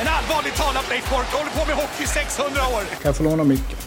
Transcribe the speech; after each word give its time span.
En 0.00 0.06
allvarligt 0.08 0.56
talat 0.56 0.88
Leif 0.90 1.10
Boork 1.10 1.26
håller 1.26 1.50
på 1.50 1.66
med 1.66 1.76
hockey 1.76 2.04
i 2.04 2.06
600 2.06 2.60
år! 2.60 2.82
Kan 2.90 3.00
jag 3.02 3.16
få 3.16 3.22
låna 3.22 3.44
micken? 3.44 3.78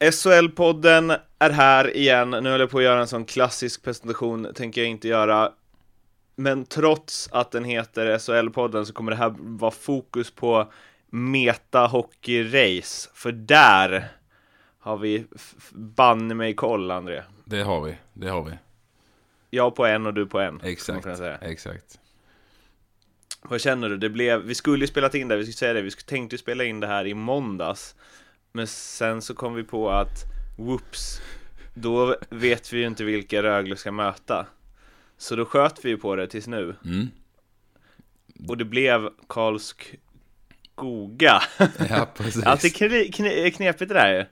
SHL-podden 0.00 1.18
är 1.38 1.50
här 1.50 1.96
igen. 1.96 2.30
Nu 2.30 2.36
håller 2.36 2.58
jag 2.58 2.70
på 2.70 2.78
att 2.78 2.84
göra 2.84 3.00
en 3.00 3.08
sån 3.08 3.24
klassisk 3.24 3.82
presentation, 3.82 4.48
tänker 4.54 4.80
jag 4.80 4.90
inte 4.90 5.08
göra. 5.08 5.52
Men 6.36 6.64
trots 6.64 7.28
att 7.32 7.50
den 7.50 7.64
heter 7.64 8.18
SHL-podden 8.18 8.84
så 8.84 8.92
kommer 8.92 9.10
det 9.10 9.18
här 9.18 9.34
vara 9.38 9.70
fokus 9.70 10.30
på 10.30 10.72
Meta 11.10 11.86
Hockey 11.86 12.42
Race. 12.42 13.10
För 13.14 13.32
där 13.32 14.08
har 14.78 14.96
vi 14.96 15.26
banne 15.72 16.34
mig 16.34 16.54
koll, 16.54 16.90
André. 16.90 17.22
Det 17.44 17.62
har 17.62 17.80
vi, 17.80 17.96
det 18.12 18.28
har 18.28 18.42
vi. 18.42 18.52
Jag 19.54 19.74
på 19.74 19.86
en 19.86 20.06
och 20.06 20.14
du 20.14 20.26
på 20.26 20.40
en. 20.40 20.60
Exakt, 20.60 21.06
exakt. 21.40 21.98
Vad 23.42 23.60
känner 23.60 23.88
du? 23.88 23.96
Det 23.96 24.08
blev, 24.08 24.42
vi 24.42 24.54
skulle 24.54 24.84
ju 24.84 24.88
spelat 24.88 25.14
in 25.14 25.28
det, 25.28 25.36
vi 25.36 25.42
skulle 25.42 25.52
säga 25.52 25.72
det, 25.72 25.82
vi 25.82 25.90
tänkte 25.90 26.38
spela 26.38 26.64
in 26.64 26.80
det 26.80 26.86
här 26.86 27.06
i 27.06 27.14
måndags. 27.14 27.94
Men 28.52 28.66
sen 28.66 29.22
så 29.22 29.34
kom 29.34 29.54
vi 29.54 29.64
på 29.64 29.90
att, 29.90 30.24
whoops, 30.56 31.20
då 31.74 32.16
vet 32.30 32.72
vi 32.72 32.78
ju 32.78 32.86
inte 32.86 33.04
vilka 33.04 33.42
Rögle 33.42 33.76
ska 33.76 33.92
möta. 33.92 34.46
Så 35.18 35.36
då 35.36 35.44
sköt 35.44 35.84
vi 35.84 35.88
ju 35.88 35.96
på 35.96 36.16
det 36.16 36.26
tills 36.26 36.46
nu. 36.46 36.76
Mm. 36.84 37.10
Och 38.48 38.56
det 38.56 38.64
blev 38.64 39.10
Karlskoga. 39.28 39.92
Ja, 41.90 42.08
precis. 42.16 42.72
Kne, 42.76 43.04
kne, 43.04 43.50
knepigt 43.50 43.88
det 43.88 43.94
där 43.94 44.14
ju. 44.14 44.24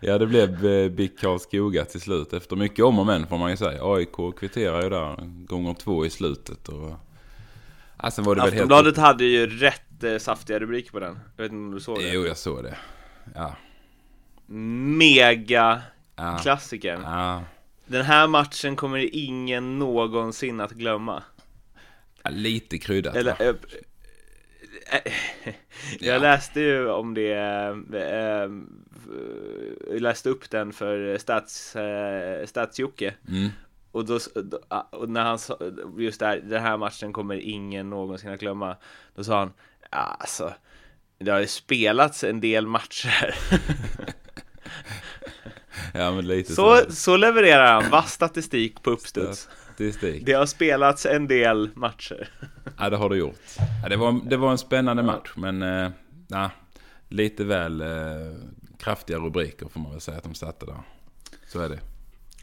Ja, 0.00 0.18
det 0.18 0.26
blev 0.26 0.66
eh, 0.66 0.88
BIK 0.90 1.18
Karlskoga 1.20 1.84
till 1.84 2.00
slut. 2.00 2.32
Efter 2.32 2.56
mycket 2.56 2.84
om 2.84 2.98
och 2.98 3.06
men 3.06 3.26
får 3.26 3.38
man 3.38 3.50
ju 3.50 3.56
säga. 3.56 3.78
AIK 3.82 4.36
kvitterar 4.38 4.82
ju 4.82 4.90
där 4.90 5.16
gånger 5.46 5.74
två 5.74 6.06
i 6.06 6.10
slutet. 6.10 6.68
Och... 6.68 6.92
Ja, 8.02 8.10
sen 8.10 8.24
var 8.24 8.34
det 8.34 8.40
väl 8.40 8.50
helt... 8.50 8.54
Aftonbladet 8.54 8.96
hade 8.96 9.24
ju 9.24 9.46
rätt 9.46 10.04
eh, 10.04 10.18
saftiga 10.18 10.58
rubriker 10.58 10.90
på 10.92 11.00
den. 11.00 11.18
Jag 11.36 11.42
vet 11.44 11.52
inte 11.52 11.56
om 11.64 11.70
du 11.74 11.80
såg 11.80 11.98
det? 11.98 12.08
Jo, 12.08 12.26
jag 12.26 12.36
såg 12.36 12.62
det. 12.64 12.76
Ja. 13.34 13.56
Mega 14.46 15.82
Ja. 16.16 16.38
klassikern. 16.42 17.02
Ja. 17.02 17.42
Den 17.86 18.04
här 18.04 18.26
matchen 18.26 18.76
kommer 18.76 19.14
ingen 19.16 19.78
någonsin 19.78 20.60
att 20.60 20.72
glömma. 20.72 21.22
ja 22.22 22.30
lite 22.30 22.78
kryddat 22.78 23.16
Eller, 23.16 23.56
jag 26.00 26.16
Ja. 26.16 26.18
läste 26.18 26.60
ju 26.60 26.90
om 26.90 27.14
det, 27.14 27.28
jag 29.90 30.00
läste 30.00 30.28
upp 30.28 30.50
den 30.50 30.72
för 30.72 31.18
Stats, 31.18 31.76
eh, 31.76 32.46
Stats-Jocke. 32.46 33.14
Mm. 33.28 33.48
Och, 33.92 34.04
då, 34.04 34.18
ah, 34.68 34.80
och 34.80 35.08
när 35.08 35.24
han 35.24 35.38
sa, 35.38 35.58
just 35.98 36.20
där, 36.20 36.40
den 36.44 36.62
här 36.62 36.76
matchen 36.76 37.12
kommer 37.12 37.34
ingen 37.36 37.90
någonsin 37.90 38.30
att 38.30 38.40
glömma. 38.40 38.76
Då 39.14 39.24
sa 39.24 39.38
han, 39.38 39.52
alltså, 39.90 40.54
det 41.18 41.30
har 41.30 41.40
ju 41.40 41.46
spelats 41.46 42.24
en 42.24 42.40
del 42.40 42.66
matcher. 42.66 43.34
Ja, 45.94 46.10
lite 46.10 46.52
så, 46.54 46.80
så 46.88 47.16
levererar 47.16 47.72
han, 47.80 47.90
vass 47.90 48.12
statistik 48.12 48.82
på 48.82 48.90
uppstuds. 48.90 49.48
Statistik. 49.76 50.26
Det 50.26 50.32
har 50.32 50.46
spelats 50.46 51.06
en 51.06 51.28
del 51.28 51.70
matcher. 51.74 52.28
Ja, 52.78 52.90
det 52.90 52.96
har 52.96 53.08
du 53.08 53.16
gjort. 53.16 53.40
Ja, 53.82 53.88
det, 53.88 53.96
var, 53.96 54.20
det 54.24 54.36
var 54.36 54.50
en 54.50 54.58
spännande 54.58 55.02
match, 55.02 55.32
men 55.36 55.62
eh, 55.62 55.90
nah, 56.28 56.50
lite 57.08 57.44
väl 57.44 57.80
eh, 57.80 57.88
kraftiga 58.78 59.18
rubriker 59.18 59.66
får 59.68 59.80
man 59.80 59.92
väl 59.92 60.00
säga 60.00 60.16
att 60.18 60.24
de 60.24 60.34
satte 60.34 60.66
där. 60.66 60.76
Så 61.48 61.60
är 61.60 61.68
det. 61.68 61.78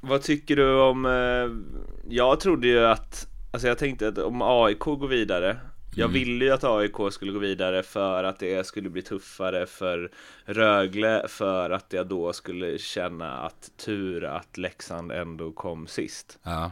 Vad 0.01 0.21
tycker 0.21 0.55
du 0.55 0.81
om, 0.81 1.05
eh, 1.05 1.73
jag 2.13 2.39
trodde 2.39 2.67
ju 2.67 2.85
att, 2.85 3.27
alltså 3.51 3.67
jag 3.67 3.77
tänkte 3.77 4.07
att 4.07 4.17
om 4.17 4.41
AIK 4.41 4.79
går 4.79 5.07
vidare, 5.07 5.57
jag 5.95 6.09
Mm. 6.09 6.13
ville 6.13 6.45
ju 6.45 6.51
att 6.51 6.63
AIK 6.63 6.95
skulle 7.11 7.31
gå 7.31 7.39
vidare 7.39 7.83
för 7.83 8.23
att 8.23 8.39
det 8.39 8.67
skulle 8.67 8.89
bli 8.89 9.01
tuffare 9.01 9.65
för 9.65 10.11
Rögle, 10.45 11.25
för 11.27 11.69
att 11.69 11.93
jag 11.93 12.07
då 12.07 12.33
skulle 12.33 12.77
känna 12.77 13.37
att 13.37 13.71
tur 13.85 14.23
att 14.23 14.57
Leksand 14.57 15.11
ändå 15.11 15.51
kom 15.51 15.87
sist. 15.87 16.39
Ja, 16.43 16.71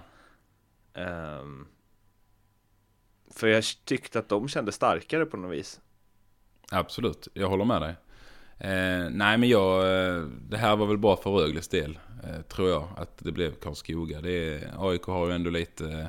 Um, 0.94 1.68
för 3.34 3.47
jag 3.47 3.63
tyckte 3.85 4.19
att 4.19 4.29
de 4.29 4.47
kände 4.47 4.72
starkare 4.72 5.25
på 5.25 5.38
något 5.38 5.52
vis. 5.52 5.81
absolut. 6.72 7.28
Jag 7.34 7.50
håller 7.50 7.66
med 7.66 7.81
dig. 7.81 7.96
Eh, 8.63 9.09
nej, 9.12 9.38
men 9.38 9.50
jag, 9.50 9.80
eh, 9.80 10.24
det 10.50 10.57
här 10.57 10.75
var 10.75 10.88
väl 10.88 10.97
bra 10.97 11.16
för 11.16 11.30
Rögles 11.30 11.68
del, 11.68 12.00
eh, 12.24 12.41
tror 12.41 12.69
jag, 12.69 12.88
att 12.97 13.18
det 13.18 13.31
blev 13.31 13.56
Karlskoga. 13.56 14.22
Det 14.22 14.31
är, 14.31 14.90
AIK 14.90 15.03
har 15.03 15.28
ju 15.28 15.34
ändå 15.34 15.50
lite, 15.50 15.85
eh, 15.90 16.07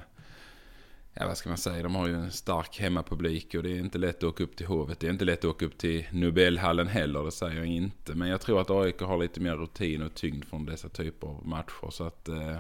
ja 1.15 1.27
vad 1.27 1.37
ska 1.37 1.49
man 1.49 1.59
säga, 1.59 1.83
de 1.83 1.95
har 1.95 2.09
ju 2.09 2.15
en 2.15 2.31
stark 2.31 2.81
hemmapublik 2.81 3.55
och 3.55 3.63
det 3.63 3.71
är 3.71 3.79
inte 3.79 3.99
lätt 3.99 4.17
att 4.17 4.25
åka 4.25 4.45
upp 4.45 4.57
till 4.57 4.67
Hovet. 4.67 5.01
Det 5.01 5.07
är 5.07 5.11
inte 5.11 5.25
lätt 5.25 5.39
att 5.39 5.45
åka 5.45 5.67
upp 5.67 5.79
till 5.79 6.07
Nobelhallen 6.13 6.87
heller, 6.87 7.25
det 7.25 7.33
säger 7.33 7.57
jag 7.57 7.67
inte. 7.67 8.15
Men 8.15 8.29
jag 8.29 8.41
tror 8.41 8.61
att 8.61 8.71
AIK 8.71 9.01
har 9.01 9.19
lite 9.19 9.41
mer 9.41 9.57
rutin 9.57 10.03
och 10.03 10.15
tyngd 10.15 10.45
från 10.45 10.67
dessa 10.67 10.89
typer 10.89 11.27
av 11.27 11.47
matcher. 11.47 11.91
Så 11.91 12.05
att 12.05 12.29
eh, 12.29 12.57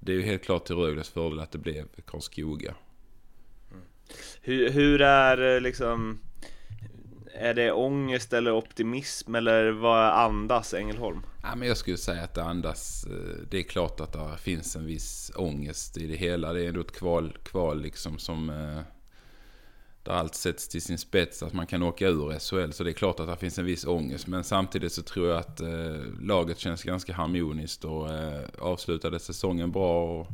det 0.00 0.12
är 0.12 0.16
ju 0.16 0.22
helt 0.22 0.44
klart 0.44 0.64
till 0.64 0.76
Rögles 0.76 1.08
fördel 1.08 1.40
att 1.40 1.52
det 1.52 1.58
blev 1.58 1.86
Karlskoga. 2.04 2.74
Hur, 4.40 4.70
hur 4.70 5.00
är 5.00 5.54
eh, 5.54 5.60
liksom, 5.60 6.18
är 7.34 7.54
det 7.54 7.72
ångest 7.72 8.32
eller 8.32 8.52
optimism 8.52 9.34
eller 9.34 9.70
vad 9.70 10.12
andas 10.12 10.74
Ängelholm? 10.74 11.20
Ja, 11.42 11.56
men 11.56 11.68
jag 11.68 11.76
skulle 11.76 11.96
säga 11.96 12.22
att 12.22 12.34
det 12.34 12.42
andas, 12.42 13.06
eh, 13.06 13.46
det 13.50 13.58
är 13.58 13.62
klart 13.62 14.00
att 14.00 14.12
det 14.12 14.38
finns 14.38 14.76
en 14.76 14.86
viss 14.86 15.32
ångest 15.36 15.96
i 15.96 16.06
det 16.06 16.16
hela. 16.16 16.52
Det 16.52 16.64
är 16.64 16.68
ändå 16.68 16.80
ett 16.80 16.96
kval, 16.96 17.36
kval 17.42 17.82
liksom 17.82 18.18
som, 18.18 18.50
eh, 18.50 18.80
där 20.06 20.12
allt 20.12 20.34
sätts 20.34 20.68
till 20.68 20.82
sin 20.82 20.98
spets, 20.98 21.42
att 21.42 21.52
man 21.52 21.66
kan 21.66 21.82
åka 21.82 22.08
ur 22.08 22.38
SHL. 22.38 22.72
Så 22.72 22.84
det 22.84 22.90
är 22.90 22.92
klart 22.92 23.20
att 23.20 23.26
det 23.26 23.36
finns 23.36 23.58
en 23.58 23.64
viss 23.64 23.86
ångest. 23.86 24.26
Men 24.26 24.44
samtidigt 24.44 24.92
så 24.92 25.02
tror 25.02 25.28
jag 25.28 25.38
att 25.38 25.60
eh, 25.60 25.96
laget 26.20 26.58
känns 26.58 26.82
ganska 26.82 27.12
harmoniskt 27.12 27.84
och 27.84 28.10
eh, 28.12 28.42
avslutade 28.58 29.18
säsongen 29.18 29.72
bra. 29.72 30.20
Och, 30.20 30.26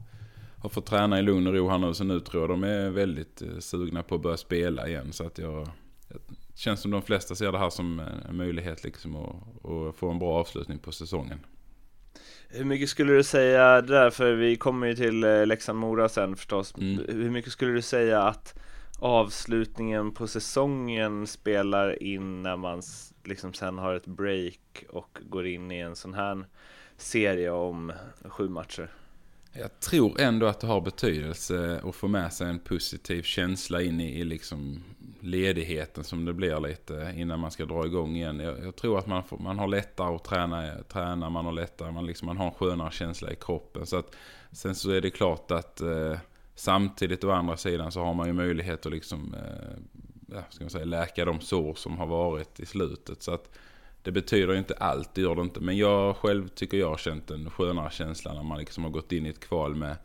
har 0.59 0.69
fått 0.69 0.87
träna 0.87 1.19
i 1.19 1.23
lugn 1.23 1.47
och 1.47 1.55
ro 1.55 1.69
här 1.69 1.79
nu, 1.79 1.95
så 1.95 2.05
nu 2.05 2.21
tror 2.21 2.43
jag 2.43 2.51
de 2.51 2.65
är 2.65 2.91
väldigt 2.91 3.43
eh, 3.43 3.59
sugna 3.59 4.03
på 4.03 4.15
att 4.15 4.23
börja 4.23 4.37
spela 4.37 4.89
igen. 4.89 5.13
Så 5.13 5.27
att 5.27 5.39
jag, 5.39 5.69
det 6.09 6.59
känns 6.59 6.81
som 6.81 6.91
de 6.91 7.03
flesta 7.03 7.35
ser 7.35 7.53
det 7.53 7.59
här 7.59 7.71
som 7.71 8.01
en 8.29 8.37
möjlighet 8.37 8.85
liksom 8.85 9.17
att, 9.17 9.67
att 9.71 9.97
få 9.97 10.11
en 10.11 10.19
bra 10.19 10.41
avslutning 10.41 10.79
på 10.79 10.93
säsongen. 10.93 11.39
Hur 12.49 12.65
mycket 12.65 12.89
skulle 12.89 13.13
du 13.13 13.23
säga 13.23 13.83
där, 13.83 14.11
för 14.11 14.33
vi 14.33 14.57
kommer 14.57 14.87
ju 14.87 14.95
till 14.95 15.25
eh, 15.25 15.47
Leksand-Mora 15.47 16.09
sen 16.09 16.37
förstås. 16.37 16.75
Mm. 16.79 17.05
Hur 17.09 17.31
mycket 17.31 17.53
skulle 17.53 17.73
du 17.73 17.83
säga 17.83 18.23
att 18.23 18.55
avslutningen 19.03 20.13
på 20.13 20.27
säsongen 20.27 21.27
spelar 21.27 22.03
in 22.03 22.43
när 22.43 22.57
man 22.57 22.83
liksom 23.25 23.55
sen 23.55 23.79
har 23.79 23.95
ett 23.95 24.07
break 24.07 24.85
och 24.89 25.19
går 25.23 25.47
in 25.47 25.71
i 25.71 25.79
en 25.79 25.97
sån 25.97 26.15
här 26.15 26.47
serie 26.97 27.51
om 27.51 27.93
sju 28.25 28.49
matcher? 28.49 28.91
Jag 29.53 29.81
tror 29.81 30.21
ändå 30.21 30.47
att 30.47 30.61
det 30.61 30.67
har 30.67 30.81
betydelse 30.81 31.81
att 31.85 31.95
få 31.95 32.09
med 32.09 32.33
sig 32.33 32.49
en 32.49 32.59
positiv 32.59 33.23
känsla 33.23 33.83
in 33.83 34.01
i, 34.01 34.21
i 34.21 34.25
liksom 34.25 34.83
ledigheten 35.21 36.05
som 36.05 36.25
det 36.25 36.33
blir 36.33 36.61
lite 36.61 37.15
innan 37.17 37.41
man 37.41 37.51
ska 37.51 37.65
dra 37.65 37.87
igång 37.87 38.17
igen. 38.17 38.41
Jag, 38.41 38.65
jag 38.65 38.77
tror 38.77 38.99
att 38.99 39.07
man, 39.07 39.25
får, 39.25 39.39
man 39.39 39.59
har 39.59 39.69
lättare 39.69 40.15
att 40.15 40.25
träna, 40.25 40.83
träna 40.89 41.31
man 41.31 41.45
har 41.45 41.53
lättare, 41.53 41.93
man, 41.93 42.07
liksom, 42.07 42.27
man 42.27 42.37
har 42.37 42.47
en 42.47 42.53
skönare 42.53 42.91
känsla 42.91 43.33
i 43.33 43.37
kroppen. 43.37 43.87
Så 43.87 43.97
att, 43.97 44.17
sen 44.53 44.75
så 44.75 44.91
är 44.91 45.01
det 45.01 45.11
klart 45.11 45.51
att 45.51 45.81
eh, 45.81 46.19
samtidigt 46.55 47.25
å 47.25 47.31
andra 47.31 47.57
sidan 47.57 47.93
så 47.93 48.05
har 48.05 48.15
man 48.15 48.27
ju 48.27 48.33
möjlighet 48.33 48.87
att 48.87 48.93
liksom, 48.93 49.35
eh, 49.35 50.43
ska 50.51 50.65
man 50.65 50.71
säga, 50.71 50.85
läka 50.85 51.25
de 51.25 51.41
sår 51.41 51.75
som 51.75 51.99
har 51.99 52.07
varit 52.07 52.61
i 52.61 52.67
slutet. 52.67 53.23
Så 53.23 53.35
att 53.35 53.51
det 54.03 54.13
betyder 54.13 54.55
inte 54.55 54.75
allt, 54.75 55.15
det 55.15 55.21
gör 55.21 55.35
det 55.35 55.43
inte. 55.43 55.61
Men 55.61 55.77
jag 55.77 56.17
själv 56.17 56.49
tycker 56.49 56.77
jag 56.77 56.89
har 56.89 56.97
känt 56.97 57.31
en 57.31 57.51
skönare 57.51 57.91
känsla 57.91 58.35
när 58.35 58.43
man 58.43 58.59
liksom 58.59 58.85
har 58.85 58.91
gått 58.91 59.13
in 59.13 59.27
i 59.27 59.29
ett 59.29 59.41
kval 59.41 59.75
med, 59.75 59.97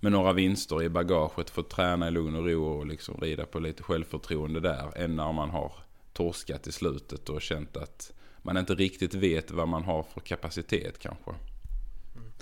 med 0.00 0.12
några 0.12 0.32
vinster 0.32 0.82
i 0.82 0.88
bagaget. 0.88 1.50
Fått 1.50 1.70
träna 1.70 2.08
i 2.08 2.10
lugn 2.10 2.36
och 2.36 2.46
ro 2.46 2.64
och 2.64 2.86
liksom 2.86 3.20
rida 3.20 3.46
på 3.46 3.58
lite 3.58 3.82
självförtroende 3.82 4.60
där. 4.60 4.92
Än 4.96 5.16
när 5.16 5.32
man 5.32 5.50
har 5.50 5.72
torskat 6.12 6.66
i 6.66 6.72
slutet 6.72 7.28
och 7.28 7.42
känt 7.42 7.76
att 7.76 8.12
man 8.42 8.56
inte 8.56 8.74
riktigt 8.74 9.14
vet 9.14 9.50
vad 9.50 9.68
man 9.68 9.84
har 9.84 10.02
för 10.02 10.20
kapacitet 10.20 10.98
kanske. 10.98 11.30
Mm. 11.30 12.32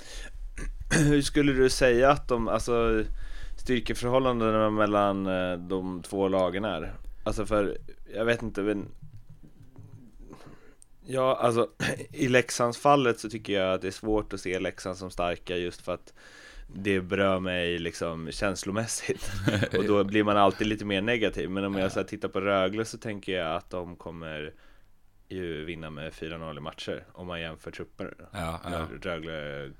Hur 1.10 1.22
skulle 1.22 1.52
du 1.52 1.70
säga 1.70 2.10
att 2.10 2.28
de, 2.28 2.48
alltså 2.48 3.04
styrkeförhållandena 3.60 4.70
mellan 4.70 5.26
eh, 5.26 5.58
de 5.58 6.02
två 6.02 6.28
lagen 6.28 6.64
är. 6.64 6.92
Alltså 7.24 7.46
för, 7.46 7.78
jag 8.14 8.24
vet 8.24 8.42
inte, 8.42 8.62
men 8.62 8.88
Ja, 11.06 11.36
alltså 11.36 11.70
i 12.12 12.28
Leksands 12.28 12.78
fallet 12.78 13.20
så 13.20 13.30
tycker 13.30 13.52
jag 13.52 13.74
att 13.74 13.82
det 13.82 13.86
är 13.86 13.92
svårt 13.92 14.32
att 14.32 14.40
se 14.40 14.58
Leksand 14.58 14.96
som 14.96 15.10
starka 15.10 15.56
just 15.56 15.80
för 15.80 15.94
att 15.94 16.14
det 16.74 17.00
berör 17.00 17.40
mig 17.40 17.78
liksom 17.78 18.30
känslomässigt 18.30 19.30
och 19.78 19.84
då 19.84 20.04
blir 20.04 20.24
man 20.24 20.36
alltid 20.36 20.66
lite 20.66 20.84
mer 20.84 21.02
negativ 21.02 21.50
men 21.50 21.64
om 21.64 21.74
jag 21.74 21.92
så 21.92 22.04
tittar 22.04 22.28
på 22.28 22.40
Rögle 22.40 22.84
så 22.84 22.98
tänker 22.98 23.32
jag 23.32 23.56
att 23.56 23.70
de 23.70 23.96
kommer 23.96 24.54
ju 25.28 25.64
vinna 25.64 25.90
med 25.90 26.12
4-0 26.12 26.56
i 26.56 26.60
matcher 26.60 27.04
om 27.12 27.26
man 27.26 27.40
jämför 27.40 27.70
trupper 27.70 28.14
Ja, 28.32 28.60
ja. 28.64 28.86
Rögle, 29.02 29.70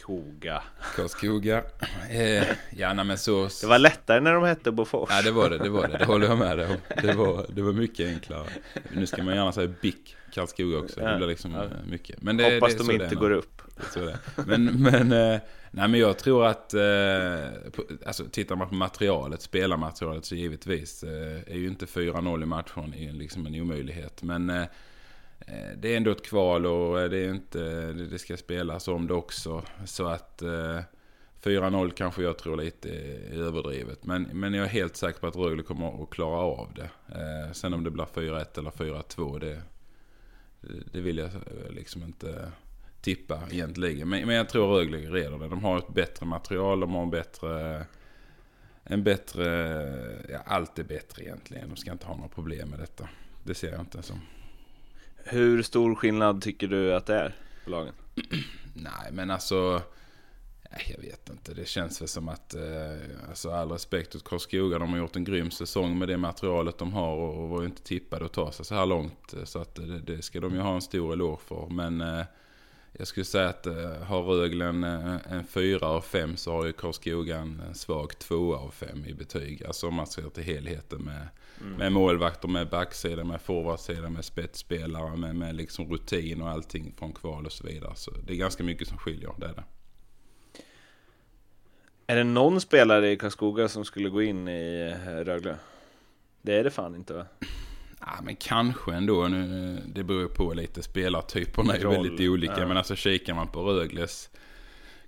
Karlskoga 0.00 0.62
Karlskoga. 0.96 1.62
Eh, 2.10 2.44
ja, 2.76 2.92
nej, 2.94 3.04
men 3.04 3.18
så... 3.18 3.48
Det 3.60 3.66
var 3.66 3.78
lättare 3.78 4.20
när 4.20 4.32
de 4.34 4.44
hette 4.44 4.70
Bofors 4.72 5.08
Ja, 5.12 5.22
det 5.22 5.30
var 5.30 5.50
det, 5.50 5.58
det 5.58 5.68
var 5.68 5.88
det. 5.88 5.98
Det 5.98 6.04
håller 6.04 6.26
jag 6.26 6.38
med 6.38 6.58
dig 6.58 6.66
om. 6.66 6.76
Det 7.02 7.12
var, 7.12 7.46
det 7.48 7.62
var 7.62 7.72
mycket 7.72 8.08
enklare. 8.08 8.46
Nu 8.92 9.06
ska 9.06 9.22
man 9.22 9.34
gärna 9.36 9.52
säga 9.52 9.72
BIK 9.82 10.16
Karlskoga 10.32 10.78
också. 10.78 11.00
Det 11.00 11.16
blir 11.16 11.26
liksom 11.26 11.52
Ja. 11.52 11.64
eh, 11.64 11.70
mycket. 11.90 12.22
Men 12.22 12.36
det, 12.36 12.54
Hoppas 12.54 12.74
det 12.74 12.82
är 12.94 12.98
de 12.98 13.04
inte 13.04 13.14
går 13.14 13.30
upp 13.30 13.62
så 13.92 14.00
det. 14.00 14.18
Men, 14.46 14.64
men, 14.82 15.12
eh, 15.12 15.40
nej, 15.70 15.88
men 15.88 15.94
jag 16.00 16.18
tror 16.18 16.46
att, 16.46 16.74
eh, 16.74 16.80
på, 17.72 17.82
alltså 18.06 18.24
tittar 18.24 18.56
man 18.56 18.68
på 18.68 18.74
materialet, 18.74 19.42
spelarmaterialet 19.42 20.24
så 20.24 20.34
givetvis 20.34 21.02
eh, 21.02 21.52
är 21.54 21.56
ju 21.56 21.68
inte 21.68 21.86
4-0 21.86 22.42
i 22.42 22.46
matchen 22.46 22.94
liksom 23.18 23.46
en 23.46 23.54
omöjlighet. 23.60 24.22
Men 24.22 24.50
eh, 24.50 24.64
Eh, 25.46 25.76
det 25.76 25.92
är 25.92 25.96
ändå 25.96 26.10
ett 26.10 26.26
kval 26.26 26.66
och 26.66 27.00
eh, 27.00 27.10
det 27.10 27.18
är 27.18 27.30
inte, 27.30 27.92
det 27.92 28.18
ska 28.18 28.36
spelas 28.36 28.88
om 28.88 29.06
det 29.06 29.14
också. 29.14 29.62
Så 29.84 30.06
att 30.06 30.42
eh, 30.42 30.80
4-0 31.42 31.90
kanske 31.90 32.22
jag 32.22 32.38
tror 32.38 32.56
lite 32.56 32.90
är 32.90 33.32
överdrivet. 33.32 34.04
Men, 34.04 34.22
men 34.22 34.54
jag 34.54 34.64
är 34.64 34.70
helt 34.70 34.96
säker 34.96 35.20
på 35.20 35.26
att 35.26 35.36
Rögle 35.36 35.62
kommer 35.62 36.02
att 36.02 36.10
klara 36.10 36.40
av 36.40 36.68
det. 36.74 36.90
Sen 37.54 37.74
om 37.74 37.84
det 37.84 37.90
blir 37.90 38.04
4-1 38.04 38.58
eller 38.58 38.70
4-2 38.70 39.40
det, 39.40 39.62
det 40.92 41.00
vill 41.00 41.18
jag 41.18 41.30
liksom 41.70 42.02
inte 42.02 42.52
tippa 43.00 43.42
egentligen. 43.50 44.08
Men, 44.08 44.26
men 44.26 44.36
jag 44.36 44.48
tror 44.48 44.74
Rögle 44.74 44.98
reder 44.98 45.38
det. 45.38 45.48
De 45.48 45.64
har 45.64 45.78
ett 45.78 45.94
bättre 45.94 46.26
material, 46.26 46.80
de 46.80 46.94
har 46.94 47.02
en 47.02 47.10
bättre... 47.10 47.84
En 48.84 49.04
bättre... 49.04 49.44
Ja, 50.30 50.38
allt 50.46 50.78
är 50.78 50.84
bättre 50.84 51.22
egentligen. 51.22 51.68
De 51.68 51.76
ska 51.76 51.92
inte 51.92 52.06
ha 52.06 52.16
några 52.16 52.28
problem 52.28 52.68
med 52.68 52.78
detta. 52.78 53.08
Det 53.44 53.54
ser 53.54 53.72
jag 53.72 53.80
inte 53.80 54.02
som. 54.02 54.20
Hur 55.28 55.62
stor 55.62 55.94
skillnad 55.94 56.42
tycker 56.42 56.68
du 56.68 56.94
att 56.94 57.06
det 57.06 57.14
är 57.14 57.34
på 57.64 57.70
lagen? 57.70 57.94
Nej, 58.74 59.12
men 59.12 59.30
alltså... 59.30 59.82
Jag 60.86 60.98
vet 60.98 61.30
inte. 61.30 61.54
Det 61.54 61.68
känns 61.68 62.00
väl 62.00 62.08
som 62.08 62.28
att... 62.28 62.54
Eh, 62.54 63.28
alltså 63.28 63.50
all 63.50 63.70
respekt 63.70 64.14
åt 64.14 64.24
Karlskoga. 64.24 64.78
De 64.78 64.90
har 64.90 64.98
gjort 64.98 65.16
en 65.16 65.24
grym 65.24 65.50
säsong 65.50 65.98
med 65.98 66.08
det 66.08 66.16
materialet 66.16 66.78
de 66.78 66.92
har 66.92 67.16
och, 67.16 67.48
var 67.48 67.60
ju 67.60 67.66
inte 67.66 67.82
tippade 67.82 68.24
att 68.24 68.32
ta 68.32 68.52
sig 68.52 68.64
så 68.64 68.74
här 68.74 68.86
långt. 68.86 69.34
Eh, 69.34 69.44
så 69.44 69.58
att 69.58 69.74
det, 69.74 70.00
det 70.00 70.22
ska 70.22 70.40
de 70.40 70.54
ju 70.54 70.60
ha 70.60 70.74
en 70.74 70.82
stor 70.82 71.12
eloge 71.12 71.40
för. 71.48 71.66
Men 71.70 72.00
eh, 72.00 72.24
jag 72.92 73.06
skulle 73.06 73.24
säga 73.24 73.48
att 73.48 73.66
eh, 73.66 74.02
har 74.02 74.22
Rögle 74.22 74.64
en, 74.64 74.84
eh, 74.84 75.16
en 75.30 75.44
fyra 75.46 75.86
av 75.86 76.00
fem 76.00 76.36
så 76.36 76.52
har 76.52 76.66
ju 76.66 76.72
Karlskoga 76.72 77.36
en 77.36 77.62
en 77.68 77.74
svag 77.74 78.18
tvåa 78.18 78.58
av 78.58 78.70
fem 78.70 79.04
i 79.06 79.14
betyg. 79.14 79.64
Alltså 79.64 79.88
om 79.88 79.94
man 79.94 80.06
ser 80.06 80.28
till 80.28 80.44
helheten 80.44 81.02
med, 81.02 81.28
med 81.58 81.92
målvakter, 81.92 82.48
med 82.48 82.68
backsida, 82.68 83.24
med 83.24 83.40
forwardsida, 83.40 84.10
med 84.10 84.24
spetsspelare, 84.24 85.16
med, 85.16 85.36
med 85.36 85.54
liksom 85.54 85.92
rutin 85.92 86.42
och 86.42 86.48
allting 86.48 86.94
från 86.98 87.12
kval 87.12 87.46
och 87.46 87.52
så 87.52 87.66
vidare. 87.66 87.92
Så 87.94 88.10
det 88.26 88.32
är 88.32 88.36
ganska 88.36 88.64
mycket 88.64 88.88
som 88.88 88.98
skiljer, 88.98 89.30
det 89.38 89.46
är 89.46 89.54
det. 89.54 89.64
Är 92.06 92.16
det 92.16 92.24
någon 92.24 92.60
spelare 92.60 93.10
i 93.10 93.16
Karlskoga 93.16 93.68
som 93.68 93.84
skulle 93.84 94.08
gå 94.08 94.22
in 94.22 94.48
i 94.48 94.94
eh, 95.06 95.24
Rögle? 95.24 95.56
Det 96.42 96.54
är 96.54 96.64
det 96.64 96.70
fan 96.70 96.94
inte 96.94 97.14
va? 97.14 97.26
Ja, 98.00 98.18
men 98.22 98.36
kanske 98.36 98.94
ändå. 98.94 99.28
Nu, 99.28 99.82
det 99.86 100.04
beror 100.04 100.28
på 100.28 100.54
lite. 100.54 100.82
Spelartyperna 100.82 101.76
är 101.76 101.86
väldigt 101.86 102.28
olika. 102.28 102.58
ja. 102.58 102.66
Men 102.66 102.76
alltså 102.76 102.96
kikar 102.96 103.34
man 103.34 103.48
på 103.48 103.62
Rögles 103.62 104.30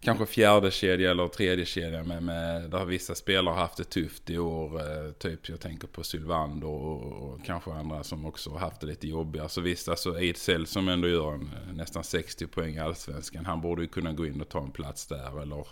kanske 0.01 0.27
fjärde 0.27 0.71
kedja 0.71 1.11
eller 1.11 1.29
tredje 1.29 1.65
kedja 1.65 2.03
med, 2.03 2.23
med 2.23 2.71
där 2.71 2.85
vissa 2.85 3.15
spelare 3.15 3.53
har 3.53 3.61
haft 3.61 3.77
det 3.77 3.85
tufft 3.85 4.31
i 4.31 4.39
år. 4.39 4.81
Eh, 4.81 5.13
typ 5.13 5.49
jag 5.49 5.61
tänker 5.61 5.89
på 5.89 6.05
Sylvander 6.05 6.69
och, 6.69 7.03
och 7.03 7.45
kanske 7.45 7.73
andra 7.73 8.05
som 8.05 8.27
också 8.27 8.51
har 8.51 8.59
haft 8.59 8.81
det 8.81 8.87
lite 8.87 9.09
jobbigare. 9.09 9.49
Så 9.49 9.61
visst, 9.61 9.89
alltså, 9.89 10.09
alltså 10.09 10.23
Ejdsell 10.23 10.67
som 10.67 10.89
ändå 10.89 11.09
gör 11.09 11.33
en, 11.33 11.41
eh, 11.41 11.75
nästan 11.75 12.05
60 12.05 12.47
poäng 12.47 12.75
i 12.75 12.79
Allsvenskan. 12.79 13.47
Han 13.47 13.61
borde 13.61 13.83
ju 13.83 13.89
kunna 13.89 14.13
gå 14.13 14.27
in 14.27 14.41
och 14.41 14.49
ta 14.49 14.63
en 14.63 14.71
plats 14.71 15.07
där. 15.07 15.43
Eller 15.43 15.67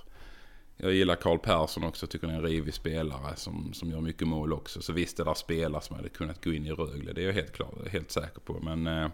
jag 0.76 0.92
gillar 0.92 1.16
Karl 1.16 1.38
Persson 1.38 1.84
också, 1.84 2.06
tycker 2.06 2.26
det 2.26 2.32
är 2.32 2.36
en 2.36 2.42
rivig 2.42 2.74
spelare 2.74 3.36
som, 3.36 3.72
som 3.72 3.90
gör 3.90 4.00
mycket 4.00 4.28
mål 4.28 4.52
också. 4.52 4.82
Så 4.82 4.92
visst, 4.92 5.16
det 5.16 5.24
där 5.24 5.34
spelare 5.34 5.82
som 5.82 5.96
hade 5.96 6.08
kunnat 6.08 6.44
gå 6.44 6.52
in 6.52 6.66
i 6.66 6.72
Rögle, 6.72 7.12
det 7.12 7.22
är 7.22 7.26
jag 7.26 7.32
helt 7.32 7.52
klar, 7.52 7.88
helt 7.90 8.10
säker 8.10 8.40
på. 8.40 8.60
Men 8.60 8.86
eh, 8.86 9.08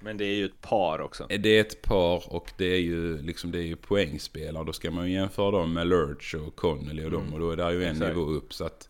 men 0.00 0.16
det 0.16 0.24
är 0.24 0.34
ju 0.34 0.44
ett 0.44 0.60
par 0.60 1.00
också 1.00 1.26
det 1.28 1.48
är 1.48 1.60
ett 1.60 1.82
par 1.82 2.34
och 2.34 2.52
det 2.56 2.64
är 2.64 2.80
ju, 2.80 3.22
liksom, 3.22 3.52
det 3.52 3.58
är 3.58 3.66
ju 3.66 3.76
poängspelare. 3.76 4.64
Då 4.64 4.72
ska 4.72 4.90
man 4.90 5.08
ju 5.08 5.14
jämföra 5.14 5.50
dem 5.50 5.72
med 5.72 5.86
Lurch 5.86 6.34
och 6.34 6.56
Connolly 6.56 7.04
och 7.04 7.10
dem. 7.10 7.32
Och 7.32 7.40
då 7.40 7.50
är 7.50 7.56
det 7.56 7.72
ju 7.72 7.84
en 7.84 7.90
Exakt. 7.90 8.08
nivå 8.16 8.30
upp. 8.30 8.54
Så 8.54 8.64
att 8.64 8.88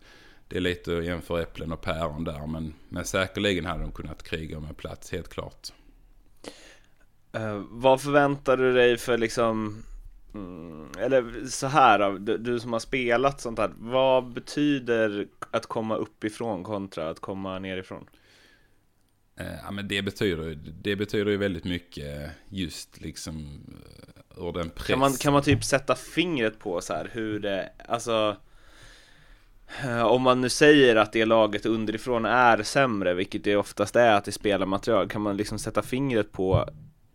det 0.48 0.56
är 0.56 0.60
lite 0.60 0.98
att 0.98 1.04
jämföra 1.04 1.42
äpplen 1.42 1.72
och 1.72 1.80
päron 1.80 2.24
där. 2.24 2.46
Men, 2.46 2.74
men 2.88 3.04
säkerligen 3.04 3.64
hade 3.64 3.82
de 3.82 3.92
kunnat 3.92 4.22
kriga 4.22 4.58
om 4.58 4.64
en 4.64 4.74
plats, 4.74 5.12
helt 5.12 5.28
klart. 5.28 5.68
Eh, 7.32 7.62
Vad 7.70 8.00
förväntar 8.00 8.56
du 8.56 8.72
dig 8.72 8.96
för 8.98 9.18
liksom 9.18 9.82
mm, 10.34 10.88
Eller 10.98 11.46
så 11.48 11.66
här 11.66 11.98
då, 11.98 12.18
du, 12.18 12.38
du 12.38 12.60
som 12.60 12.72
har 12.72 12.80
spelat 12.80 13.40
sånt 13.40 13.58
här 13.58 13.70
Vad 13.78 14.32
betyder 14.32 15.26
att 15.50 15.66
komma 15.66 15.96
uppifrån 15.96 16.64
kontra 16.64 17.10
att 17.10 17.20
komma 17.20 17.58
nerifrån? 17.58 18.06
Eh, 19.40 19.54
ja, 19.64 19.70
men 19.70 19.88
det 19.88 20.02
betyder, 20.02 20.58
det 20.82 20.96
betyder 20.96 21.30
ju 21.30 21.36
väldigt 21.36 21.64
mycket 21.64 22.30
just 22.48 23.00
liksom 23.00 23.60
eh, 24.36 24.44
ur 24.44 24.52
den 24.52 24.70
pressen. 24.70 24.92
Kan 24.92 24.98
man, 24.98 25.12
kan 25.12 25.32
man 25.32 25.42
typ 25.42 25.64
sätta 25.64 25.94
fingret 25.94 26.58
på 26.58 26.80
så 26.80 26.92
här 26.92 27.10
hur 27.12 27.40
det, 27.40 27.72
alltså 27.88 28.36
eh, 29.84 30.02
om 30.02 30.22
man 30.22 30.40
nu 30.40 30.48
säger 30.48 30.96
att 30.96 31.12
det 31.12 31.24
laget 31.24 31.66
underifrån 31.66 32.24
är 32.24 32.62
sämre, 32.62 33.14
vilket 33.14 33.44
det 33.44 33.56
oftast 33.56 33.96
är 33.96 34.12
att 34.12 34.24
det 34.24 34.32
spelar 34.32 34.66
material, 34.66 35.08
kan 35.08 35.22
man 35.22 35.36
liksom 35.36 35.58
sätta 35.58 35.82
fingret 35.82 36.32
på 36.32 36.68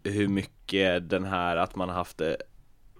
hur 0.03 0.27
mycket 0.27 1.09
den 1.09 1.23
här 1.23 1.57
att 1.57 1.75
man 1.75 1.89
har 1.89 1.95
haft 1.95 2.21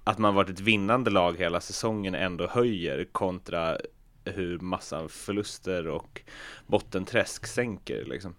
att 0.04 0.18
man 0.18 0.36
varit 0.36 0.50
ett 0.50 0.60
vinnande 0.60 1.12
lag 1.12 1.38
hela 1.38 1.62
säsongen 1.62 2.16
ändå 2.16 2.48
höjer 2.48 3.06
kontra 3.12 3.78
hur 4.26 4.60
massa 4.60 5.08
förluster 5.08 5.88
och 5.88 6.22
bottenträsk 6.68 7.48
sänker 7.48 8.06
liksom. 8.06 8.36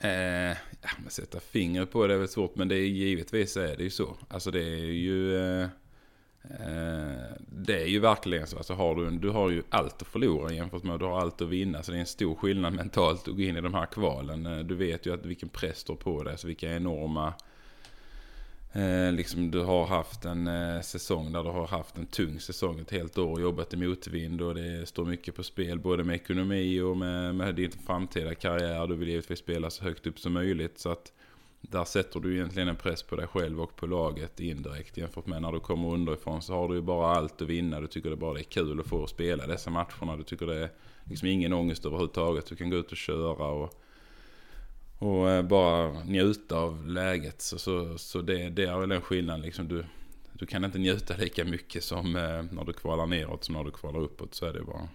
Eh, 0.00 0.56
ja, 0.82 0.90
men 1.02 1.10
sätta 1.10 1.40
fingret 1.40 1.90
på 1.90 2.06
det 2.06 2.14
är 2.14 2.18
väl 2.18 2.28
svårt, 2.28 2.56
men 2.56 2.68
det 2.68 2.74
är 2.74 2.86
givetvis 2.86 3.56
är 3.56 3.76
det 3.76 3.82
ju 3.82 3.90
så. 3.90 4.16
Alltså 4.28 4.50
det 4.50 4.62
är 4.62 4.92
ju... 4.92 5.36
Eh, 5.36 5.68
eh, 6.42 7.32
det 7.48 7.82
är 7.82 7.86
ju 7.86 7.98
verkligen 7.98 8.46
så. 8.46 8.56
Alltså 8.56 8.74
har 8.74 8.94
du, 8.94 9.10
du 9.10 9.30
har 9.30 9.50
ju 9.50 9.62
allt 9.70 10.02
att 10.02 10.08
förlora 10.08 10.52
jämfört 10.52 10.82
med 10.82 10.94
att 10.94 11.00
du 11.00 11.06
har 11.06 11.20
allt 11.20 11.42
att 11.42 11.48
vinna. 11.48 11.82
Så 11.82 11.92
det 11.92 11.98
är 11.98 12.00
en 12.00 12.06
stor 12.06 12.34
skillnad 12.34 12.72
mentalt 12.72 13.28
att 13.28 13.34
gå 13.34 13.42
in 13.42 13.56
i 13.56 13.60
de 13.60 13.74
här 13.74 13.86
kvalen. 13.86 14.46
Eh, 14.46 14.58
du 14.58 14.74
vet 14.74 15.06
ju 15.06 15.14
att 15.14 15.26
vilken 15.26 15.48
press 15.48 15.78
står 15.78 15.96
på 15.96 16.22
dig, 16.22 16.38
så 16.38 16.46
vilka 16.46 16.76
enorma... 16.76 17.34
Eh, 18.78 19.12
liksom 19.12 19.50
du 19.50 19.60
har 19.60 19.86
haft 19.86 20.24
en 20.24 20.46
eh, 20.46 20.80
säsong 20.80 21.32
där 21.32 21.44
du 21.44 21.50
har 21.50 21.66
haft 21.66 21.98
en 21.98 22.06
tung 22.06 22.40
säsong 22.40 22.80
ett 22.80 22.90
helt 22.90 23.18
år 23.18 23.32
och 23.32 23.40
jobbat 23.40 23.74
i 23.74 23.76
motvind 23.76 24.42
och 24.42 24.54
det 24.54 24.88
står 24.88 25.04
mycket 25.04 25.34
på 25.34 25.42
spel 25.42 25.78
både 25.78 26.04
med 26.04 26.14
ekonomi 26.14 26.80
och 26.80 26.96
med, 26.96 27.34
med 27.34 27.54
din 27.54 27.70
framtida 27.70 28.34
karriär. 28.34 28.86
Du 28.86 28.96
vill 28.96 29.08
givetvis 29.08 29.38
spela 29.38 29.70
så 29.70 29.84
högt 29.84 30.06
upp 30.06 30.18
som 30.18 30.32
möjligt 30.32 30.78
så 30.78 30.90
att 30.90 31.12
där 31.60 31.84
sätter 31.84 32.20
du 32.20 32.34
egentligen 32.34 32.68
en 32.68 32.76
press 32.76 33.02
på 33.02 33.16
dig 33.16 33.26
själv 33.26 33.60
och 33.60 33.76
på 33.76 33.86
laget 33.86 34.40
indirekt 34.40 34.96
jämfört 34.96 35.26
med 35.26 35.42
när 35.42 35.52
du 35.52 35.60
kommer 35.60 35.88
underifrån 35.88 36.42
så 36.42 36.52
har 36.52 36.68
du 36.68 36.74
ju 36.74 36.82
bara 36.82 37.16
allt 37.16 37.42
att 37.42 37.48
vinna. 37.48 37.80
Du 37.80 37.86
tycker 37.86 38.10
det 38.10 38.16
bara 38.16 38.38
är 38.38 38.42
kul 38.42 38.80
att 38.80 38.86
få 38.86 39.06
spela 39.06 39.46
dessa 39.46 39.70
matcherna. 39.70 40.16
Du 40.16 40.22
tycker 40.22 40.46
det 40.46 40.62
är 40.62 40.70
liksom 41.04 41.28
ingen 41.28 41.52
ångest 41.52 41.86
överhuvudtaget. 41.86 42.46
Du 42.46 42.56
kan 42.56 42.70
gå 42.70 42.76
ut 42.76 42.90
och 42.90 42.96
köra 42.96 43.46
och 43.46 43.82
och 44.98 45.30
eh, 45.30 45.42
bara 45.42 46.04
njuta 46.04 46.56
av 46.56 46.86
läget. 46.86 47.42
Så, 47.42 47.58
så, 47.58 47.98
så 47.98 48.20
det, 48.20 48.48
det 48.48 48.64
är 48.64 48.78
väl 48.78 48.92
en 48.92 49.00
skillnad. 49.00 49.40
Liksom 49.40 49.68
du, 49.68 49.84
du 50.32 50.46
kan 50.46 50.64
inte 50.64 50.78
njuta 50.78 51.16
lika 51.16 51.44
mycket 51.44 51.84
som 51.84 52.16
eh, 52.16 52.42
när 52.50 52.64
du 52.64 52.72
kvalar 52.72 53.06
neråt 53.06 53.44
som 53.44 53.54
när 53.54 53.64
du 53.64 53.70
kvalar 53.70 54.00
uppåt. 54.00 54.34
Så 54.34 54.46
är 54.46 54.52
det 54.52 54.62
bara. 54.62 54.88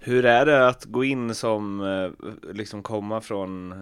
Hur 0.00 0.24
är 0.24 0.46
det 0.46 0.68
att 0.68 0.84
gå 0.84 1.04
in 1.04 1.34
som, 1.34 1.80
eh, 1.80 2.28
liksom 2.54 2.82
komma 2.82 3.20
från 3.20 3.74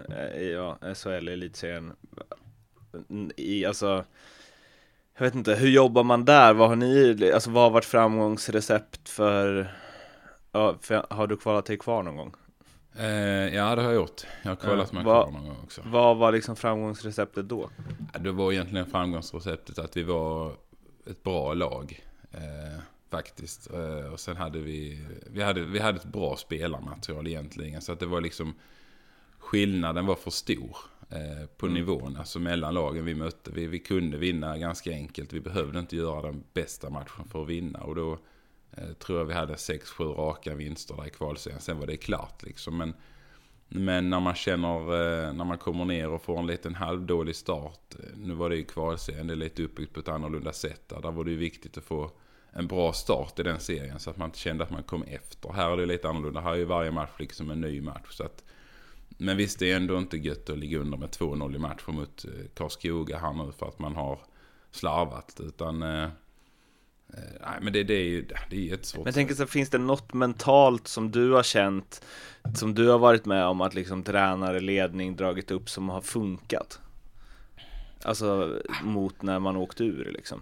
ja, 0.53 0.79
SHL, 0.95 1.29
elitserien 1.29 1.93
i, 3.37 3.65
alltså 3.65 4.05
Jag 5.19 5.25
vet 5.25 5.35
inte, 5.35 5.55
hur 5.55 5.69
jobbar 5.69 6.05
man 6.05 6.25
där? 6.25 6.55
Vad 6.55 6.69
har 6.69 6.77
ni, 6.77 7.31
alltså 7.35 7.51
vad 7.51 7.63
har 7.63 7.71
varit 7.71 7.85
framgångsrecept 7.85 9.09
för, 9.09 9.75
ja, 10.53 10.75
för 10.81 11.07
har 11.11 11.27
du 11.27 11.37
kvalat 11.37 11.67
dig 11.67 11.79
kvar 11.79 12.03
någon 12.03 12.17
gång? 12.17 12.35
Eh, 12.99 13.55
ja, 13.55 13.75
det 13.75 13.83
har 13.83 13.89
jag 13.89 13.95
gjort. 13.95 14.23
Jag 14.43 14.51
har 14.51 14.71
Ja, 14.71 14.77
mig 14.77 15.05
vad- 15.05 15.25
kvar 15.25 15.31
någon 15.33 15.47
gång 15.49 15.57
också. 15.65 15.83
Vad 15.87 16.17
var 16.17 16.33
liksom 16.33 16.57
framgångsreceptet 16.57 17.49
då? 17.49 17.71
Det 18.21 18.33
var 18.33 18.53
egentligen 18.53 18.87
framgångsreceptet 18.87 19.79
att 19.79 19.97
vi 19.97 20.03
var 20.03 20.53
ett 21.07 21.23
bra 21.23 21.55
lag. 21.55 22.05
Eh, 22.33 22.81
Faktiskt. 23.11 23.71
Eh, 23.73 24.13
och 24.13 24.21
sen 24.21 24.37
hade 24.37 24.59
vi, 24.59 25.07
vi 25.31 25.43
hade, 25.43 25.61
vi 25.65 25.79
hade 25.79 25.97
ett 25.99 26.05
bra 26.05 26.37
spelarmaterial 26.37 27.27
egentligen. 27.27 27.81
Så 27.83 27.93
att 27.93 28.01
det 28.01 28.07
var 28.07 28.21
liksom, 28.21 28.55
skillnaden 29.39 30.07
var 30.07 30.15
för 30.15 30.31
stor 30.31 30.77
eh, 31.11 31.47
på 31.57 31.67
Mm. 31.67 31.75
nivån, 31.75 32.17
alltså 32.17 32.39
mellan 32.39 32.75
lagen 32.75 33.05
vi 33.05 33.15
mötte. 33.15 33.51
Vi, 33.55 33.67
vi 33.67 33.79
kunde 33.79 34.17
vinna 34.19 34.59
ganska 34.59 34.91
enkelt. 34.91 35.33
Vi 35.33 35.41
behövde 35.41 35.79
inte 35.79 35.97
göra 35.97 36.23
den 36.23 36.45
bästa 36.55 36.91
matchen 36.91 37.29
för 37.31 37.43
att 37.43 37.49
vinna. 37.49 37.79
Och 37.81 37.95
då 37.95 38.19
Eh, 38.77 38.93
tror 38.93 39.19
jag 39.19 39.25
vi 39.25 39.35
hade 39.35 39.55
6-7 39.55 40.15
raka 40.15 40.55
vinster 40.55 40.97
där 40.97 41.07
i 41.07 41.11
kvalserien. 41.11 41.61
Sen 41.61 41.79
var 41.79 41.87
det 41.87 41.97
klart 41.97 42.43
liksom. 42.43 42.77
Men, 42.77 42.95
men 43.69 44.11
när 44.11 44.21
man 44.21 44.35
känner, 44.35 44.79
eh, 44.79 45.33
när 45.33 45.45
man 45.45 45.59
kommer 45.59 45.85
ner 45.85 46.11
och 46.11 46.23
får 46.23 46.39
en 46.39 46.47
liten 46.47 46.75
halvdålig 46.75 47.37
start. 47.37 47.95
Eh, 47.99 48.17
nu 48.17 48.35
var 48.35 48.51
det 48.51 48.57
ju 48.57 48.65
kvalserien, 48.65 49.27
det 49.27 49.35
är 49.35 49.37
lite 49.37 49.63
uppbyggt 49.63 49.95
på 49.95 50.01
ett 50.01 50.09
annorlunda 50.09 50.53
sätt. 50.53 50.89
Där, 50.89 51.01
där 51.03 51.11
var 51.11 51.25
det 51.25 51.31
ju 51.31 51.37
viktigt 51.37 51.79
att 51.79 51.85
få 51.85 52.11
en 52.51 52.67
bra 52.67 52.93
start 52.93 53.39
i 53.39 53.43
den 53.43 53.61
serien 53.61 54.01
så 54.01 54.11
att 54.11 54.17
man 54.17 54.29
inte 54.29 54.39
kände 54.39 54.65
att 54.65 54.71
man 54.71 54.83
kom 54.83 55.03
efter. 55.03 55.53
Här 55.53 55.71
är 55.71 55.77
det 55.77 55.87
lite 55.87 56.09
annorlunda. 56.09 56.41
Här 56.41 56.53
är 56.53 56.57
ju 56.57 56.65
varje 56.65 56.91
match 56.91 57.11
liksom 57.19 57.51
en 57.51 57.61
ny 57.61 57.81
match. 57.81 58.11
Så 58.11 58.25
att, 58.25 58.45
men 59.09 59.37
visst, 59.37 59.59
det 59.59 59.73
är 59.73 59.77
ändå 59.77 59.99
inte 59.99 60.17
gött 60.17 60.51
att 60.51 60.59
ligga 60.59 60.79
under 60.79 60.99
med 60.99 61.09
2-0 61.09 61.57
i 61.57 61.59
matcher 61.59 61.93
mot 61.93 62.25
Karlskoga 62.55 63.19
här 63.19 63.33
nu 63.33 63.53
för 63.53 63.67
att 63.67 63.79
man 63.79 63.97
har 63.97 64.19
slarvat. 64.71 65.41
Utan, 65.41 65.83
eh, 65.83 66.09
nej 67.07 67.59
men 67.61 67.73
det, 67.73 67.83
det 67.83 67.95
är 67.95 68.05
ju 68.05 68.27
det 68.51 68.57
är 68.57 68.61
jättesvårt. 68.61 69.05
Men 69.05 69.07
jag 69.07 69.15
tänker 69.15 69.35
så, 69.35 69.47
finns 69.47 69.71
det 69.71 69.79
något 69.79 70.13
mentalt 70.13 70.89
som 70.89 71.11
du 71.11 71.33
har 71.33 71.43
känt, 71.43 72.05
som 72.55 72.75
du 72.75 72.89
har 72.89 72.99
varit 72.99 73.25
med 73.25 73.47
om 73.47 73.61
att 73.61 73.75
liksom 73.75 74.03
tränare, 74.03 74.61
ledning 74.61 75.17
dragit 75.17 75.51
upp 75.51 75.71
som 75.71 75.89
har 75.89 76.01
funkat? 76.01 76.81
Alltså 78.03 78.59
mot 78.83 79.23
när 79.23 79.39
man 79.39 79.57
åkt 79.57 79.81
ur 79.81 80.11
liksom? 80.13 80.41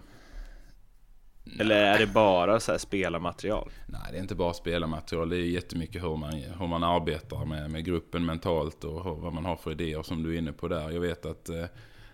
Eller 1.59 1.75
är 1.75 1.99
det 1.99 2.07
bara 2.07 2.59
så 2.59 2.71
här 2.71 2.79
spelarmaterial? 2.79 3.71
Nej, 3.87 4.01
det 4.11 4.17
är 4.17 4.21
inte 4.21 4.35
bara 4.35 4.53
spelarmaterial. 4.53 5.29
Det 5.29 5.37
är 5.37 5.39
jättemycket 5.39 6.03
hur 6.03 6.17
man, 6.17 6.33
hur 6.33 6.67
man 6.67 6.83
arbetar 6.83 7.45
med, 7.45 7.71
med 7.71 7.85
gruppen 7.85 8.25
mentalt 8.25 8.83
och 8.83 9.03
hur, 9.03 9.15
vad 9.15 9.33
man 9.33 9.45
har 9.45 9.55
för 9.55 9.71
idéer 9.71 10.03
som 10.03 10.23
du 10.23 10.33
är 10.33 10.37
inne 10.37 10.53
på 10.53 10.67
där. 10.67 10.91
Jag 10.91 11.01
vet 11.01 11.25
att 11.25 11.49
eh, 11.49 11.65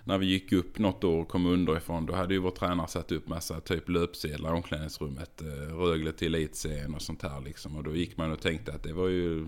när 0.10 0.18
vi 0.18 0.26
gick 0.26 0.52
upp 0.52 0.80
något 0.80 1.04
år 1.04 1.22
och 1.22 1.28
kom 1.28 1.46
underifrån 1.46 2.06
då 2.06 2.14
hade 2.14 2.34
ju 2.34 2.40
vår 2.40 2.52
tränare 2.52 2.88
satt 2.88 3.12
upp 3.12 3.28
massa 3.28 3.60
typ 3.60 3.90
löpsedlar 3.90 4.50
i 4.50 4.54
omklädningsrummet. 4.54 5.42
Eh, 5.42 5.78
Rögle 5.78 6.12
till 6.12 6.36
elitserien 6.36 6.96
och 6.96 7.02
sånt 7.02 7.22
här 7.22 7.42
liksom. 7.42 7.78
Och 7.78 7.84
då 7.84 7.96
gick 7.96 8.18
man 8.18 8.32
och 8.32 8.42
tänkte 8.42 8.74
att 8.74 8.84
det 8.84 8.94
var 8.94 9.08
ju 9.08 9.48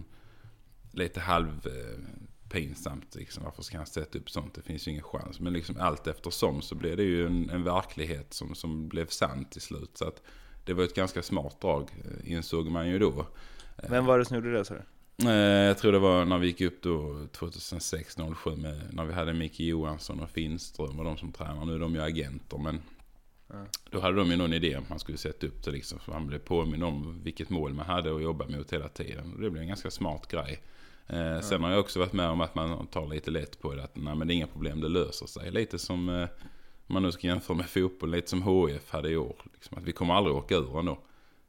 lite 0.91 1.19
halv 1.19 1.67
eh, 1.67 1.99
pinsamt 2.49 3.15
liksom. 3.15 3.43
Varför 3.43 3.63
ska 3.63 3.77
han 3.77 3.85
sätta 3.85 4.17
upp 4.17 4.29
sånt? 4.29 4.53
Det 4.53 4.61
finns 4.61 4.87
ju 4.87 4.91
ingen 4.91 5.03
chans. 5.03 5.39
Men 5.39 5.53
liksom 5.53 5.75
allt 5.79 6.07
eftersom 6.07 6.61
så 6.61 6.75
blev 6.75 6.97
det 6.97 7.03
ju 7.03 7.25
en, 7.25 7.49
en 7.49 7.63
verklighet 7.63 8.33
som, 8.33 8.55
som 8.55 8.87
blev 8.87 9.07
sann 9.07 9.45
till 9.45 9.61
slut. 9.61 9.97
Så 9.97 10.07
att 10.07 10.21
det 10.65 10.73
var 10.73 10.83
ett 10.83 10.95
ganska 10.95 11.23
smart 11.23 11.61
drag 11.61 11.81
eh, 11.81 12.31
insåg 12.31 12.67
man 12.67 12.89
ju 12.89 12.99
då. 12.99 13.25
Vem 13.89 14.05
var 14.05 14.19
det 14.19 14.25
som 14.25 14.35
gjorde 14.35 14.53
det 14.53 14.65
sa 14.65 14.73
du? 14.73 14.81
Eh, 15.25 15.31
Jag 15.67 15.77
tror 15.77 15.91
det 15.91 15.99
var 15.99 16.25
när 16.25 16.37
vi 16.37 16.47
gick 16.47 16.61
upp 16.61 16.81
då 16.81 16.99
2006-07 17.31 18.55
med, 18.57 18.81
när 18.91 19.05
vi 19.05 19.13
hade 19.13 19.33
Micke 19.33 19.59
Johansson 19.59 20.19
och 20.19 20.29
Finström 20.29 20.99
och 20.99 21.05
de 21.05 21.17
som 21.17 21.31
tränar. 21.31 21.65
Nu 21.65 21.75
är 21.75 21.79
de 21.79 21.95
ju 21.95 22.01
agenter 22.01 22.57
men 22.57 22.81
då 23.91 23.99
hade 23.99 24.15
de 24.17 24.31
ju 24.31 24.35
någon 24.37 24.53
idé 24.53 24.77
om 24.77 24.85
man 24.89 24.99
skulle 24.99 25.17
sätta 25.17 25.47
upp 25.47 25.63
det 25.63 25.71
liksom. 25.71 25.99
Så 26.05 26.11
man 26.11 26.27
blev 26.27 26.39
påminn 26.39 26.83
om 26.83 27.21
vilket 27.23 27.49
mål 27.49 27.73
man 27.73 27.85
hade 27.85 28.15
att 28.15 28.21
jobba 28.23 28.47
mot 28.47 28.73
hela 28.73 28.87
tiden. 28.89 29.33
Och 29.33 29.41
det 29.41 29.49
blev 29.49 29.61
en 29.61 29.67
ganska 29.67 29.91
smart 29.91 30.27
grej. 30.31 30.61
Eh, 31.07 31.39
sen 31.41 31.63
har 31.63 31.71
jag 31.71 31.79
också 31.79 31.99
varit 31.99 32.13
med 32.13 32.29
om 32.29 32.41
att 32.41 32.55
man 32.55 32.87
tar 32.87 33.07
lite 33.07 33.31
lätt 33.31 33.61
på 33.61 33.73
det. 33.75 33.83
Att 33.83 33.95
nej 33.95 34.15
men 34.15 34.27
det 34.27 34.33
är 34.33 34.35
inga 34.35 34.47
problem, 34.47 34.81
det 34.81 34.89
löser 34.89 35.25
sig. 35.25 35.51
Lite 35.51 35.79
som, 35.79 36.09
eh, 36.09 36.27
om 36.87 36.93
man 36.93 37.03
nu 37.03 37.11
ska 37.11 37.27
jämföra 37.27 37.57
med 37.57 37.69
fotboll, 37.69 38.11
lite 38.11 38.29
som 38.29 38.43
HIF 38.43 38.91
hade 38.91 39.09
i 39.09 39.17
år. 39.17 39.35
Liksom, 39.53 39.77
att 39.77 39.83
vi 39.83 39.91
kommer 39.91 40.13
aldrig 40.13 40.35
åka 40.35 40.55
ur 40.55 40.79
ändå. 40.79 40.99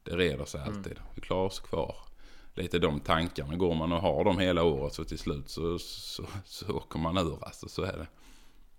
Det 0.03 0.11
reder 0.15 0.45
sig 0.45 0.61
alltid. 0.61 0.99
Vi 1.15 1.21
klarar 1.21 1.45
oss 1.45 1.59
kvar. 1.59 1.95
Lite 2.55 2.79
de 2.79 2.99
tankarna. 2.99 3.55
Går 3.55 3.75
man 3.75 3.91
och 3.91 4.01
har 4.01 4.23
dem 4.23 4.39
hela 4.39 4.63
året 4.63 4.93
så 4.93 5.03
till 5.03 5.19
slut 5.19 5.49
så, 5.49 5.79
så, 5.79 6.25
så 6.45 6.73
åker 6.73 6.99
man 6.99 7.17
ur. 7.17 7.37
Alltså, 7.41 7.69
så 7.69 7.83
är 7.83 7.97
det. 7.97 8.07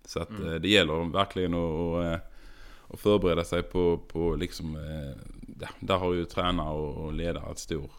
Så 0.05 0.19
att 0.19 0.39
eh, 0.39 0.53
det 0.53 0.69
gäller 0.69 1.11
verkligen 1.11 1.53
att, 1.53 1.59
att, 1.59 2.05
eh, 2.05 2.27
att 2.87 2.99
förbereda 2.99 3.43
sig 3.43 3.63
på, 3.63 3.97
på 3.97 4.35
liksom, 4.35 4.75
eh, 4.75 5.21
ja, 5.61 5.67
där 5.79 5.97
har 5.97 6.13
ju 6.13 6.25
tränare 6.25 6.73
och 6.73 7.13
ledare 7.13 7.51
ett 7.51 7.59
stor, 7.59 7.91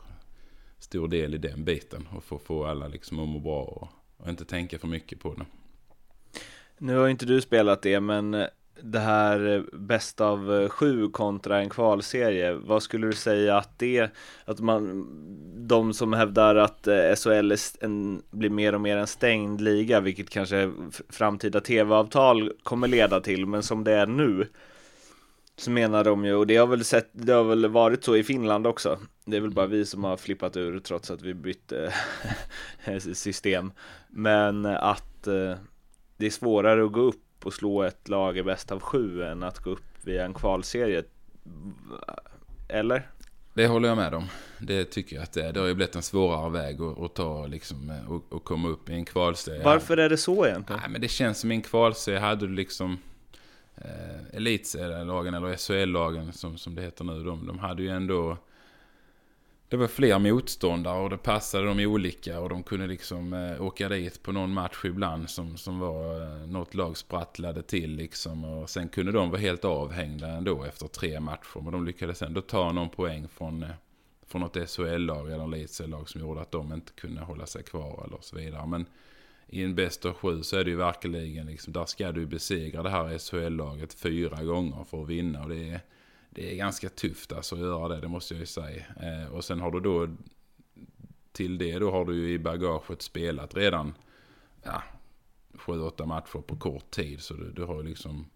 stor 0.78 1.08
del 1.08 1.34
i 1.34 1.38
den 1.38 1.64
biten. 1.64 2.08
Och 2.16 2.24
få, 2.24 2.38
få 2.38 2.64
alla 2.66 2.88
liksom 2.88 3.18
att 3.18 3.28
må 3.28 3.38
bra 3.38 3.62
och, 3.62 3.88
och 4.16 4.28
inte 4.28 4.44
tänka 4.44 4.78
för 4.78 4.88
mycket 4.88 5.20
på 5.20 5.34
det. 5.34 5.46
Nu 6.78 6.96
har 6.96 7.08
inte 7.08 7.26
du 7.26 7.40
spelat 7.40 7.82
det, 7.82 8.00
men 8.00 8.46
det 8.82 8.98
här 8.98 9.54
eh, 9.56 9.62
bäst 9.72 10.20
av 10.20 10.54
eh, 10.54 10.68
sju 10.68 11.08
kontra 11.08 11.58
en 11.58 11.70
kvalserie, 11.70 12.52
vad 12.52 12.82
skulle 12.82 13.06
du 13.06 13.12
säga 13.12 13.56
att 13.56 13.78
det, 13.78 14.10
att 14.44 14.60
man, 14.60 15.06
de 15.68 15.94
som 15.94 16.12
hävdar 16.12 16.54
att 16.56 16.86
eh, 16.86 17.14
SHL 17.16 17.52
en, 17.80 18.22
blir 18.30 18.50
mer 18.50 18.74
och 18.74 18.80
mer 18.80 18.96
en 18.96 19.06
stängd 19.06 19.60
liga, 19.60 20.00
vilket 20.00 20.30
kanske 20.30 20.72
framtida 21.08 21.60
tv-avtal 21.60 22.52
kommer 22.62 22.88
leda 22.88 23.20
till, 23.20 23.46
men 23.46 23.62
som 23.62 23.84
det 23.84 23.92
är 23.92 24.06
nu, 24.06 24.48
så 25.56 25.70
menar 25.70 26.04
de 26.04 26.24
ju, 26.24 26.34
och 26.34 26.46
det 26.46 26.56
har 26.56 26.66
väl 26.66 26.84
sett, 26.84 27.10
det 27.12 27.32
har 27.32 27.44
väl 27.44 27.66
varit 27.66 28.04
så 28.04 28.16
i 28.16 28.24
Finland 28.24 28.66
också, 28.66 28.98
det 29.24 29.36
är 29.36 29.40
väl 29.40 29.54
bara 29.54 29.66
vi 29.66 29.86
som 29.86 30.04
har 30.04 30.16
flippat 30.16 30.56
ur 30.56 30.78
trots 30.78 31.10
att 31.10 31.22
vi 31.22 31.34
bytte 31.34 31.92
system, 33.12 33.72
men 34.08 34.66
att 34.66 35.22
det 36.16 36.26
är 36.26 36.30
svårare 36.30 36.84
att 36.84 36.92
gå 36.92 37.00
upp 37.00 37.25
och 37.46 37.52
slå 37.52 37.82
ett 37.82 38.08
lag 38.08 38.38
i 38.38 38.42
bäst 38.42 38.72
av 38.72 38.80
sju 38.80 39.22
än 39.22 39.42
att 39.42 39.58
gå 39.58 39.70
upp 39.70 39.84
via 40.02 40.24
en 40.24 40.34
kvalserie. 40.34 41.02
Eller? 42.68 43.10
Det 43.54 43.66
håller 43.66 43.88
jag 43.88 43.96
med 43.96 44.14
om. 44.14 44.24
Det 44.58 44.84
tycker 44.84 45.16
jag 45.16 45.22
att 45.22 45.32
det 45.32 45.42
är. 45.42 45.52
Det 45.52 45.60
har 45.60 45.66
ju 45.66 45.74
blivit 45.74 45.96
en 45.96 46.02
svårare 46.02 46.50
väg 46.50 46.82
att, 46.82 46.98
att 47.00 47.14
ta 47.14 47.46
liksom, 47.46 47.92
och, 48.08 48.36
och 48.36 48.44
komma 48.44 48.68
upp 48.68 48.90
i 48.90 48.92
en 48.92 49.04
kvalserie. 49.04 49.64
Varför 49.64 49.96
är 49.96 50.08
det 50.08 50.16
så 50.16 50.46
egentligen? 50.46 50.80
Nej, 50.80 50.90
men 50.90 51.00
det 51.00 51.08
känns 51.08 51.40
som 51.40 51.52
i 51.52 51.54
en 51.54 51.62
kvalserie 51.62 52.18
hade 52.18 52.46
du 52.46 52.52
liksom 52.52 52.98
eh, 53.76 54.36
elitserielagen 54.36 55.34
eller 55.34 55.56
SHL-lagen 55.56 56.32
som, 56.32 56.58
som 56.58 56.74
det 56.74 56.82
heter 56.82 57.04
nu. 57.04 57.24
De, 57.24 57.46
de 57.46 57.58
hade 57.58 57.82
ju 57.82 57.88
ändå 57.88 58.36
det 59.68 59.76
var 59.76 59.86
fler 59.86 60.18
motståndare 60.18 60.98
och 60.98 61.10
det 61.10 61.18
passade 61.18 61.66
dem 61.66 61.78
olika 61.80 62.40
och 62.40 62.48
de 62.48 62.62
kunde 62.62 62.86
liksom 62.86 63.32
eh, 63.32 63.62
åka 63.62 63.88
dit 63.88 64.22
på 64.22 64.32
någon 64.32 64.52
match 64.52 64.84
ibland 64.84 65.30
som, 65.30 65.56
som 65.56 65.78
var 65.78 66.22
eh, 66.22 66.46
något 66.46 66.74
lag 66.74 66.96
sprattlade 66.96 67.62
till 67.62 67.96
liksom 67.96 68.44
och 68.44 68.70
sen 68.70 68.88
kunde 68.88 69.12
de 69.12 69.30
vara 69.30 69.40
helt 69.40 69.64
avhängda 69.64 70.28
ändå 70.28 70.64
efter 70.64 70.86
tre 70.86 71.20
matcher. 71.20 71.60
Men 71.62 71.72
de 71.72 71.84
lyckades 71.84 72.22
ändå 72.22 72.40
ta 72.40 72.72
någon 72.72 72.90
poäng 72.90 73.28
från, 73.28 73.62
eh, 73.62 73.70
från 74.26 74.40
något 74.40 74.70
SHL-lag 74.70 75.32
eller 75.32 75.44
elitserielag 75.44 76.08
som 76.08 76.20
gjorde 76.20 76.40
att 76.40 76.50
de 76.50 76.72
inte 76.72 76.92
kunde 76.92 77.20
hålla 77.20 77.46
sig 77.46 77.62
kvar 77.62 78.04
eller 78.06 78.18
så 78.20 78.36
vidare. 78.36 78.66
Men 78.66 78.86
i 79.48 79.62
en 79.62 79.74
bäst 79.74 80.04
av 80.06 80.12
sju 80.12 80.42
så 80.42 80.56
är 80.56 80.64
det 80.64 80.70
ju 80.70 80.76
verkligen 80.76 81.46
liksom, 81.46 81.72
där 81.72 81.84
ska 81.84 82.12
du 82.12 82.26
besegra 82.26 82.82
det 82.82 82.90
här 82.90 83.18
SHL-laget 83.18 83.94
fyra 83.94 84.44
gånger 84.44 84.84
för 84.84 85.02
att 85.02 85.08
vinna 85.08 85.42
och 85.42 85.48
det 85.48 85.70
är 85.70 85.80
det 86.36 86.52
är 86.52 86.56
ganska 86.56 86.88
tufft 86.88 87.32
alltså 87.32 87.54
att 87.54 87.60
göra 87.60 87.88
det, 87.88 88.00
det 88.00 88.08
måste 88.08 88.34
jag 88.34 88.40
ju 88.40 88.46
säga. 88.46 88.84
Eh, 89.00 89.32
och 89.32 89.44
sen 89.44 89.60
har 89.60 89.70
du 89.70 89.80
då, 89.80 90.08
till 91.32 91.58
det 91.58 91.78
då 91.78 91.90
har 91.90 92.04
du 92.04 92.14
ju 92.14 92.32
i 92.32 92.38
bagaget 92.38 93.02
spelat 93.02 93.56
redan, 93.56 93.94
ja, 94.62 94.82
sju, 95.54 95.80
åtta 95.80 96.06
matcher 96.06 96.38
på 96.38 96.56
kort 96.56 96.90
tid. 96.90 97.20
Så 97.20 97.34
du, 97.34 97.52
du 97.52 97.64
har 97.64 97.82
ju 97.82 97.88
liksom 97.88 98.26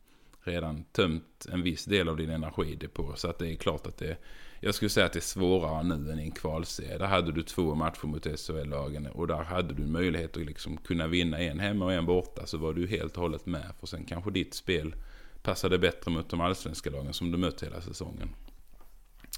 redan 0.40 0.84
tömt 0.84 1.46
en 1.52 1.62
viss 1.62 1.84
del 1.84 2.08
av 2.08 2.16
din 2.16 2.30
energidepå. 2.30 3.12
Så 3.16 3.28
att 3.28 3.38
det 3.38 3.52
är 3.52 3.56
klart 3.56 3.86
att 3.86 3.98
det, 3.98 4.16
jag 4.60 4.74
skulle 4.74 4.88
säga 4.88 5.06
att 5.06 5.12
det 5.12 5.18
är 5.18 5.20
svårare 5.20 5.82
nu 5.82 6.12
än 6.12 6.18
i 6.18 6.22
en 6.22 6.32
kvalserie. 6.32 6.98
Där 6.98 7.06
hade 7.06 7.32
du 7.32 7.42
två 7.42 7.74
matcher 7.74 8.06
mot 8.06 8.26
SHL-lagen 8.40 9.06
och 9.06 9.26
där 9.26 9.42
hade 9.42 9.74
du 9.74 9.86
möjlighet 9.86 10.36
att 10.36 10.46
liksom 10.46 10.76
kunna 10.76 11.06
vinna 11.06 11.38
en 11.38 11.60
hemma 11.60 11.84
och 11.84 11.92
en 11.92 12.06
borta. 12.06 12.46
Så 12.46 12.58
var 12.58 12.72
du 12.72 12.86
helt 12.86 13.16
och 13.16 13.22
hållet 13.22 13.46
med. 13.46 13.72
För 13.80 13.86
sen 13.86 14.04
kanske 14.04 14.30
ditt 14.30 14.54
spel 14.54 14.94
passade 15.42 15.78
bättre 15.78 16.10
mot 16.10 16.28
de 16.28 16.40
allsvenska 16.40 16.90
lagen 16.90 17.12
som 17.12 17.30
du 17.30 17.38
mött 17.38 17.62
hela 17.62 17.80
säsongen. 17.80 18.28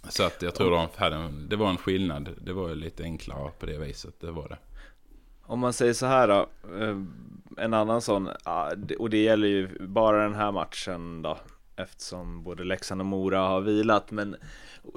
Så 0.09 0.23
att 0.23 0.43
jag 0.43 0.55
tror 0.55 0.71
de 0.71 0.89
hade 0.97 1.17
en, 1.17 1.49
det 1.49 1.57
var 1.57 1.71
en 1.71 1.77
skillnad. 1.77 2.29
Det 2.41 2.53
var 2.53 2.69
ju 2.69 2.75
lite 2.75 3.03
enklare 3.03 3.51
på 3.59 3.67
det 3.67 3.79
viset, 3.79 4.21
det 4.21 4.31
var 4.31 4.49
det. 4.49 4.59
Om 5.43 5.59
man 5.61 5.73
säger 5.73 5.93
så 5.93 6.07
här 6.07 6.29
då, 6.29 6.49
eh, 6.79 6.97
en 7.65 7.75
annan 7.75 8.01
sån, 8.03 8.29
och 8.99 9.11
det 9.11 9.23
gäller 9.23 9.49
ju 9.49 9.87
bara 9.87 10.23
den 10.23 10.35
här 10.35 10.53
matchen 10.53 11.23
då, 11.23 11.39
eftersom 11.77 12.43
både 12.43 12.65
Leksand 12.65 13.01
och 13.01 13.07
Mora 13.07 13.39
har 13.41 13.61
vilat, 13.61 14.11
men 14.11 14.37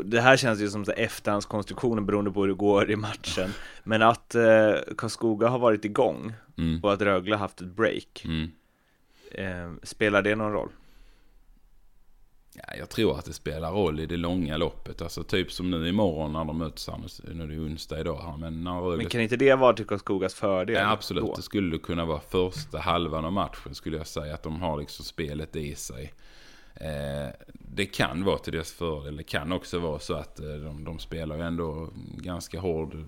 det 0.05 0.21
här 0.21 0.37
känns 0.37 0.59
ju 0.61 0.69
som 0.69 0.85
så 0.85 0.91
efterhandskonstruktioner 0.91 2.01
beroende 2.01 2.31
på 2.31 2.41
hur 2.41 2.47
det 2.47 2.53
går 2.53 2.91
i 2.91 2.95
matchen. 2.95 3.49
Men 3.83 4.01
att 4.01 4.35
eh, 4.35 4.73
Karlskoga 4.97 5.47
har 5.47 5.59
varit 5.59 5.85
igång 5.85 6.33
Mm. 6.57 6.79
och 6.83 6.93
att 6.93 7.01
Rögle 7.01 7.35
haft 7.35 7.61
ett 7.61 7.67
break, 7.67 8.25
Mm. 8.25 8.51
eh, 9.31 9.73
spelar 9.83 10.21
det 10.21 10.35
någon 10.35 10.51
roll? 10.51 10.69
Ja, 12.55 12.75
jag 12.79 12.89
tror 12.89 13.19
att 13.19 13.25
det 13.25 13.33
spelar 13.33 13.71
roll 13.71 13.99
i 13.99 14.05
det 14.05 14.17
långa 14.17 14.57
loppet. 14.57 15.01
Alltså 15.01 15.23
typ 15.23 15.51
som 15.51 15.71
nu 15.71 15.89
imorgon 15.89 16.33
när 16.33 16.45
de 16.45 16.57
möts 16.57 16.87
här. 16.87 16.97
Nu- 17.33 17.43
är 17.43 17.47
det 17.47 17.59
onsdag 17.59 17.99
idag 17.99 18.21
här. 18.21 18.37
Men 18.37 18.63
när 18.63 18.81
Rögle... 18.81 18.97
Men 18.97 19.09
kan 19.09 19.21
inte 19.21 19.37
det 19.37 19.55
vara 19.55 19.73
till 19.73 19.85
Karlskogas 19.85 20.33
fördel? 20.33 20.75
Ja, 20.75 20.91
absolut. 20.91 21.23
då? 21.23 21.33
Det 21.35 21.41
skulle 21.41 21.77
kunna 21.77 22.05
vara 22.05 22.19
första 22.19 22.79
halvan 22.79 23.25
av 23.25 23.33
matchen 23.33 23.75
skulle 23.75 23.97
jag 23.97 24.07
säga. 24.07 24.33
Att 24.33 24.43
de 24.43 24.61
har 24.61 24.79
liksom 24.79 25.05
spelet 25.05 25.55
i 25.55 25.75
sig. 25.75 26.13
Eh, 26.75 27.33
det 27.53 27.85
kan 27.85 28.23
vara 28.23 28.37
till 28.37 28.53
dess 28.53 28.73
fördel. 28.73 29.17
Det 29.17 29.23
kan 29.23 29.51
också 29.51 29.79
vara 29.79 29.99
så 29.99 30.13
att 30.13 30.39
eh, 30.39 30.45
de, 30.45 30.83
de 30.83 30.99
spelar 30.99 31.35
ju 31.35 31.41
ändå 31.41 31.89
ganska 32.17 32.59
hård 32.59 33.05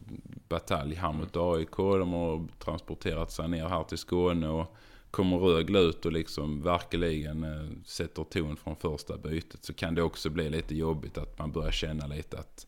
batalj 0.49 0.95
här 0.95 1.11
mot 1.11 1.37
AIK. 1.37 1.77
De 1.77 2.13
har 2.13 2.47
transporterat 2.59 3.31
sig 3.31 3.49
ner 3.49 3.67
här 3.67 3.83
till 3.83 3.97
Skåne 3.97 4.49
och 4.49 4.75
kommer 5.11 5.37
Rögle 5.37 5.79
ut 5.79 6.05
och 6.05 6.11
liksom 6.11 6.63
verkligen 6.63 7.43
eh, 7.43 7.69
sätter 7.85 8.23
ton 8.23 8.57
från 8.57 8.75
första 8.75 9.17
bytet 9.17 9.65
så 9.65 9.73
kan 9.73 9.95
det 9.95 10.01
också 10.01 10.29
bli 10.29 10.49
lite 10.49 10.75
jobbigt 10.75 11.17
att 11.17 11.39
man 11.39 11.51
börjar 11.51 11.71
känna 11.71 12.07
lite 12.07 12.39
att 12.39 12.67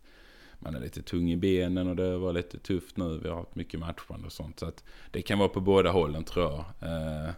man 0.60 0.76
är 0.76 0.80
lite 0.80 1.02
tung 1.02 1.32
i 1.32 1.38
benen 1.38 1.88
och 1.88 1.96
det 1.96 2.18
var 2.18 2.34
lite 2.34 2.60
tufft 2.60 2.98
nu. 2.98 3.20
Vi 3.24 3.30
har 3.30 3.36
haft 3.36 3.56
mycket 3.56 3.80
matchande 3.80 4.26
och 4.26 4.32
sånt. 4.32 4.60
Så 4.60 4.66
att 4.66 4.84
det 5.12 5.22
kan 5.22 5.40
vara 5.40 5.50
på 5.50 5.62
båda 5.62 5.92
hållen 5.92 6.24
tror 6.24 6.46
jag. 6.46 6.90
Eh, 6.92 7.30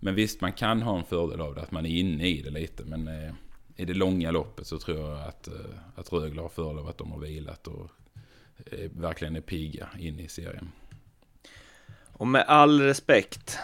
men 0.00 0.14
visst, 0.14 0.40
man 0.40 0.52
kan 0.52 0.82
ha 0.82 0.98
en 0.98 1.04
fördel 1.04 1.40
av 1.40 1.54
det, 1.54 1.62
att 1.62 1.70
man 1.70 1.86
är 1.86 1.90
inne 2.00 2.28
i 2.28 2.42
det 2.42 2.50
lite. 2.50 2.84
Men 2.84 3.08
eh, 3.08 3.32
i 3.76 3.84
det 3.84 3.94
långa 3.94 4.30
loppet 4.30 4.66
så 4.66 4.78
tror 4.78 4.98
jag 4.98 5.20
att, 5.28 5.48
eh, 5.48 5.54
att 5.94 6.12
Rögle 6.12 6.40
har 6.40 6.48
fördel 6.48 6.78
av 6.78 6.88
att 6.88 6.98
de 6.98 7.12
har 7.12 7.18
vilat 7.18 7.66
och 7.66 7.90
eh, 8.66 8.90
verkligen 8.90 9.36
är 9.36 9.40
pigga 9.40 9.88
in 9.98 10.20
i 10.20 10.28
serien. 10.28 10.72
Och 12.12 12.26
med 12.26 12.44
all 12.48 12.80
respekt 12.80 13.58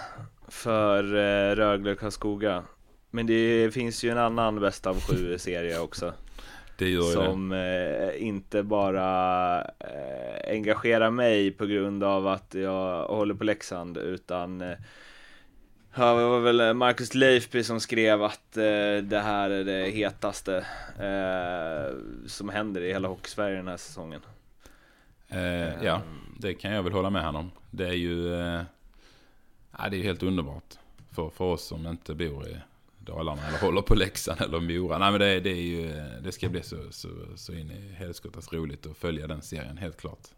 för 0.48 1.04
eh, 1.04 1.56
Rögle 1.56 1.92
och 1.92 1.98
Karlskoga. 1.98 2.62
Men 3.10 3.26
det 3.26 3.74
finns 3.74 4.04
ju 4.04 4.10
en 4.10 4.18
annan 4.18 4.60
bästa 4.60 4.90
av 4.90 5.00
sju 5.00 5.38
serie 5.38 5.78
också. 5.78 6.12
Det 6.76 6.88
gör 6.88 7.02
som 7.02 7.48
det. 7.48 8.14
Eh, 8.14 8.26
inte 8.26 8.62
bara 8.62 9.60
eh, 9.62 10.50
engagerar 10.50 11.10
mig 11.10 11.50
på 11.50 11.66
grund 11.66 12.04
av 12.04 12.26
att 12.26 12.54
jag 12.54 13.06
håller 13.06 13.34
på 13.34 13.44
Leksand 13.44 13.96
utan 13.96 14.60
eh, 14.60 14.76
Ja, 15.96 16.14
det 16.14 16.24
var 16.24 16.40
väl 16.40 16.74
Marcus 16.74 17.14
Leifby 17.14 17.64
som 17.64 17.80
skrev 17.80 18.22
att 18.22 18.56
eh, 18.56 18.96
det 19.02 19.20
här 19.24 19.50
är 19.50 19.64
det 19.64 19.90
hetaste 19.90 20.66
som 22.26 22.48
händer 22.48 22.80
i 22.80 22.92
hela 22.92 23.08
Hockeysverige 23.08 23.56
den 23.56 23.68
här 23.68 23.76
säsongen. 23.76 24.20
Ja, 25.82 26.00
det 26.38 26.54
kan 26.54 26.72
jag 26.72 26.82
väl 26.82 26.92
hålla 26.92 27.10
med 27.10 27.24
honom. 27.24 27.50
Det 27.70 27.86
är 27.86 27.92
ju 27.92 28.34
Ja, 29.78 29.88
det 29.88 29.96
är 29.96 30.02
helt 30.02 30.22
underbart. 30.22 30.74
För, 31.10 31.30
för 31.30 31.44
oss 31.44 31.64
som 31.64 31.86
inte 31.86 32.14
bor 32.14 32.48
i 32.48 32.56
Dalarna 32.98 33.46
eller 33.48 33.58
håller 33.58 33.82
på 33.82 33.94
Leksand 33.94 34.40
eller 34.40 34.60
Mora. 34.60 34.98
Nej 34.98 35.10
men 35.10 35.20
det, 35.20 35.40
det, 35.40 35.50
är 35.50 35.62
ju, 35.62 35.92
det 36.22 36.32
ska 36.32 36.48
bli 36.48 36.62
så, 36.62 36.76
så, 36.90 37.08
så 37.36 37.52
in 37.52 37.70
i 37.70 37.92
helskottas 37.92 38.52
roligt 38.52 38.86
att 38.86 38.96
följa 38.96 39.26
den 39.26 39.42
serien, 39.42 39.78
helt 39.78 39.96
klart. 39.96 40.28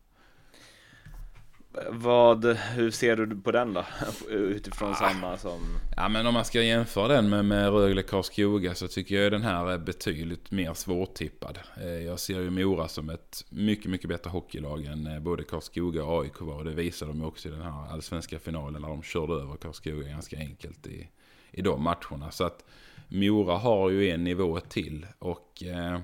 Vad, 1.90 2.44
hur 2.44 2.90
ser 2.90 3.16
du 3.16 3.40
på 3.40 3.52
den 3.52 3.74
då? 3.74 3.84
Utifrån 4.28 4.90
ah. 4.90 4.94
samma 4.94 5.36
som... 5.36 5.60
Ja 5.96 6.08
men 6.08 6.26
om 6.26 6.34
man 6.34 6.44
ska 6.44 6.62
jämföra 6.62 7.08
den 7.08 7.28
med, 7.28 7.44
med 7.44 7.70
Rögle 7.70 8.02
Karlskoga 8.02 8.74
så 8.74 8.88
tycker 8.88 9.22
jag 9.22 9.32
den 9.32 9.42
här 9.42 9.70
är 9.70 9.78
betydligt 9.78 10.50
mer 10.50 10.74
svårtippad. 10.74 11.58
Eh, 11.76 11.88
jag 11.88 12.20
ser 12.20 12.40
ju 12.40 12.50
Mora 12.50 12.88
som 12.88 13.10
ett 13.10 13.44
mycket, 13.48 13.90
mycket 13.90 14.08
bättre 14.08 14.30
hockeylag 14.30 14.84
än 14.84 15.06
eh, 15.06 15.20
både 15.20 15.44
Karlskoga 15.44 16.04
och 16.04 16.22
AIK 16.22 16.40
var. 16.40 16.54
Och 16.54 16.64
det 16.64 16.74
visade 16.74 17.10
de 17.10 17.22
också 17.22 17.48
i 17.48 17.50
den 17.50 17.62
här 17.62 17.92
allsvenska 17.92 18.38
finalen 18.38 18.82
när 18.82 18.88
de 18.88 19.02
körde 19.02 19.32
över 19.32 19.56
Karlskoga 19.56 20.08
ganska 20.08 20.38
enkelt 20.38 20.86
i, 20.86 21.08
i 21.50 21.62
de 21.62 21.82
matcherna. 21.82 22.30
Så 22.30 22.44
att 22.44 22.64
Mora 23.08 23.56
har 23.56 23.90
ju 23.90 24.10
en 24.10 24.24
nivå 24.24 24.60
till 24.60 25.06
och 25.18 25.62
eh, 25.62 26.00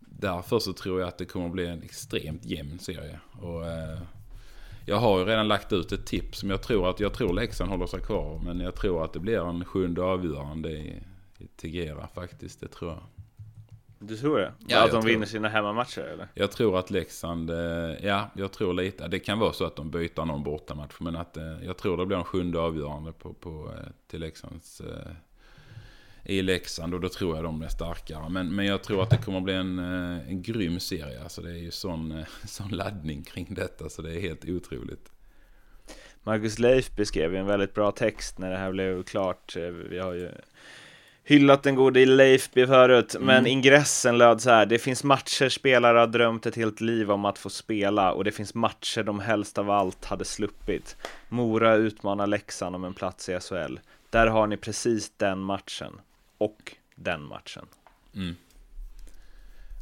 därför 0.00 0.58
så 0.58 0.72
tror 0.72 1.00
jag 1.00 1.08
att 1.08 1.18
det 1.18 1.24
kommer 1.24 1.48
bli 1.48 1.66
en 1.66 1.82
extremt 1.82 2.44
jämn 2.44 2.78
serie. 2.78 3.20
Och, 3.40 3.66
eh, 3.66 3.98
jag 4.86 4.96
har 4.96 5.18
ju 5.18 5.24
redan 5.24 5.48
lagt 5.48 5.72
ut 5.72 5.92
ett 5.92 6.06
tips 6.06 6.38
som 6.38 6.50
jag 6.50 6.62
tror 6.62 6.90
att 6.90 7.00
jag 7.00 7.12
tror 7.12 7.32
Leksand 7.32 7.70
håller 7.70 7.86
sig 7.86 8.00
kvar. 8.00 8.40
Men 8.44 8.60
jag 8.60 8.74
tror 8.74 9.04
att 9.04 9.12
det 9.12 9.20
blir 9.20 9.48
en 9.48 9.64
sjunde 9.64 10.02
avgörande 10.02 10.70
i, 10.70 11.02
i 11.38 11.46
Tegera 11.46 12.06
faktiskt. 12.06 12.60
Det 12.60 12.68
tror 12.68 12.90
jag. 12.90 13.00
Du 13.98 14.16
tror 14.16 14.38
det? 14.38 14.52
Ja, 14.66 14.84
att 14.84 14.90
de 14.90 15.04
vinner 15.04 15.26
sina 15.26 15.48
hemmamatcher 15.48 16.00
eller? 16.00 16.28
Jag 16.34 16.50
tror 16.50 16.78
att 16.78 16.90
Leksand, 16.90 17.50
eh, 17.50 18.06
ja 18.06 18.30
jag 18.34 18.52
tror 18.52 18.74
lite. 18.74 19.08
Det 19.08 19.18
kan 19.18 19.38
vara 19.38 19.52
så 19.52 19.64
att 19.64 19.76
de 19.76 19.90
byter 19.90 20.24
någon 20.24 20.42
bortamatch. 20.42 20.94
Men 21.00 21.16
att 21.16 21.36
eh, 21.36 21.64
jag 21.64 21.76
tror 21.76 21.96
det 21.96 22.06
blir 22.06 22.16
en 22.16 22.24
sjunde 22.24 22.58
avgörande 22.60 23.12
på, 23.12 23.34
på, 23.34 23.70
eh, 23.78 23.90
till 24.06 24.20
Leksands 24.20 24.82
i 26.24 26.42
Leksand 26.42 26.94
och 26.94 27.00
då 27.00 27.08
tror 27.08 27.36
jag 27.36 27.44
de 27.44 27.62
är 27.62 27.68
starkare. 27.68 28.28
Men, 28.28 28.54
men 28.54 28.66
jag 28.66 28.82
tror 28.82 29.02
att 29.02 29.10
det 29.10 29.16
kommer 29.16 29.38
att 29.38 29.44
bli 29.44 29.54
en, 29.54 29.78
eh, 29.78 30.28
en 30.28 30.42
grym 30.42 30.80
serie. 30.80 31.22
Alltså 31.22 31.42
det 31.42 31.50
är 31.50 31.62
ju 31.62 31.70
sån, 31.70 32.12
eh, 32.12 32.26
sån 32.46 32.68
laddning 32.68 33.22
kring 33.22 33.54
detta 33.54 33.88
så 33.88 34.02
det 34.02 34.16
är 34.16 34.20
helt 34.20 34.44
otroligt. 34.44 35.10
Marcus 36.22 36.58
Leif 36.58 36.96
beskrev 36.96 37.34
en 37.34 37.46
väldigt 37.46 37.74
bra 37.74 37.90
text 37.90 38.38
när 38.38 38.50
det 38.50 38.56
här 38.56 38.72
blev 38.72 39.02
klart. 39.02 39.56
Eh, 39.56 39.62
vi 39.62 39.98
har 39.98 40.12
ju 40.12 40.30
hyllat 41.24 41.62
den 41.62 41.74
gode 41.74 42.06
Leifby 42.06 42.66
förut, 42.66 43.14
mm. 43.14 43.26
men 43.26 43.46
ingressen 43.46 44.18
löd 44.18 44.40
så 44.40 44.50
här. 44.50 44.66
Det 44.66 44.78
finns 44.78 45.04
matcher 45.04 45.48
spelare 45.48 45.98
har 45.98 46.06
drömt 46.06 46.46
ett 46.46 46.56
helt 46.56 46.80
liv 46.80 47.10
om 47.10 47.24
att 47.24 47.38
få 47.38 47.50
spela 47.50 48.12
och 48.12 48.24
det 48.24 48.32
finns 48.32 48.54
matcher 48.54 49.02
de 49.02 49.20
helst 49.20 49.58
av 49.58 49.70
allt 49.70 50.04
hade 50.04 50.24
sluppit. 50.24 50.96
Mora 51.28 51.74
utmanar 51.74 52.26
Leksand 52.26 52.76
om 52.76 52.84
en 52.84 52.94
plats 52.94 53.28
i 53.28 53.38
SHL. 53.40 53.78
Där 54.10 54.26
har 54.26 54.46
ni 54.46 54.56
precis 54.56 55.12
den 55.16 55.38
matchen 55.38 56.00
och 56.44 56.76
den 56.94 57.22
matchen. 57.22 57.66
Mm. 58.14 58.36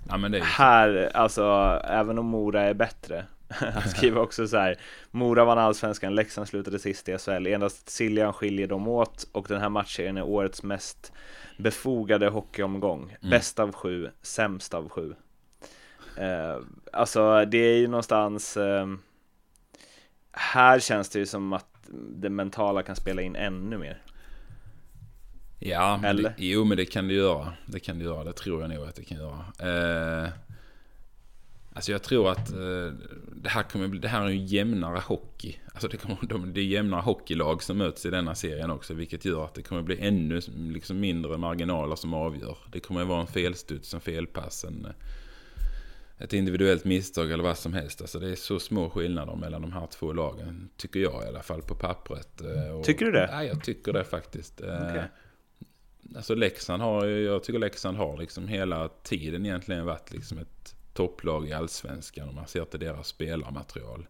Ja, 0.08 0.40
här, 0.42 1.10
alltså, 1.14 1.42
även 1.84 2.18
om 2.18 2.26
Mora 2.26 2.62
är 2.62 2.74
bättre. 2.74 3.24
Han 3.48 3.88
skriver 3.88 4.20
också 4.20 4.48
så 4.48 4.56
här. 4.56 4.78
Mora 5.10 5.44
vann 5.44 5.58
allsvenskan, 5.58 6.14
Leksand 6.14 6.48
slutade 6.48 6.78
sist 6.78 7.08
i 7.08 7.18
SHL. 7.18 7.46
Endast 7.46 7.88
Siljan 7.88 8.32
skiljer 8.32 8.66
dem 8.66 8.88
åt 8.88 9.26
och 9.32 9.46
den 9.48 9.60
här 9.60 9.68
matchen 9.68 10.16
är 10.16 10.22
årets 10.22 10.62
mest 10.62 11.12
befogade 11.58 12.28
hockeyomgång. 12.28 13.02
Mm. 13.02 13.30
Bäst 13.30 13.58
av 13.58 13.72
sju, 13.72 14.10
sämst 14.22 14.74
av 14.74 14.88
sju. 14.88 15.14
Eh, 16.16 16.58
alltså, 16.92 17.44
det 17.44 17.58
är 17.58 17.76
ju 17.76 17.88
någonstans. 17.88 18.56
Eh, 18.56 18.86
här 20.32 20.80
känns 20.80 21.08
det 21.08 21.18
ju 21.18 21.26
som 21.26 21.52
att 21.52 21.66
det 21.90 22.30
mentala 22.30 22.82
kan 22.82 22.96
spela 22.96 23.22
in 23.22 23.36
ännu 23.36 23.78
mer. 23.78 24.02
Ja, 25.64 26.00
Eller? 26.04 26.22
Det, 26.22 26.46
jo 26.46 26.64
men 26.64 26.76
det 26.76 26.84
kan 26.84 27.08
det 27.08 27.14
göra. 27.14 27.52
Det 27.66 27.80
kan 27.80 27.98
det 27.98 28.04
göra, 28.04 28.24
det 28.24 28.32
tror 28.32 28.60
jag 28.60 28.70
nog 28.70 28.88
att 28.88 28.94
det 28.94 29.04
kan 29.04 29.18
göra. 29.18 29.44
Eh, 29.58 30.30
alltså 31.72 31.92
jag 31.92 32.02
tror 32.02 32.30
att 32.30 32.52
eh, 32.52 32.92
det, 33.32 33.48
här 33.48 33.62
kommer 33.62 33.88
bli, 33.88 34.00
det 34.00 34.08
här 34.08 34.22
är 34.22 34.26
en 34.26 34.46
jämnare 34.46 34.98
hockey. 34.98 35.56
Alltså 35.72 35.88
det, 35.88 35.96
kommer, 35.96 36.18
de, 36.22 36.52
det 36.52 36.60
är 36.60 36.64
jämnare 36.64 37.00
hockeylag 37.00 37.62
som 37.62 37.78
möts 37.78 38.06
i 38.06 38.10
denna 38.10 38.34
serien 38.34 38.70
också. 38.70 38.94
Vilket 38.94 39.24
gör 39.24 39.44
att 39.44 39.54
det 39.54 39.62
kommer 39.62 39.82
bli 39.82 40.00
ännu 40.00 40.40
liksom, 40.72 41.00
mindre 41.00 41.38
marginaler 41.38 41.96
som 41.96 42.14
avgör. 42.14 42.56
Det 42.72 42.80
kommer 42.80 43.04
vara 43.04 43.20
en 43.20 43.26
felstuds, 43.26 43.94
en 43.94 44.00
felpass, 44.00 44.64
en, 44.64 44.86
ett 46.18 46.32
individuellt 46.32 46.84
misstag 46.84 47.30
eller 47.30 47.44
vad 47.44 47.58
som 47.58 47.72
helst. 47.72 48.00
Alltså 48.00 48.18
det 48.18 48.30
är 48.30 48.36
så 48.36 48.58
små 48.58 48.90
skillnader 48.90 49.36
mellan 49.36 49.62
de 49.62 49.72
här 49.72 49.86
två 49.86 50.12
lagen. 50.12 50.68
Tycker 50.76 51.00
jag 51.00 51.24
i 51.24 51.26
alla 51.26 51.42
fall 51.42 51.62
på 51.62 51.74
pappret. 51.74 52.40
Eh, 52.40 52.78
och, 52.78 52.84
tycker 52.84 53.04
du 53.04 53.12
det? 53.12 53.28
Ja, 53.32 53.44
jag 53.44 53.64
tycker 53.64 53.92
det 53.92 54.04
faktiskt. 54.04 54.60
Eh, 54.60 54.66
okay. 54.68 55.02
Alltså 56.16 56.34
Leksand 56.34 56.82
har, 56.82 57.06
jag 57.06 57.44
tycker 57.44 57.58
Leksand 57.58 57.96
har 57.96 58.16
liksom 58.16 58.48
hela 58.48 58.88
tiden 58.88 59.46
egentligen 59.46 59.84
varit 59.86 60.12
liksom 60.12 60.38
ett 60.38 60.74
topplag 60.94 61.48
i 61.48 61.52
allsvenskan 61.52 62.28
om 62.28 62.34
man 62.34 62.46
ser 62.46 62.64
till 62.64 62.80
deras 62.80 63.08
spelarmaterial. 63.08 64.06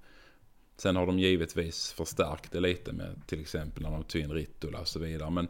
Sen 0.76 0.96
har 0.96 1.06
de 1.06 1.18
givetvis 1.18 1.92
förstärkt 1.92 2.52
det 2.52 2.60
lite 2.60 2.92
med 2.92 3.22
till 3.26 3.40
exempel 3.40 3.82
när 3.82 3.90
de 3.90 4.04
tog 4.04 4.20
in 4.20 4.32
Rittola 4.32 4.80
och 4.80 4.88
så 4.88 4.98
vidare. 4.98 5.30
Men, 5.30 5.48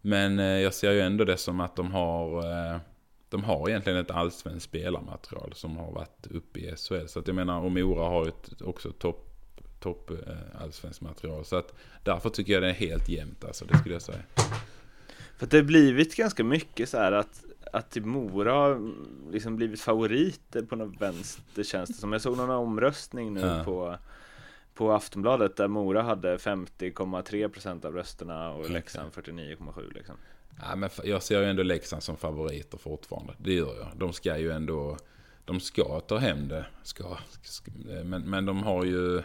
men 0.00 0.38
eh, 0.38 0.44
jag 0.44 0.74
ser 0.74 0.92
ju 0.92 1.00
ändå 1.00 1.24
det 1.24 1.36
som 1.36 1.60
att 1.60 1.76
de 1.76 1.92
har, 1.92 2.38
eh, 2.38 2.80
de 3.28 3.44
har 3.44 3.68
egentligen 3.68 3.98
ett 3.98 4.10
allsvenskt 4.10 4.64
spelarmaterial 4.64 5.52
som 5.54 5.76
har 5.76 5.92
varit 5.92 6.26
uppe 6.30 6.60
i 6.60 6.76
SHL. 6.76 7.06
Så 7.06 7.18
att 7.18 7.26
jag 7.26 7.34
menar, 7.34 7.60
och 7.60 7.72
Mora 7.72 8.08
har 8.08 8.24
ju 8.24 8.32
också 8.60 8.92
topp 8.92 9.22
topp 9.80 10.10
eh, 10.10 10.62
allsvenskt 10.62 11.00
material. 11.00 11.44
Så 11.44 11.56
att 11.56 11.74
därför 12.04 12.30
tycker 12.30 12.52
jag 12.52 12.62
det 12.62 12.68
är 12.68 12.72
helt 12.72 13.08
jämnt 13.08 13.44
alltså, 13.44 13.64
det 13.64 13.78
skulle 13.78 13.94
jag 13.94 14.02
säga. 14.02 14.22
För 15.36 15.46
det 15.46 15.56
har 15.56 15.64
blivit 15.64 16.16
ganska 16.16 16.44
mycket 16.44 16.88
så 16.88 16.98
här 16.98 17.12
att 17.12 17.44
att 17.72 17.96
Mora 17.96 18.52
har 18.52 18.92
liksom 19.32 19.56
blivit 19.56 19.80
favoriter 19.80 20.62
på 20.62 20.76
något 20.76 21.00
vänster 21.00 21.62
känns 21.62 21.88
det 21.88 21.94
som. 21.94 22.12
Jag 22.12 22.22
såg 22.22 22.36
någon 22.36 22.50
omröstning 22.50 23.34
nu 23.34 23.40
ja. 23.40 23.64
på 23.64 23.96
på 24.76 24.92
Aftonbladet 24.92 25.56
där 25.56 25.68
Mora 25.68 26.02
hade 26.02 26.36
50,3% 26.36 27.86
av 27.86 27.94
rösterna 27.94 28.50
och 28.50 28.70
Leksand 28.70 29.12
49,7 29.12 29.94
liksom. 29.94 30.14
Ja, 30.60 30.76
men 30.76 30.90
jag 31.04 31.22
ser 31.22 31.40
ju 31.40 31.46
ändå 31.46 31.62
Leksand 31.62 32.02
som 32.02 32.16
favoriter 32.16 32.78
fortfarande. 32.78 33.34
Det 33.38 33.52
gör 33.52 33.76
jag. 33.76 33.88
De 33.96 34.12
ska 34.12 34.38
ju 34.38 34.52
ändå, 34.52 34.96
de 35.44 35.60
ska 35.60 36.00
ta 36.00 36.18
hem 36.18 36.48
det. 36.48 36.66
Ska, 36.82 37.16
ska 37.42 37.70
men, 38.04 38.30
men 38.30 38.46
de 38.46 38.62
har 38.62 38.84
ju, 38.84 39.22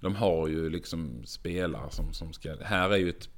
de 0.00 0.14
har 0.14 0.48
ju 0.48 0.70
liksom 0.70 1.22
spelare 1.24 1.90
som, 1.90 2.12
som 2.12 2.32
ska, 2.32 2.56
här 2.62 2.90
är 2.90 2.96
ju 2.96 3.08
ett 3.08 3.28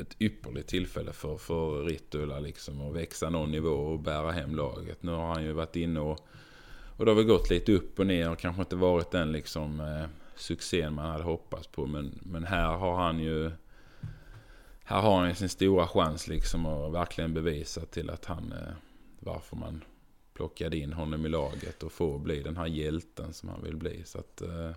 ett 0.00 0.16
ypperligt 0.18 0.68
tillfälle 0.68 1.12
för, 1.12 1.36
för 1.36 1.84
Ritula 1.84 2.38
liksom 2.40 2.80
att 2.80 2.96
växa 2.96 3.30
någon 3.30 3.50
nivå 3.50 3.70
och 3.70 4.00
bära 4.00 4.32
hem 4.32 4.54
laget. 4.54 5.02
Nu 5.02 5.12
har 5.12 5.26
han 5.26 5.44
ju 5.44 5.52
varit 5.52 5.76
inne 5.76 6.00
och, 6.00 6.18
och 6.96 7.04
det 7.04 7.10
har 7.10 7.16
väl 7.16 7.24
gått 7.24 7.50
lite 7.50 7.72
upp 7.72 7.98
och 7.98 8.06
ner 8.06 8.30
och 8.30 8.38
kanske 8.38 8.62
inte 8.62 8.76
varit 8.76 9.10
den 9.10 9.32
liksom 9.32 9.80
eh, 9.80 10.06
succén 10.36 10.94
man 10.94 11.10
hade 11.10 11.24
hoppats 11.24 11.66
på. 11.66 11.86
Men, 11.86 12.18
men 12.22 12.44
här 12.44 12.66
har 12.66 12.96
han 12.96 13.20
ju 13.20 13.50
här 14.84 15.00
har 15.00 15.18
han 15.18 15.28
ju 15.28 15.34
sin 15.34 15.48
stora 15.48 15.86
chans 15.86 16.28
liksom 16.28 16.66
att 16.66 16.92
verkligen 16.92 17.34
bevisa 17.34 17.80
till 17.80 18.10
att 18.10 18.24
han, 18.24 18.52
eh, 18.52 18.74
varför 19.20 19.56
man 19.56 19.84
plockade 20.34 20.76
in 20.76 20.92
honom 20.92 21.26
i 21.26 21.28
laget 21.28 21.82
och 21.82 21.92
får 21.92 22.18
bli 22.18 22.42
den 22.42 22.56
här 22.56 22.66
hjälten 22.66 23.32
som 23.32 23.48
han 23.48 23.62
vill 23.62 23.76
bli. 23.76 24.02
Så 24.04 24.18
att, 24.18 24.40
eh, 24.42 24.70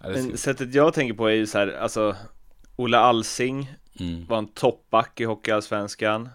Men 0.00 0.36
sättet 0.36 0.74
jag 0.74 0.94
tänker 0.94 1.14
på 1.14 1.26
är 1.26 1.34
ju 1.34 1.46
så 1.46 1.58
här, 1.58 1.68
alltså 1.72 2.16
Ola 2.76 2.98
Alsing 2.98 3.72
mm, 4.00 4.26
var 4.26 4.38
en 4.38 4.46
toppback 4.46 5.20
i 5.20 5.24
Hockeyallsvenskan. 5.24 6.28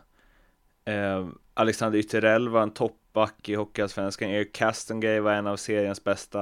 Eh, 0.86 1.28
Alexander 1.54 2.00
Ytterell 2.00 2.50
var 2.50 2.64
en 2.64 2.72
toppback 2.72 3.50
i 3.50 3.56
Hockeyallsvenskan. 3.56 4.30
Erik 4.30 4.54
Castengay 4.54 5.20
var 5.20 5.32
en 5.32 5.48
av 5.48 5.58
seriens 5.58 6.04
bästa, 6.04 6.42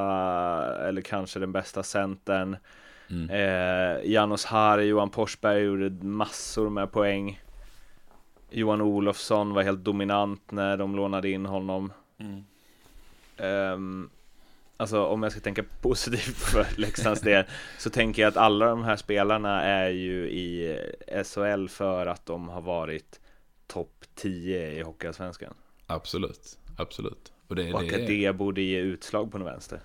eller 0.88 1.02
kanske 1.02 1.40
den 1.40 1.52
bästa 1.52 1.84
centern. 1.84 2.58
Mm, 3.10 3.30
eh, 3.30 4.12
Janos 4.12 4.46
Har, 4.46 4.80
Johan 4.80 5.12
Forsberg 5.12 5.64
gjorde 5.64 6.06
massor 6.06 6.70
med 6.70 6.92
poäng. 6.92 7.42
Johan 8.50 8.82
Olofsson 8.82 9.54
var 9.54 9.64
helt 9.64 9.84
dominant 9.84 10.52
när 10.52 10.78
de 10.78 10.96
lånade 10.96 11.30
in 11.30 11.46
honom. 11.46 11.94
Mm. 12.18 12.44
Ehm, 13.38 14.10
alltså 14.80 15.06
om 15.06 15.24
jag 15.24 15.32
ska 15.32 15.42
tänka 15.42 15.64
positivt 15.82 16.38
för 16.38 16.68
Leksands 16.78 17.22
del 17.22 17.46
så 17.78 17.90
tänker 17.90 18.22
jag 18.22 18.30
att 18.30 18.38
alla 18.38 18.66
de 18.66 18.84
här 18.84 18.96
spelarna 18.96 19.62
är 19.62 19.90
ju 19.90 20.30
i 20.30 20.78
SHL 21.24 21.68
för 21.68 22.06
att 22.06 22.26
de 22.26 22.50
har 22.50 22.62
varit 22.62 23.20
topp 23.68 24.06
10 24.16 24.72
i 24.72 24.82
Hockeyallsvenskan 24.82 25.54
Absolut, 25.88 26.58
absolut. 26.78 27.32
Och 27.48 27.56
det, 27.56 27.74
och 27.74 27.82
att 27.82 27.90
det, 27.90 28.26
det 28.26 28.34
borde 28.34 28.62
ge 28.62 28.80
utslag 28.80 29.32
på 29.32 29.38
den 29.38 29.46
vänster. 29.46 29.80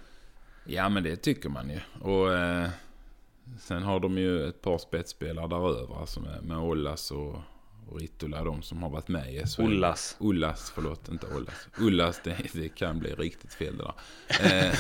Ja 0.65 0.89
men 0.89 1.03
det 1.03 1.17
tycker 1.17 1.49
man 1.49 1.71
ju. 1.71 1.81
Och 2.01 2.35
eh, 2.35 2.69
sen 3.61 3.83
har 3.83 4.01
de 4.01 4.19
ju 4.19 4.49
ett 4.49 4.63
par 4.63 4.79
spetsspelare 4.79 5.49
däröver. 5.49 6.01
Alltså 6.01 6.21
med, 6.21 6.45
med 6.45 6.59
Ollas 6.59 7.11
och, 7.11 7.37
och 7.89 8.01
Ritula. 8.01 8.45
De 8.45 8.63
som 8.63 8.83
har 8.83 8.91
varit 8.91 9.09
med 9.09 9.35
i 9.35 9.47
SHL. 9.47 9.63
Ollas. 9.63 10.17
Ullas, 10.21 10.73
förlåt, 10.75 11.09
inte 11.09 11.27
Ollas. 11.37 11.69
Ullas, 11.79 12.21
det, 12.25 12.37
det 12.53 12.69
kan 12.69 12.99
bli 12.99 13.15
riktigt 13.15 13.55
fel 13.55 13.77
det 13.77 13.85
där. 13.85 13.95
Eh, 14.69 14.75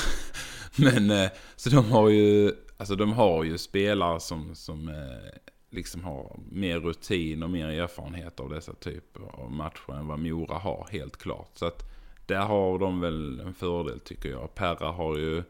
men 0.77 1.11
eh, 1.11 1.31
så 1.57 1.71
de 1.71 1.91
har 1.91 2.09
ju, 2.09 2.53
alltså 2.77 2.97
de 2.97 3.13
har 3.13 3.45
ju 3.45 3.59
spelare 3.59 4.21
som, 4.21 4.55
som 4.55 4.89
eh, 4.89 5.39
liksom 5.71 6.05
har 6.05 6.41
mer 6.51 6.81
rutin 6.81 7.43
och 7.43 7.51
mer 7.51 7.69
erfarenhet 7.69 8.41
av 8.41 8.51
dessa 8.51 8.75
typer 8.75 9.23
av 9.23 9.53
matcher 9.53 9.93
än 9.93 10.07
vad 10.07 10.19
Mora 10.19 10.59
har, 10.59 10.89
helt 10.91 11.17
klart. 11.17 11.51
Så 11.55 11.67
att 11.67 11.83
där 12.27 12.41
har 12.41 12.79
de 12.79 13.01
väl 13.01 13.41
en 13.41 13.55
fördel 13.55 14.01
tycker 14.01 14.29
jag. 14.29 14.55
Perra 14.55 14.91
har 14.91 15.19
ju 15.19 15.43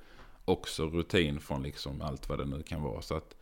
också 0.45 0.87
rutin 0.87 1.41
från 1.41 1.63
liksom 1.63 2.03
allt 2.03 2.29
vad 2.29 2.39
det 2.39 2.45
nu 2.45 2.63
kan 2.63 2.83
vara. 2.83 3.03
Så 3.03 3.15
att 3.15 3.37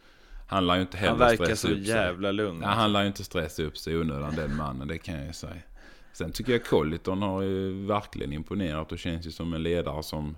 han 0.53 0.67
lär 0.67 0.75
ju 0.75 0.81
inte 0.81 0.97
heller 0.97 1.11
Han 1.11 1.19
verkar 1.19 1.45
stressa 1.45 1.69
så 1.69 1.75
upp 1.75 1.79
sig. 1.79 1.88
jävla 1.88 2.33
lugn. 2.33 2.59
Nej, 2.59 2.69
han 2.69 2.93
lär 2.93 3.01
ju 3.01 3.07
inte 3.07 3.25
stressa 3.25 3.62
upp 3.62 3.79
sig 3.79 3.93
i 3.93 3.97
onödan 3.97 4.35
den 4.37 4.57
mannen, 4.57 4.88
det 4.88 4.99
kan 4.99 5.15
jag 5.15 5.27
ju 5.27 5.33
säga. 5.33 5.62
Sen 6.12 6.33
tycker 6.33 6.53
jag 6.53 6.65
Colliton 6.65 7.23
har 7.23 7.43
ju 7.43 7.87
verkligen 7.87 8.33
imponerat 8.33 8.93
och 8.93 8.99
känns 8.99 9.27
ju 9.27 9.31
som 9.31 9.55
en 9.55 9.62
ledare 9.62 10.03
som, 10.03 10.37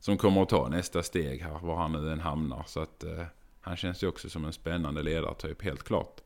som 0.00 0.16
kommer 0.16 0.42
att 0.42 0.48
ta 0.48 0.68
nästa 0.68 1.02
steg 1.02 1.40
här, 1.42 1.58
var 1.62 1.76
han 1.76 1.92
nu 1.92 2.12
än 2.12 2.20
hamnar. 2.20 2.64
Så 2.66 2.80
att 2.80 3.04
eh, 3.04 3.24
han 3.60 3.76
känns 3.76 4.02
ju 4.02 4.06
också 4.06 4.30
som 4.30 4.44
en 4.44 4.52
spännande 4.52 5.02
ledartyp, 5.02 5.62
helt 5.62 5.82
klart. 5.82 6.20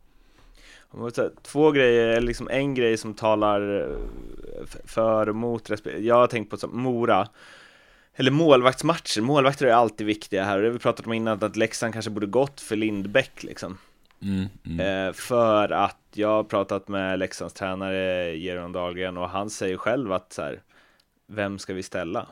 Två 1.43 1.71
grejer, 1.71 2.21
liksom 2.21 2.49
en 2.49 2.75
grej 2.75 2.97
som 2.97 3.15
talar 3.15 3.81
eh, 3.81 4.67
för 4.85 5.29
och 5.29 5.37
mot 5.37 5.71
respekt. 5.71 6.01
Jag 6.01 6.15
har 6.15 6.27
tänkt 6.27 6.51
på 6.51 6.57
som 6.57 6.83
Mora 6.83 7.29
eller 8.19 8.31
målvaktsmatcher, 8.31 9.21
målvakter 9.21 9.67
är 9.67 9.73
alltid 9.73 10.07
viktiga 10.07 10.45
här 10.45 10.57
och 10.57 10.63
det 10.63 10.69
har 10.69 10.73
vi 10.73 10.79
pratat 10.79 11.07
om 11.07 11.13
innan 11.13 11.45
att 11.45 11.57
Leksand 11.57 11.93
kanske 11.93 12.11
borde 12.11 12.27
gått 12.27 12.61
för 12.61 12.77
Lindbäck 12.77 13.43
liksom 13.43 13.79
Mm, 14.23 14.47
mm. 14.67 15.07
eh, 15.09 15.13
För 15.13 15.73
att 15.73 15.99
jag 16.15 16.29
har 16.29 16.45
pratat 16.45 16.89
med 16.89 17.19
Leksands 17.19 17.55
tränare 17.55 18.37
Geron 18.37 18.73
Dahlgren 18.73 19.17
och 19.17 19.31
han 19.31 19.51
säger 19.51 19.77
själv 19.77 20.13
att 20.13 20.33
så 20.33 20.43
här, 20.43 20.63
Vem 21.27 21.59
ska 21.59 21.75
vi 21.75 21.83
ställa? 21.83 22.27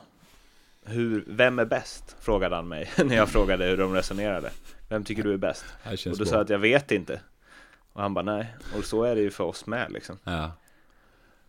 Hur, 0.85 1.23
vem 1.27 1.59
är 1.59 1.65
bäst? 1.65 2.15
Frågade 2.19 2.55
han 2.55 2.67
mig 2.67 2.89
när 3.05 3.15
jag 3.15 3.29
frågade 3.29 3.65
hur 3.65 3.77
de 3.77 3.93
resonerade 3.93 4.49
Vem 4.89 5.03
tycker 5.03 5.23
du 5.23 5.33
är 5.33 5.37
bäst? 5.37 5.65
Och 6.11 6.17
då 6.17 6.25
sa 6.25 6.35
jag 6.35 6.43
att 6.43 6.49
jag 6.49 6.59
vet 6.59 6.91
inte 6.91 7.21
Och 7.93 8.01
han 8.01 8.13
bara 8.13 8.25
nej, 8.25 8.55
och 8.77 8.85
så 8.85 9.03
är 9.03 9.15
det 9.15 9.21
ju 9.21 9.31
för 9.31 9.43
oss 9.43 9.65
med 9.65 9.91
liksom 9.91 10.17
Ja. 10.23 10.51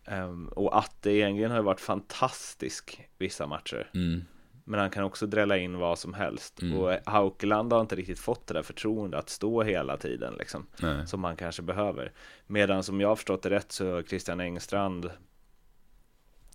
Ehm, 0.09 0.47
Och 0.47 0.77
att 0.77 1.01
det 1.01 1.11
egentligen 1.11 1.51
har 1.51 1.61
varit 1.61 1.81
fantastisk 1.81 3.09
vissa 3.17 3.47
matcher 3.47 3.89
Mm. 3.93 4.25
Men 4.63 4.79
han 4.79 4.89
kan 4.89 5.03
också 5.03 5.27
drälla 5.27 5.57
in 5.57 5.77
vad 5.77 5.99
som 5.99 6.13
helst 6.13 6.61
Mm. 6.61 6.77
Och 6.77 6.97
Haukeland 7.05 7.73
har 7.73 7.81
inte 7.81 7.95
riktigt 7.95 8.19
fått 8.19 8.47
det 8.47 8.53
där 8.53 8.63
förtroendet 8.63 9.19
att 9.19 9.29
stå 9.29 9.63
hela 9.63 9.97
tiden 9.97 10.33
liksom 10.33 10.67
Nej. 10.81 11.07
Som 11.07 11.21
man 11.21 11.35
kanske 11.35 11.61
behöver 11.61 12.11
Medan 12.47 12.83
som 12.83 13.01
jag 13.01 13.07
har 13.09 13.15
förstått 13.15 13.41
det 13.41 13.49
rätt 13.49 13.71
så 13.71 13.93
har 13.93 14.01
Christian 14.01 14.39
Engstrand 14.39 15.11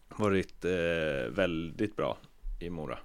Varit 0.09 0.65
eh, 0.65 1.31
väldigt 1.31 1.97
bra 1.97 2.19
i 2.61 2.71
Mora 2.71 2.99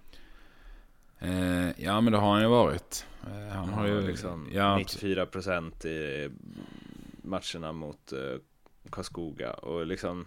Eh, 1.20 1.84
ja 1.84 2.02
men 2.02 2.14
det 2.14 2.20
har 2.20 2.34
han 2.34 2.42
ju 2.42 2.48
varit. 2.48 3.06
Eh, 3.28 3.56
han 3.56 3.70
har 3.70 3.88
ju 3.88 4.02
liksom 4.02 4.50
ja, 4.54 4.78
94% 4.78 5.86
i 5.86 6.30
matcherna 7.24 7.72
mot 7.72 8.12
eh, 8.12 8.40
Karlskoga 8.90 9.54
och 9.54 9.86
liksom 9.86 10.26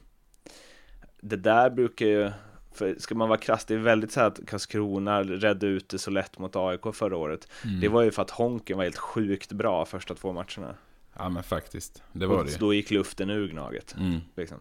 Det 1.24 1.37
där 1.37 1.70
brukar 1.70 2.06
ju 2.06 2.30
för 2.74 2.94
ska 2.98 3.14
man 3.14 3.28
vara 3.28 3.38
krass, 3.38 3.64
det 3.64 3.74
är 3.74 3.78
väldigt 3.78 4.12
så 4.12 4.20
här 4.20 4.26
att 4.26 4.40
Karlskrona 4.46 5.22
redde 5.22 5.66
ut 5.66 5.88
det 5.88 5.98
så 5.98 6.11
lätt 6.11 6.38
mot 6.38 6.56
AIK 6.56 6.80
förra 6.94 7.16
året 7.16 7.48
mm. 7.64 7.80
Det 7.80 7.88
var 7.88 8.02
ju 8.02 8.11
för 8.11 8.22
att 8.22 8.30
Honken 8.30 8.76
var 8.76 8.85
helt 8.85 8.98
sjukt 8.98 9.52
bra 9.52 9.85
första 9.85 10.14
två 10.14 10.32
matcherna 10.32 10.74
Ja 11.16 11.28
men 11.28 11.42
faktiskt. 11.42 12.02
Det 12.12 12.26
var 12.26 12.38
och 12.38 12.44
det 12.44 12.50
ju. 12.52 12.58
då 12.58 12.74
gick 12.74 12.90
luften 12.90 13.30
ur 13.30 13.48
Gnaget 13.48 13.94
Mm. 13.98 14.20
liksom. 14.37 14.58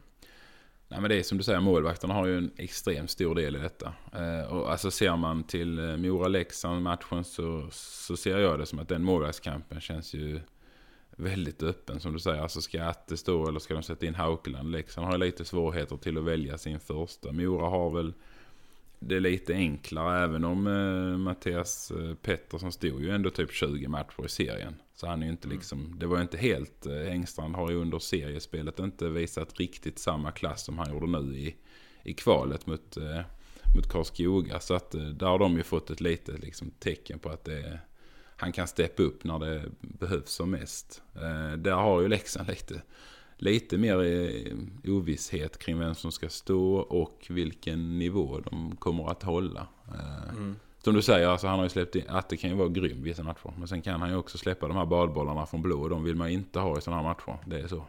Nej 0.87 1.01
men 1.01 1.09
det 1.09 1.15
är 1.19 1.23
som 1.23 1.37
du 1.37 1.43
säger, 1.43 1.59
målvakterna 1.59 2.13
har 2.13 2.25
ju 2.25 2.37
en 2.37 2.51
extremt 2.57 3.09
stor 3.09 3.35
del 3.35 3.55
i 3.55 3.59
detta. 3.59 3.93
Eh, 4.13 4.53
och 4.53 4.71
alltså 4.71 4.91
ser 4.91 5.15
man 5.15 5.43
till 5.43 5.79
eh, 5.79 5.97
Mora-Leksand-matchen 5.97 7.23
så, 7.23 7.67
så 7.71 8.17
ser 8.17 8.37
jag 8.37 8.59
det 8.59 8.65
som 8.65 8.79
att 8.79 8.87
den 8.89 9.03
målvaktskampen 9.03 9.81
känns 9.81 10.13
ju 10.13 10.39
väldigt 11.17 11.63
öppen 11.63 11.99
som 11.99 12.13
du 12.13 12.19
säger. 12.19 12.41
Alltså 12.41 12.61
ska 12.61 12.83
Atte 12.83 13.17
stå 13.17 13.47
eller 13.47 13.59
ska 13.59 13.73
de 13.73 13.83
sätta 13.83 14.05
in 14.05 14.15
Haukeland? 14.15 14.71
Leksand 14.71 15.07
har 15.07 15.13
ju 15.13 15.19
lite 15.19 15.45
svårigheter 15.45 15.97
till 15.97 16.17
att 16.17 16.23
välja 16.23 16.57
sin 16.57 16.79
första. 16.79 17.31
Mora 17.31 17.69
har 17.69 17.89
väl 17.89 18.13
det 19.03 19.15
är 19.15 19.19
lite 19.19 19.53
enklare 19.53 20.23
även 20.23 20.43
om 20.43 20.67
eh, 20.67 21.17
Mattias 21.17 21.91
eh, 21.91 22.13
Pettersson 22.15 22.71
stod 22.71 23.01
ju 23.01 23.09
ändå 23.09 23.29
typ 23.29 23.51
20 23.51 23.87
matcher 23.87 24.25
i 24.25 24.29
serien. 24.29 24.75
Så 24.93 25.07
han 25.07 25.21
är 25.21 25.25
ju 25.25 25.31
inte 25.31 25.47
liksom, 25.47 25.95
det 25.99 26.05
var 26.05 26.17
ju 26.17 26.21
inte 26.21 26.37
helt, 26.37 26.85
eh, 26.85 27.11
Engstrand 27.11 27.55
har 27.55 27.71
ju 27.71 27.77
under 27.77 27.99
seriespelet 27.99 28.79
inte 28.79 29.09
visat 29.09 29.59
riktigt 29.59 29.99
samma 29.99 30.31
klass 30.31 30.65
som 30.65 30.77
han 30.77 30.93
gjorde 30.93 31.21
nu 31.21 31.37
i, 31.37 31.55
i 32.03 32.13
kvalet 32.13 32.67
mot, 32.67 32.97
eh, 32.97 33.21
mot 33.75 33.91
Karlskoga. 33.91 34.59
Så 34.59 34.73
att 34.73 34.95
eh, 34.95 35.01
där 35.01 35.27
har 35.27 35.39
de 35.39 35.57
ju 35.57 35.63
fått 35.63 35.89
ett 35.89 36.01
litet 36.01 36.39
liksom, 36.39 36.71
tecken 36.79 37.19
på 37.19 37.29
att 37.29 37.43
det, 37.43 37.79
han 38.41 38.51
kan 38.51 38.67
steppa 38.67 39.03
upp 39.03 39.23
när 39.23 39.39
det 39.39 39.61
behövs 39.81 40.31
som 40.31 40.51
mest. 40.51 41.01
Eh, 41.15 41.57
där 41.57 41.71
har 41.73 42.01
ju 42.01 42.07
Leksand 42.07 42.47
lite, 42.47 42.81
lite 43.37 43.77
mer 43.77 44.01
eh, 44.03 44.91
ovisshet 44.91 45.57
kring 45.59 45.79
vem 45.79 45.95
som 45.95 46.11
ska 46.11 46.29
stå 46.29 46.75
och 46.75 47.25
vilken 47.29 47.99
nivå 47.99 48.39
de 48.51 48.75
kommer 48.75 49.11
att 49.11 49.23
hålla. 49.23 49.67
Eh, 49.87 50.29
Mm. 50.33 50.55
Som 50.83 50.93
du 50.93 51.01
säger, 51.01 51.27
alltså 51.27 51.47
han 51.47 51.57
har 51.59 51.65
ju 51.65 51.69
släppt 51.69 51.95
in, 51.95 52.03
att 52.07 52.29
det 52.29 52.37
kan 52.37 52.49
ju 52.49 52.55
vara 52.55 52.69
grym 52.69 53.03
vissa 53.03 53.23
matcher. 53.23 53.53
Men 53.57 53.67
sen 53.67 53.81
kan 53.81 54.01
han 54.01 54.09
ju 54.09 54.15
också 54.15 54.37
släppa 54.37 54.67
de 54.67 54.77
här 54.77 54.85
badbollarna 54.85 55.45
från 55.45 55.61
blå. 55.61 55.87
De 55.89 56.03
vill 56.03 56.15
man 56.15 56.29
inte 56.29 56.59
ha 56.59 56.77
i 56.77 56.81
sådana 56.81 57.01
här 57.01 57.09
matcher. 57.09 57.37
Det 57.45 57.59
är 57.59 57.67
så. 57.67 57.85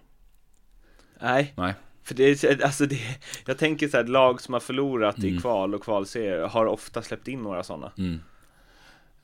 Nej, 1.20 1.52
Nej. 1.56 1.74
för 2.02 2.14
det 2.14 2.44
är 2.44 2.64
alltså 2.64 2.86
det, 2.86 2.98
jag 3.46 3.58
tänker 3.58 3.88
så 3.88 3.96
här, 3.96 4.04
lag 4.04 4.40
som 4.40 4.52
har 4.54 4.60
förlorat 4.60 5.18
i 5.18 5.28
Mm. 5.28 5.40
kval 5.40 5.74
och 5.74 5.82
kvalserier 5.82 6.48
har 6.48 6.66
ofta 6.66 7.02
släppt 7.02 7.28
in 7.28 7.42
några 7.42 7.62
sådana 7.62 7.92
Mm. 7.98 8.18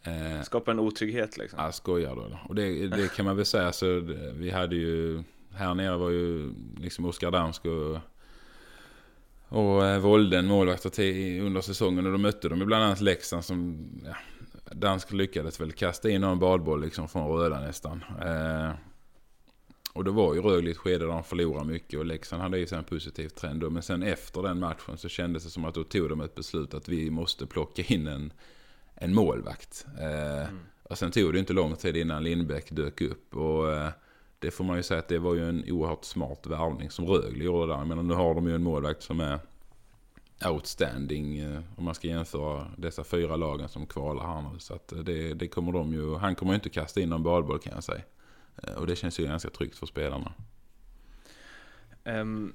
Eh, 0.03 0.43
Skapar 0.43 0.73
en 0.73 0.79
otrygghet 0.79 1.39
liksom 1.39 1.59
Ja, 1.63 1.73
skojar 1.73 2.17
då. 2.17 2.39
Och 2.49 2.55
det, 2.55 2.89
det 2.89 3.13
kan 3.15 3.25
man 3.25 3.37
väl 3.37 3.47
säga. 3.47 3.73
Så 3.73 3.85
det- 3.87 4.33
vi 4.33 4.51
hade 4.51 4.77
ju, 4.77 5.23
här 5.55 5.75
nere 5.75 5.97
var 5.97 6.11
ju 6.11 6.55
liksom 6.81 7.05
Oskar 7.05 7.31
Dansk 7.31 7.65
och, 7.65 7.99
och 9.49 9.87
eh, 9.87 9.99
Volden 10.01 10.47
målvakter 10.47 10.91
till, 10.91 11.41
under 11.43 11.61
säsongen. 11.61 12.07
Och 12.07 12.13
då 12.13 12.19
mötte 12.19 12.49
de 12.49 12.59
ju 12.59 12.65
bland 12.65 12.85
annat 12.85 13.01
Leksand 13.01 13.45
som, 13.45 13.89
ja, 14.05 14.17
Dansk 14.73 15.13
lyckades 15.13 15.61
väl 15.61 15.73
kasta 15.73 16.11
in 16.11 16.25
en 16.25 16.39
badboll 16.39 16.81
liksom 16.81 17.09
från 17.09 17.39
röda 17.39 17.61
nästan. 17.61 18.05
Eh, 18.23 18.71
och 19.93 20.05
det 20.05 20.11
var 20.11 20.35
ju 20.35 20.41
Rögle 20.41 20.71
ett 20.71 20.77
skede 20.77 20.99
där 20.99 21.07
de 21.07 21.25
förlorade 21.25 21.67
mycket 21.69 21.99
och 21.99 22.07
Leksand 22.07 22.43
hade 22.43 22.59
ju 22.59 22.67
en 22.73 22.85
positiv 22.85 23.29
trend 23.29 23.61
då. 23.61 23.71
Men 23.71 23.83
sen 23.83 24.03
efter 24.03 24.43
den 24.43 24.59
matchen 24.59 24.99
så 24.99 25.09
kändes 25.09 25.45
det 25.45 25.51
som 25.51 25.65
att 25.65 25.75
då 25.75 25.85
tog 25.85 26.09
de 26.09 26.21
ett 26.21 26.35
beslut 26.35 26.75
att 26.75 26.89
vi 26.89 27.11
måste 27.11 27.47
plocka 27.47 27.83
in 27.83 28.07
en, 28.07 28.33
en 29.01 29.15
målvakt. 29.15 29.87
Eh, 30.01 30.49
Och 30.83 30.99
sen 30.99 31.11
tog 31.11 31.33
det 31.33 31.39
inte 31.39 31.53
lång 31.53 31.77
tid 31.77 31.97
innan 31.97 32.23
Lindbäck 32.25 32.71
dök 32.71 33.01
upp. 33.01 33.37
Och 33.37 33.73
eh, 33.73 33.89
det 34.39 34.51
får 34.51 34.65
man 34.65 34.77
ju 34.77 34.83
säga 34.83 34.99
att 35.01 35.09
det 35.09 35.19
var 35.19 35.35
ju 35.35 35.49
en 35.49 35.65
oerhört 35.71 36.05
smart 36.05 36.47
värvning 36.47 36.91
som 36.91 37.07
Rögle 37.07 37.45
gjorde 37.45 37.73
där. 37.73 37.85
Men 37.85 38.09
nu 38.09 38.15
har 38.15 38.35
de 38.35 38.47
ju 38.49 38.55
en 38.55 38.63
målvakt 38.63 39.03
som 39.03 39.21
är 39.21 39.39
outstanding 40.51 41.39
eh, 41.39 41.61
om 41.77 41.85
man 41.85 41.95
ska 41.95 42.09
jämföra 42.09 42.67
dessa 42.77 43.05
fyra 43.05 43.37
lagen 43.37 43.69
som 43.69 43.87
kvalar 43.87 44.27
här 44.27 44.43
nu. 44.53 44.59
Så 44.59 44.75
att 44.75 44.93
det, 45.05 45.35
det 45.35 45.49
kommer 45.49 45.73
de 45.73 45.93
ju, 45.93 46.15
han 46.17 46.35
kommer 46.35 46.53
ju 46.53 46.55
inte 46.55 46.69
kasta 46.71 47.01
in 47.01 47.09
någon 47.09 47.23
badboll 47.23 47.59
kan 47.59 47.73
jag 47.75 47.85
säga. 47.85 48.03
Och 48.77 48.87
det 48.87 48.97
känns 48.97 49.21
ju 49.21 49.25
ganska 49.25 49.51
tryggt 49.51 49.77
för 49.79 49.87
spelarna. 49.87 50.33
Ehm, 52.05 52.55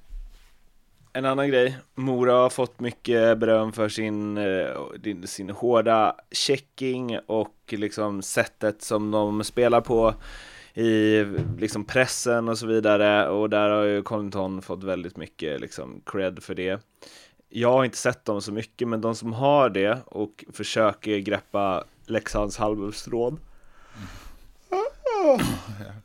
en 1.13 1.26
annan 1.26 1.49
grej, 1.49 1.78
Mora 1.95 2.34
har 2.34 2.49
fått 2.49 2.80
mycket 2.80 3.38
beröm 3.38 3.71
för 3.71 3.89
sin, 3.89 4.38
eh, 4.38 5.21
sin 5.23 5.49
hårda 5.49 6.15
checking 6.32 7.19
och 7.26 7.56
liksom 7.67 8.21
sättet 8.21 8.82
som 8.82 9.12
de 9.12 9.43
spelar 9.43 9.82
på 9.82 10.13
i 10.73 11.23
liksom 11.58 11.86
pressen 11.86 12.49
och 12.49 12.58
så 12.58 12.67
vidare 12.67 13.30
och 13.30 13.49
där 13.49 13.69
har 13.69 13.84
ju 13.84 14.02
Collington 14.02 14.62
fått 14.62 14.84
väldigt 14.84 15.17
mycket 15.17 15.62
liksom 15.62 16.02
cred 16.06 16.43
för 16.43 16.56
det. 16.56 16.82
Jag 17.49 17.71
har 17.71 17.86
inte 17.86 17.97
sett 17.97 18.26
dem 18.26 18.41
så 18.41 18.52
mycket 18.52 18.88
men 18.88 19.02
de 19.02 19.15
som 19.15 19.34
har 19.34 19.69
det 19.69 19.97
och 20.06 20.45
försöker 20.54 21.17
greppa 21.17 21.84
Leksands 22.06 22.58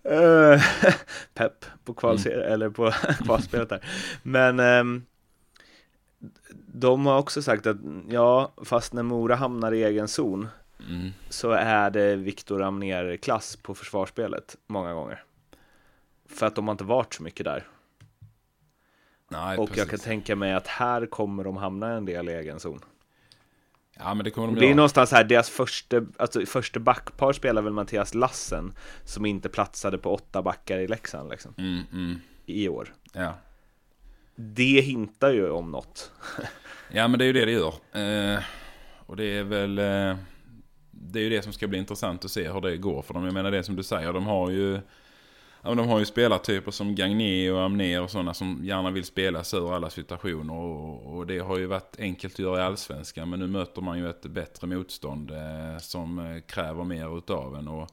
Eh, 0.03 0.63
Pepp 1.35 1.65
på 1.85 1.95
kvalserie, 1.95 2.45
eller 2.45 2.71
på 2.71 2.91
kvalspelet 3.25 3.69
där. 3.69 3.85
Men 4.23 4.61
ehm, 4.61 5.03
de 6.67 7.07
har 7.07 7.19
också 7.19 7.43
sagt 7.43 7.67
att 7.67 7.77
ja, 8.09 8.53
fast 8.65 8.93
när 8.93 9.03
Mora 9.03 9.35
hamnar 9.35 9.73
i 9.73 9.85
egen 9.85 10.09
zon 10.09 10.49
Mm. 10.91 11.11
så 11.29 11.51
är 11.51 11.91
det 11.91 12.17
Viktor 12.17 12.63
Amner-klass 12.63 13.57
på 13.57 13.75
försvarsspelet 13.75 14.57
många 14.67 14.95
gånger. 14.95 15.23
För 16.29 16.47
att 16.47 16.55
de 16.55 16.69
har 16.69 16.73
inte 16.73 16.85
varit 16.85 17.15
så 17.15 17.23
mycket 17.23 17.45
där. 17.45 17.67
Nej, 19.29 19.59
Och 19.59 19.69
precis. 19.69 19.79
jag 19.79 19.91
kan 19.91 19.99
tänka 19.99 20.37
mig 20.37 20.53
att 20.53 20.67
här 20.67 21.07
kommer 21.07 21.45
de 21.45 21.57
hamna 21.57 21.93
en 21.93 22.05
del 22.05 22.29
i 22.29 22.33
egen 22.33 22.61
zon. 22.61 22.81
Ja, 23.99 24.15
men 24.15 24.25
det 24.25 24.31
kommer 24.31 24.47
de 24.49 24.55
Det 24.55 24.61
är 24.61 24.67
göra. 24.67 24.77
någonstans 24.77 25.11
här, 25.13 25.25
deras 25.25 25.51
första, 25.51 26.03
alltså 26.17 26.47
första 26.47 26.81
backpar 26.81 27.33
spelar 27.33 27.63
väl 27.63 27.73
Mattias 27.73 28.15
Lassen 28.15 28.73
som 29.05 29.27
inte 29.27 29.49
platsade 29.49 29.99
på 29.99 30.15
åtta 30.15 30.43
backar 30.43 30.79
i 30.79 30.89
Leksand 30.89 31.31
liksom, 31.31 31.55
Mm, 31.59 31.83
mm. 31.93 32.21
i 32.47 32.69
år. 32.69 32.95
Ja. 33.13 33.35
Det 34.37 34.81
hintar 34.81 35.33
ju 35.33 35.51
om 35.51 35.71
något. 35.71 36.13
ja, 36.93 37.09
men 37.09 37.19
det 37.19 37.25
är 37.25 37.27
ju 37.27 37.33
det 37.33 37.45
det 37.45 37.53
gör. 37.53 37.75
Eh, 38.35 38.41
och 39.07 39.17
det 39.17 39.25
är 39.25 39.43
väl... 39.45 39.79
Eh, 39.79 40.17
det 40.91 41.19
är 41.19 41.23
ju 41.23 41.31
det 41.31 41.43
som 41.43 41.53
ska 41.53 41.67
bli 41.69 41.79
intressant 41.79 42.25
att 42.25 42.31
se 42.31 42.51
hur 42.53 42.61
det 42.61 42.77
går 42.77 43.03
för 43.03 43.15
dem. 43.15 43.25
Jag 43.25 43.35
menar 43.35 43.51
det 43.51 43.63
som 43.63 43.77
du 43.77 43.83
säger, 43.83 44.13
de 44.13 44.27
har 44.27 44.51
ju... 44.51 44.81
Ja, 45.63 45.69
men 45.69 45.77
de 45.77 45.89
har 45.89 45.99
ju 45.99 46.05
spelartyper 46.05 46.71
som 46.71 46.95
Gagné 46.95 47.51
och 47.51 47.63
Amner 47.63 48.03
och 48.03 48.11
sådana 48.11 48.35
som 48.35 48.61
gärna 48.65 48.91
vill 48.91 49.05
spela 49.05 49.45
sig 49.45 49.59
ur 49.59 49.75
alla 49.75 49.91
situationer. 49.91 50.55
Och, 50.55 51.17
och 51.17 51.27
det 51.27 51.39
har 51.39 51.59
ju 51.59 51.67
varit 51.67 51.97
enkelt 51.99 52.35
att 52.35 52.39
göra 52.39 52.59
i 52.59 52.63
Allsvenskan. 52.63 53.31
Men 53.31 53.41
nu 53.41 53.47
möter 53.47 53.83
man 53.83 53.99
ju 53.99 54.11
ett 54.11 54.23
bättre 54.23 54.67
motstånd 54.67 55.31
eh, 55.31 55.79
som 55.79 56.19
eh, 56.19 56.41
kräver 56.41 56.85
mer 56.85 57.19
utav 57.19 57.57
en. 57.57 57.69
Och 57.69 57.89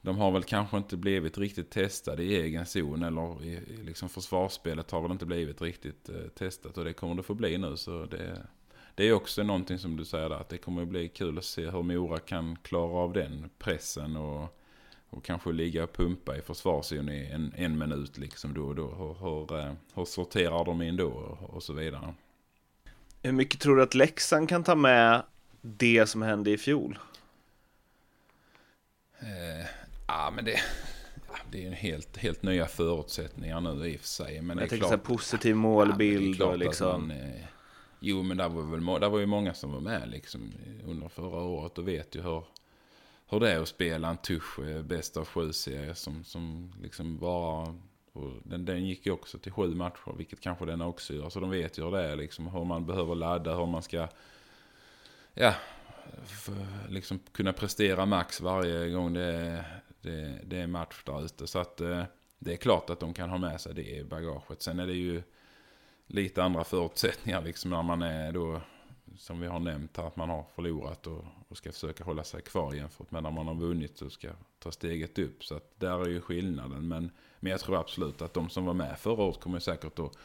de 0.00 0.18
har 0.18 0.30
väl 0.30 0.42
kanske 0.42 0.76
inte 0.76 0.96
blivit 0.96 1.38
riktigt 1.38 1.70
testade 1.70 2.22
i 2.22 2.36
egen 2.36 2.66
zon. 2.66 3.02
Eller 3.02 3.44
i, 3.44 3.48
i 3.48 3.82
liksom 3.84 4.08
försvarsspelet 4.08 4.90
har 4.90 5.00
väl 5.00 5.12
inte 5.12 5.26
blivit 5.26 5.62
riktigt 5.62 6.08
eh, 6.08 6.28
testat. 6.38 6.78
Och 6.78 6.84
det 6.84 6.92
kommer 6.92 7.14
det 7.14 7.22
få 7.22 7.34
bli 7.34 7.58
nu. 7.58 7.76
Så 7.76 8.04
det, 8.04 8.46
det 8.94 9.08
är 9.08 9.12
också 9.12 9.42
någonting 9.42 9.78
som 9.78 9.96
du 9.96 10.04
säger 10.04 10.28
där. 10.28 10.36
Att 10.36 10.48
det 10.48 10.58
kommer 10.58 10.82
att 10.82 10.88
bli 10.88 11.08
kul 11.08 11.38
att 11.38 11.44
se 11.44 11.70
hur 11.70 11.82
Mora 11.82 12.18
kan 12.18 12.56
klara 12.62 12.92
av 12.92 13.12
den 13.12 13.50
pressen. 13.58 14.16
Och, 14.16 14.58
och 15.10 15.24
kanske 15.24 15.52
ligga 15.52 15.84
och 15.84 15.92
pumpa 15.92 16.36
i 16.36 16.40
försvarszon 16.40 17.08
i 17.08 17.26
en, 17.32 17.52
en 17.56 17.78
minut 17.78 18.18
liksom 18.18 18.54
då 18.54 18.66
och 18.66 18.74
då. 18.74 18.86
Hur, 18.86 19.14
hur, 19.14 19.58
eh, 19.58 19.72
hur 19.94 20.04
sorterar 20.04 20.64
de 20.64 20.82
in 20.82 20.96
då 20.96 21.10
och, 21.52 21.62
så 21.62 21.72
vidare. 21.72 22.14
Hur 23.22 23.32
mycket 23.32 23.60
tror 23.60 23.76
du 23.76 23.82
att 23.82 23.94
Leksand 23.94 24.48
kan 24.48 24.64
ta 24.64 24.74
med 24.74 25.22
det 25.60 26.06
som 26.06 26.22
hände 26.22 26.50
i 26.50 26.58
fjol? 26.58 26.98
Eh, 29.18 29.66
ja 30.08 30.32
men 30.34 30.44
det, 30.44 30.60
ja, 31.28 31.34
det 31.50 31.62
är 31.62 31.66
en 31.66 31.72
helt, 31.72 32.16
helt 32.16 32.42
nya 32.42 32.66
förutsättningar 32.66 33.60
nu 33.60 33.88
i 33.88 33.96
och 33.96 34.00
för 34.00 34.08
sig. 34.08 34.42
Men 34.42 34.56
det 34.56 34.62
Jag 34.62 34.70
tänker 34.70 34.88
klart, 34.88 35.00
så 35.00 35.06
positiv 35.06 35.50
Ja, 35.50 35.56
målbild 35.56 36.36
klart 36.36 36.52
och 36.52 36.58
liksom. 36.58 37.08
Man, 37.08 37.10
eh, 37.10 37.44
jo, 38.00 38.22
men 38.22 38.36
där 38.36 38.48
var, 38.48 38.62
väl, 38.62 39.00
där 39.00 39.08
var 39.08 39.18
ju 39.18 39.26
många 39.26 39.54
som 39.54 39.72
var 39.72 39.80
med 39.80 40.08
liksom, 40.08 40.52
under 40.84 41.08
förra 41.08 41.42
året 41.42 41.78
och 41.78 41.88
vet 41.88 42.14
ju 42.14 42.22
hur, 42.22 42.44
hur 43.28 43.40
det 43.40 43.52
är 43.52 43.60
att 43.60 43.68
spela 43.68 44.08
en 44.08 44.16
tusch 44.16 44.58
eh, 44.58 44.82
bäst 44.82 45.16
av 45.16 45.24
sju-serie 45.24 45.94
som, 45.94 46.24
som 46.24 46.72
liksom 46.82 47.18
bara... 47.18 47.74
Den, 48.42 48.64
den 48.64 48.86
gick 48.86 49.06
ju 49.06 49.12
också 49.12 49.38
till 49.38 49.52
sju 49.52 49.74
matcher, 49.74 50.16
vilket 50.16 50.40
kanske 50.40 50.64
den 50.64 50.80
också 50.80 51.14
gör. 51.14 51.28
Så 51.28 51.40
de 51.40 51.50
vet 51.50 51.78
ju 51.78 51.84
hur 51.84 51.90
det 51.90 52.02
är, 52.02 52.16
liksom, 52.16 52.46
hur 52.46 52.64
man 52.64 52.86
behöver 52.86 53.14
ladda, 53.14 53.56
hur 53.56 53.66
man 53.66 53.82
ska... 53.82 54.08
Ja, 55.34 55.54
för, 56.24 56.54
liksom 56.88 57.18
kunna 57.32 57.52
prestera 57.52 58.06
max 58.06 58.40
varje 58.40 58.90
gång 58.90 59.12
det 59.12 59.22
är, 59.22 59.80
det, 60.00 60.40
det 60.44 60.60
är 60.60 60.66
match 60.66 61.02
där 61.04 61.24
ute. 61.24 61.46
Så 61.46 61.58
att 61.58 61.80
eh, 61.80 62.04
det 62.38 62.52
är 62.52 62.56
klart 62.56 62.90
att 62.90 63.00
de 63.00 63.14
kan 63.14 63.30
ha 63.30 63.38
med 63.38 63.60
sig 63.60 63.74
det 63.74 63.96
i 63.96 64.04
bagaget. 64.04 64.62
Sen 64.62 64.80
är 64.80 64.86
det 64.86 64.94
ju 64.94 65.22
lite 66.06 66.42
andra 66.42 66.64
förutsättningar 66.64 67.42
liksom 67.42 67.70
när 67.70 67.82
man 67.82 68.02
är 68.02 68.32
då, 68.32 68.60
som 69.18 69.40
vi 69.40 69.46
har 69.46 69.58
nämnt 69.58 69.96
här, 69.96 70.06
att 70.06 70.16
man 70.16 70.30
har 70.30 70.44
förlorat 70.54 71.06
och, 71.06 71.24
och 71.48 71.56
ska 71.56 71.72
försöka 71.72 72.04
hålla 72.04 72.24
sig 72.24 72.42
kvar 72.42 72.74
jämfört 72.74 73.10
med 73.10 73.22
när 73.22 73.30
man 73.30 73.46
har 73.46 73.54
vunnit 73.54 74.00
och 74.00 74.12
ska 74.12 74.28
ta 74.58 74.72
steget 74.72 75.18
upp. 75.18 75.44
Så 75.44 75.56
att 75.56 75.80
där 75.80 76.00
är 76.00 76.08
ju 76.08 76.20
skillnaden. 76.20 76.88
Men, 76.88 77.10
men 77.40 77.50
jag 77.50 77.60
tror 77.60 77.80
absolut 77.80 78.22
att 78.22 78.34
de 78.34 78.48
som 78.48 78.64
var 78.64 78.74
med 78.74 78.98
förra 78.98 79.22
året 79.22 79.40
kommer 79.40 79.58
säkert 79.58 79.98
att 79.98 80.16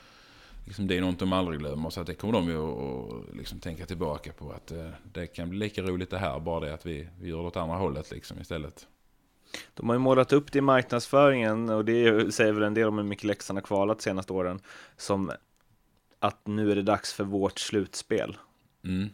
Liksom 0.66 0.88
det 0.88 0.98
är 0.98 1.02
något 1.02 1.20
de 1.20 1.34
aldrig 1.34 1.60
glömmer 1.60 1.90
så 1.90 2.02
att 2.02 2.08
det 2.08 2.14
kommer 2.14 2.34
de 2.34 2.48
ju 2.48 2.58
att 2.58 3.36
liksom 3.36 3.60
tänka 3.60 3.86
tillbaka 3.86 4.34
på 4.34 4.52
att 4.52 4.72
eh, 4.72 4.90
det 5.14 5.28
kan 5.28 5.50
bli 5.50 5.60
lika 5.60 5.82
roligt 5.82 6.10
det 6.10 6.18
här 6.18 6.40
bara 6.40 6.60
det 6.60 6.74
att 6.74 6.86
vi, 6.86 7.08
vi 7.20 7.30
gör 7.30 7.38
det 7.38 7.44
åt 7.44 7.58
andra 7.58 7.76
hållet 7.76 8.12
liksom 8.12 8.40
istället. 8.42 8.88
De 9.74 9.90
har 9.90 9.96
ju 9.96 10.00
målat 10.00 10.34
upp 10.34 10.52
det 10.52 10.60
i 10.60 10.62
marknadsföringen 10.62 11.70
och 11.70 11.86
det 11.86 12.34
säger 12.34 12.54
väl 12.54 12.64
en 12.64 12.74
del 12.74 12.88
om 12.88 12.98
hur 12.98 13.06
mycket 13.06 13.24
Leksand 13.24 13.58
har 13.58 13.62
kvalat 13.62 13.98
de 13.98 14.04
senaste 14.04 14.34
åren. 14.34 14.60
Som 14.98 15.32
att 16.20 16.48
nu 16.48 16.72
är 16.72 16.76
det 16.76 16.82
dags 16.82 17.14
för 17.14 17.24
vårt 17.24 17.60
slutspel. 17.60 18.38
Mm. 18.84 19.10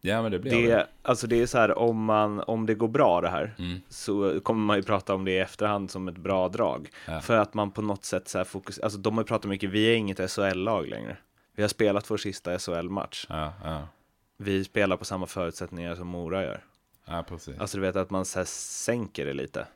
Ja 0.00 0.22
men 0.22 0.32
det 0.32 0.38
blir 0.38 0.52
det. 0.52 0.66
Det, 0.74 0.86
alltså 1.02 1.26
det 1.26 1.42
är 1.42 1.46
så 1.46 1.58
här, 1.58 1.78
om, 1.78 2.04
man, 2.04 2.40
om 2.40 2.66
det 2.66 2.74
går 2.74 2.88
bra 2.88 3.20
det 3.20 3.28
här 3.28 3.54
Mm. 3.58 3.80
så 3.88 4.40
kommer 4.40 4.60
man 4.66 4.76
ju 4.76 4.82
prata 4.82 5.14
om 5.14 5.24
det 5.24 5.30
i 5.32 5.38
efterhand 5.38 5.90
som 5.90 6.08
ett 6.08 6.16
bra 6.16 6.48
drag. 6.48 6.88
Ja. 7.06 7.20
För 7.20 7.36
att 7.36 7.54
man 7.54 7.70
på 7.70 7.82
något 7.82 8.04
sätt 8.04 8.28
så 8.28 8.38
här 8.38 8.44
fokus, 8.44 8.78
alltså 8.78 8.98
de 8.98 9.14
har 9.16 9.22
ju 9.24 9.26
pratat 9.26 9.48
mycket, 9.48 9.70
vi 9.70 9.84
är 9.92 9.96
inget 9.96 10.30
SHL-lag 10.30 10.86
längre. 10.88 11.16
Vi 11.52 11.62
har 11.62 11.68
spelat 11.68 12.10
vår 12.10 12.16
sista 12.16 12.58
SHL-match. 12.58 13.26
Ja, 13.28 13.52
ja, 13.64 13.88
Vi 14.36 14.64
spelar 14.64 14.96
på 14.96 15.04
samma 15.04 15.26
förutsättningar 15.26 15.94
som 15.94 16.06
Mora 16.06 16.42
gör. 16.42 16.64
ja 17.04 17.24
precis. 17.28 17.58
Alltså 17.58 17.76
du 17.76 17.80
vet 17.82 17.96
att 17.96 18.10
man 18.10 18.24
så 18.24 18.44
sänker 18.46 19.26
det 19.26 19.32
lite. 19.32 19.66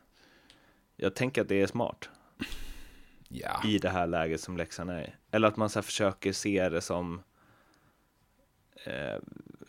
Jag 0.96 1.14
tänker 1.14 1.42
att 1.42 1.48
det 1.48 1.62
är 1.62 1.66
smart 1.66 2.08
Ja, 3.28 3.60
i 3.64 3.78
det 3.78 3.88
här 3.88 4.06
läget 4.06 4.40
som 4.40 4.56
Leksand 4.56 4.90
är 4.90 5.02
i. 5.02 5.10
Eller 5.30 5.48
att 5.48 5.56
man 5.56 5.68
så 5.70 5.82
försöker 5.82 6.32
se 6.32 6.68
det 6.68 6.80
som 6.80 7.22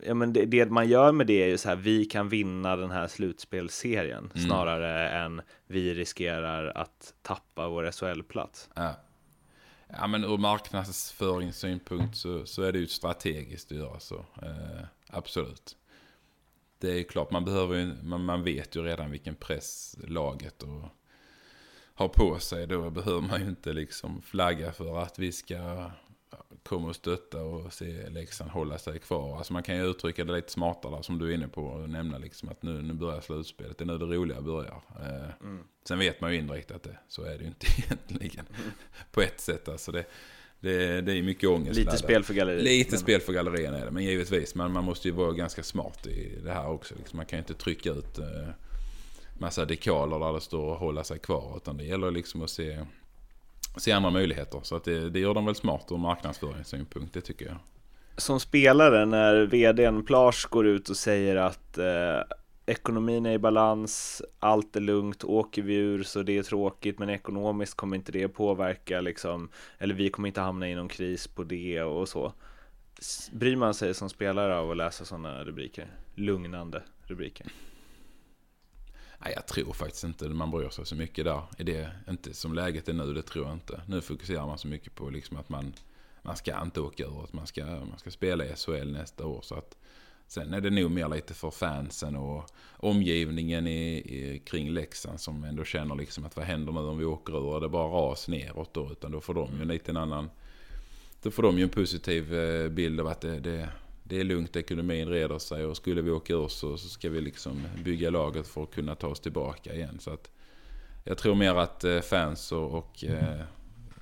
Ja 0.05 0.13
men 0.13 0.33
det, 0.33 0.45
det 0.45 0.69
man 0.71 0.89
gör 0.89 1.11
med 1.11 1.27
det 1.27 1.43
är 1.43 1.47
ju 1.47 1.57
så 1.57 1.69
här, 1.69 1.75
vi 1.75 2.05
kan 2.05 2.29
vinna 2.29 2.75
den 2.75 2.91
här 2.91 3.07
slutspelserien 3.07 4.31
Mm. 4.35 4.47
snarare 4.47 5.09
än 5.09 5.41
vi 5.67 5.93
riskerar 5.93 6.71
att 6.77 7.13
tappa 7.21 7.67
vår 7.69 7.91
SHL-plats. 7.91 8.69
ja. 8.73 8.95
ja 9.87 10.07
men 10.07 10.23
ur 10.23 10.37
marknadsföringssynpunkt 10.37 12.17
så, 12.17 12.45
så 12.45 12.63
är 12.63 12.71
det 12.71 12.79
ju 12.79 12.87
strategiskt 12.87 13.71
att 13.71 13.77
göra 13.77 13.99
så. 13.99 14.25
Eh, 14.41 14.83
absolut. 15.07 15.77
Det 16.79 16.99
är 16.99 17.03
klart, 17.03 17.31
man, 17.31 17.45
behöver 17.45 17.75
ju, 17.75 17.93
man, 18.03 18.25
man 18.25 18.43
vet 18.43 18.75
ju 18.75 18.83
redan 18.83 19.11
vilken 19.11 19.35
press 19.35 19.97
laget 20.07 20.63
och 20.63 20.83
har 21.93 22.07
på 22.07 22.39
sig. 22.39 22.67
Då 22.67 22.89
behöver 22.89 23.21
man 23.21 23.41
ju 23.41 23.47
inte 23.47 23.73
liksom 23.73 24.21
flagga 24.21 24.71
för 24.71 24.99
att 25.01 25.19
vi 25.19 25.31
ska 25.31 25.91
komma 26.63 26.87
och 26.89 26.95
stötta 26.95 27.41
och 27.43 27.73
se 27.73 28.09
Leksand 28.09 28.51
hålla 28.51 28.77
sig 28.77 28.99
kvar. 28.99 29.37
Alltså 29.37 29.53
man 29.53 29.63
kan 29.63 29.75
ju 29.77 29.83
uttrycka 29.85 30.23
det 30.25 30.33
lite 30.33 30.51
smartare 30.51 31.03
som 31.03 31.17
du 31.19 31.29
är 31.31 31.33
inne 31.35 31.47
på 31.47 31.61
och 31.63 31.89
nämna 31.89 32.17
liksom 32.17 32.49
att 32.49 32.63
nu, 32.63 32.81
nu 32.81 32.93
börjar 32.93 33.21
slutspelet. 33.21 33.77
Det 33.77 33.83
är 33.83 33.85
nu 33.85 33.97
det 33.97 34.05
roliga 34.05 34.41
börjar. 34.41 34.81
Eh, 35.01 35.29
Sen 35.87 35.99
vet 35.99 36.21
man 36.21 36.31
ju 36.33 36.37
indirekt 36.39 36.71
att 36.71 36.83
det, 36.83 36.97
så 37.07 37.23
är 37.23 37.37
det 37.37 37.43
ju 37.43 37.47
inte 37.47 37.65
egentligen. 37.81 38.45
På 39.11 39.21
ett 39.21 39.39
sätt 39.39 39.67
alltså. 39.69 39.91
Det, 39.91 40.05
det, 40.59 41.01
det 41.01 41.13
är 41.13 41.23
mycket 41.23 41.49
ångest. 41.49 41.79
Lite 41.79 41.97
spel 41.97 42.23
för 42.23 42.33
galleriet. 42.33 42.63
Lite 42.63 42.91
Men- 42.91 42.99
spel 42.99 43.21
för 43.21 43.33
gallerierna 43.33 43.77
är 43.79 43.85
det, 43.85 43.91
men 43.91 44.03
givetvis. 44.03 44.55
Men 44.55 44.71
man 44.71 44.83
måste 44.83 45.07
ju 45.07 45.13
vara 45.13 45.31
ganska 45.31 45.63
smart 45.63 46.07
i 46.07 46.39
det 46.43 46.51
här 46.53 46.69
också. 46.69 46.95
Liksom. 46.97 47.17
Man 47.17 47.25
kan 47.25 47.37
ju 47.37 47.41
inte 47.41 47.53
trycka 47.53 47.89
ut 47.91 48.17
eh, 48.19 48.47
massa 49.39 49.65
dekaler 49.65 50.19
där 50.19 50.33
det 50.33 50.41
står 50.41 50.65
och 50.65 50.77
hålla 50.77 51.03
sig 51.03 51.19
kvar. 51.19 51.53
Utan 51.57 51.77
det 51.77 51.83
gäller 51.83 52.11
liksom 52.11 52.41
att 52.41 52.49
se, 52.49 52.85
se 53.77 53.91
andra 53.91 54.09
möjligheter. 54.09 54.59
Så 54.63 54.75
att 54.75 54.83
det, 54.83 55.09
det 55.09 55.19
gör 55.19 55.33
de 55.33 55.45
väl 55.45 55.55
smart 55.55 55.87
ur 55.89 55.97
marknadsföringssynpunkt, 55.97 57.13
det 57.13 57.21
tycker 57.21 57.45
jag. 57.45 57.57
Som 58.17 58.39
spelare 58.39 59.05
när 59.05 59.45
vdn 59.45 60.05
Plage 60.05 60.47
går 60.49 60.67
ut 60.67 60.89
och 60.89 60.97
säger 60.97 61.35
att 61.35 61.77
eh, 61.77 62.21
ekonomin 62.65 63.25
är 63.25 63.31
i 63.31 63.39
balans, 63.39 64.21
allt 64.39 64.75
är 64.75 64.79
lugnt, 64.81 65.23
åker 65.23 65.61
vi 65.61 65.75
ur 65.75 66.03
så 66.03 66.23
det 66.23 66.37
är 66.37 66.43
tråkigt 66.43 66.99
men 66.99 67.09
ekonomiskt 67.09 67.73
kommer 67.73 67.97
inte 67.97 68.11
det 68.11 68.27
påverka 68.27 69.01
liksom, 69.01 69.49
eller 69.77 69.95
vi 69.95 70.09
kommer 70.09 70.27
inte 70.27 70.41
hamna 70.41 70.69
i 70.69 70.75
någon 70.75 70.89
kris 70.89 71.27
på 71.27 71.43
det 71.43 71.81
och 71.81 72.09
så. 72.09 72.33
Bryr 73.31 73.55
man 73.55 73.73
sig 73.73 73.93
som 73.93 74.09
spelare 74.09 74.57
av 74.57 74.71
att 74.71 74.77
läsa 74.77 75.05
sådana 75.05 75.43
rubriker? 75.43 75.87
Lugnande 76.15 76.83
rubriker. 77.03 77.47
Nej, 79.23 79.33
jag 79.35 79.47
tror 79.47 79.73
faktiskt 79.73 80.03
inte 80.03 80.29
man 80.29 80.51
bryr 80.51 80.69
sig 80.69 80.85
så 80.85 80.95
mycket 80.95 81.25
där. 81.25 81.41
Är 81.57 81.63
det 81.63 81.91
inte 82.09 82.33
som 82.33 82.53
läget 82.53 82.89
är 82.89 82.93
nu, 82.93 83.13
det 83.13 83.21
tror 83.21 83.45
jag 83.45 83.53
inte. 83.53 83.81
Nu 83.87 84.01
fokuserar 84.01 84.47
man 84.47 84.57
så 84.57 84.67
mycket 84.67 84.95
på 84.95 85.09
liksom 85.09 85.37
att 85.37 85.49
man, 85.49 85.73
man 86.21 86.35
ska 86.35 86.61
inte 86.61 86.81
åka 86.81 87.03
ur, 87.03 87.23
att 87.23 87.33
man 87.33 87.47
ska, 87.47 87.65
man 87.65 87.99
ska 87.99 88.11
spela 88.11 88.45
i 88.45 88.55
SHL 88.55 88.91
nästa 88.91 89.25
år. 89.25 89.41
Så 89.41 89.55
att, 89.55 89.77
sen 90.27 90.53
är 90.53 90.61
det 90.61 90.69
nog 90.69 90.91
mer 90.91 91.09
lite 91.09 91.33
för 91.33 91.51
fansen 91.51 92.15
och 92.15 92.45
omgivningen 92.77 93.67
i, 93.67 93.97
i, 93.97 94.41
kring 94.45 94.69
Leksand 94.69 95.19
som 95.19 95.43
ändå 95.43 95.63
känner 95.63 95.95
liksom 95.95 96.25
att 96.25 96.35
vad 96.35 96.45
händer 96.45 96.73
nu 96.73 96.79
om 96.79 96.97
vi 96.97 97.05
åker 97.05 97.33
ur? 97.33 97.57
Är 97.57 97.61
det 97.61 97.69
bara 97.69 97.87
ras 97.87 98.27
neråt 98.27 98.73
då? 98.73 98.91
Utan 98.91 99.11
då 99.11 99.21
får 99.21 99.33
de 99.33 99.49
ju 99.55 99.61
en 99.61 99.67
liten 99.67 99.97
annan... 99.97 100.29
Då 101.23 101.31
får 101.31 101.43
de 101.43 101.57
ju 101.57 101.63
en 101.63 101.69
positiv 101.69 102.33
eh, 102.33 102.69
bild 102.69 102.99
av 102.99 103.07
att 103.07 103.21
det, 103.21 103.39
det 103.39 103.69
det 104.11 104.19
är 104.19 104.23
lugnt, 104.23 104.55
ekonomin 104.55 105.07
reder 105.07 105.39
sig 105.39 105.65
och 105.65 105.77
skulle 105.77 106.01
vi 106.01 106.11
åka 106.11 106.33
ur 106.33 106.47
så, 106.47 106.77
så 106.77 106.89
ska 106.89 107.09
vi 107.09 107.21
liksom 107.21 107.63
bygga 107.83 108.09
laget 108.09 108.47
för 108.47 108.63
att 108.63 108.71
kunna 108.71 108.95
ta 108.95 109.07
oss 109.07 109.19
tillbaka 109.19 109.73
igen. 109.73 109.99
Så 109.99 110.13
att 110.13 110.31
jag 111.03 111.17
tror 111.17 111.35
mer 111.35 111.55
att 111.55 111.83
eh, 111.83 111.99
fans 111.99 112.51
och, 112.51 112.73
och 112.73 113.03
eh, 113.03 113.41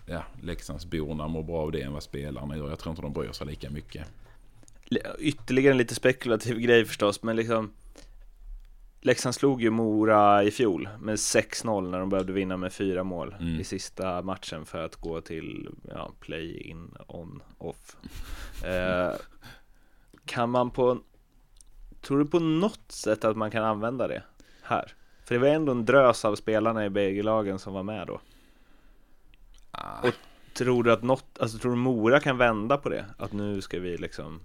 ja, 0.06 0.24
Leksandsborna 0.44 1.28
mår 1.28 1.44
bra 1.44 1.58
av 1.58 1.72
det 1.72 1.82
än 1.82 1.94
vad 1.94 2.04
spelarna 2.04 2.58
gör. 2.58 2.70
Jag 2.70 2.80
tror 2.80 2.92
inte 2.92 3.02
de 3.02 3.14
bryr 3.14 3.32
sig 3.32 3.48
lika 3.48 3.70
mycket. 3.70 4.06
Ytterligare 5.20 5.72
en 5.72 5.78
lite 5.78 5.96
spekulativ 5.96 6.60
grej 6.60 6.86
förstås, 6.86 7.24
men 7.24 7.36
liksom 7.36 7.72
Leksand 9.02 9.36
slog 9.36 9.62
ju 9.62 9.70
Mora 9.70 10.44
i 10.44 10.52
fjol 10.52 10.90
med 11.00 11.16
6-0 11.16 11.90
när 11.90 12.00
de 12.00 12.10
behövde 12.10 12.34
vinna 12.34 12.58
med 12.58 12.74
fyra 12.74 13.04
mål 13.04 13.36
mm. 13.40 13.60
i 13.60 13.64
sista 13.64 14.22
matchen 14.22 14.66
för 14.66 14.86
att 14.86 14.96
gå 14.96 15.22
till 15.22 15.70
ja, 15.90 16.12
play-in 16.20 16.96
on 17.08 17.42
off. 17.58 17.98
Eh, 18.64 19.12
kan 20.30 20.50
man 20.50 20.72
på 20.72 21.00
Tror 22.02 22.20
du 22.20 22.26
på 22.26 22.40
något 22.40 22.92
sätt 22.92 23.26
att 23.26 23.38
man 23.38 23.52
kan 23.52 23.64
använda 23.64 24.08
det 24.08 24.24
här? 24.62 24.94
För 25.24 25.36
det 25.36 25.40
var 25.40 25.48
ändå 25.48 25.72
en 25.72 25.86
drös 25.86 26.26
av 26.26 26.36
spelarna 26.36 26.86
i 26.86 26.90
bägge 26.90 27.24
lagen 27.24 27.60
som 27.60 27.74
var 27.74 27.84
med 27.84 28.08
då 28.08 28.22
ah. 29.72 30.08
Och 30.08 30.14
tror 30.54 30.84
du 30.84 30.92
att 30.92 31.04
något, 31.04 31.26
alltså 31.40 31.58
tror 31.58 31.72
du 31.72 31.78
Mora 31.78 32.20
kan 32.20 32.38
vända 32.38 32.78
på 32.78 32.90
det? 32.90 33.06
Att 33.18 33.34
nu 33.34 33.62
ska 33.62 33.80
vi 33.80 33.98
liksom 33.98 34.42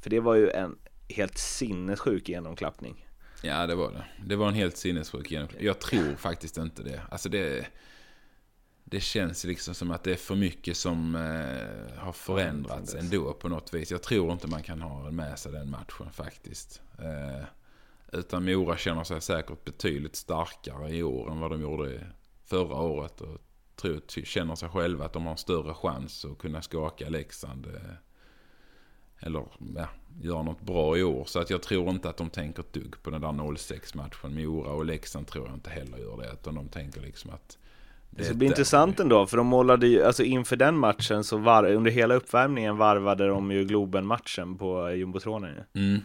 För 0.00 0.10
det 0.10 0.20
var 0.20 0.34
ju 0.34 0.50
en 0.50 0.78
helt 1.08 1.38
sinnessjuk 1.38 2.28
genomklappning 2.28 3.06
Ja 3.42 3.66
det 3.66 3.74
var 3.74 3.90
det 3.90 4.04
Det 4.26 4.36
var 4.36 4.48
en 4.48 4.54
helt 4.54 4.76
sinnessjuk 4.76 5.30
genomklappning 5.30 5.66
Jag 5.66 5.78
tror 5.78 6.14
faktiskt 6.14 6.56
inte 6.56 6.82
det 6.82 7.00
Alltså 7.10 7.28
det 7.28 7.66
det 8.92 9.00
känns 9.00 9.44
liksom 9.44 9.74
som 9.74 9.90
att 9.90 10.04
det 10.04 10.12
är 10.12 10.16
för 10.16 10.34
mycket 10.34 10.76
som 10.76 11.14
eh, 11.14 11.98
har 11.98 12.12
förändrats 12.12 12.94
ändå 12.94 13.32
på 13.32 13.48
något 13.48 13.74
vis. 13.74 13.90
Jag 13.90 14.02
tror 14.02 14.32
inte 14.32 14.46
man 14.46 14.62
kan 14.62 14.82
ha 14.82 15.10
med 15.10 15.38
sig 15.38 15.52
den 15.52 15.70
matchen 15.70 16.12
faktiskt. 16.12 16.82
Eh, 16.98 17.44
utan 18.12 18.44
Mora 18.44 18.76
känner 18.76 19.04
sig 19.04 19.20
säkert 19.20 19.64
betydligt 19.64 20.16
starkare 20.16 20.90
i 20.90 21.02
år 21.02 21.30
än 21.30 21.40
vad 21.40 21.50
de 21.50 21.60
gjorde 21.60 22.06
förra 22.44 22.76
året. 22.76 23.20
Och 23.20 23.38
tror, 23.76 24.00
känner 24.24 24.54
sig 24.54 24.68
själva 24.68 25.04
att 25.04 25.12
de 25.12 25.26
har 25.26 25.36
större 25.36 25.74
chans 25.74 26.24
att 26.24 26.38
kunna 26.38 26.62
skaka 26.62 27.08
Leksand. 27.08 27.66
Eh, 27.66 27.94
eller 29.26 29.44
ja, 29.76 29.88
göra 30.20 30.42
något 30.42 30.60
bra 30.60 30.98
i 30.98 31.02
år. 31.02 31.24
Så 31.24 31.40
att 31.40 31.50
jag 31.50 31.62
tror 31.62 31.90
inte 31.90 32.08
att 32.08 32.16
de 32.16 32.30
tänker 32.30 32.62
ett 32.62 32.72
dugg 32.72 33.02
på 33.02 33.10
den 33.10 33.20
där 33.20 33.56
06 33.56 33.94
matchen. 33.94 34.34
Mora 34.34 34.72
och 34.72 34.84
Leksand 34.84 35.26
tror 35.26 35.46
jag 35.46 35.54
inte 35.54 35.70
heller 35.70 35.98
gör 35.98 36.16
det. 36.16 36.32
Utan 36.32 36.54
de 36.54 36.68
tänker 36.68 37.00
liksom 37.00 37.30
att 37.30 37.58
det, 38.16 38.28
det 38.28 38.34
blir 38.34 38.48
intressant 38.48 39.00
ändå, 39.00 39.26
för 39.26 39.36
de 39.36 39.46
målade 39.46 39.86
ju, 39.86 40.02
alltså 40.02 40.22
inför 40.22 40.56
den 40.56 40.78
matchen 40.78 41.24
så 41.24 41.36
var, 41.36 41.64
under 41.64 41.90
hela 41.90 42.14
uppvärmningen 42.14 42.76
varvade 42.76 43.28
de 43.28 43.50
ju 43.50 43.64
Globen-matchen 43.64 44.58
på 44.58 44.90
jumbotronen 44.90 45.54
mm. 45.74 46.00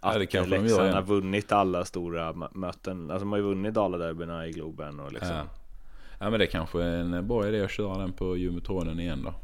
Att 0.00 0.12
ja, 0.12 0.18
det 0.18 0.26
kanske 0.26 0.58
Leksand 0.58 0.94
har 0.94 1.02
vunnit 1.02 1.52
alla 1.52 1.84
stora 1.84 2.32
möten, 2.52 3.10
alltså 3.10 3.24
de 3.24 3.32
har 3.32 3.38
ju 3.38 3.44
vunnit 3.44 3.74
Daladerbyna 3.74 4.46
i 4.46 4.52
Globen 4.52 5.00
och 5.00 5.12
liksom. 5.12 5.36
Ja. 5.36 5.44
ja 6.18 6.30
men 6.30 6.38
det 6.38 6.44
är 6.44 6.50
kanske 6.50 6.82
är 6.82 6.98
en 6.98 7.26
bra 7.28 7.48
idé 7.48 7.64
att 7.64 7.70
köra 7.70 7.98
den 7.98 8.12
på 8.12 8.36
jumbotronen 8.36 9.00
igen 9.00 9.22
då 9.24 9.34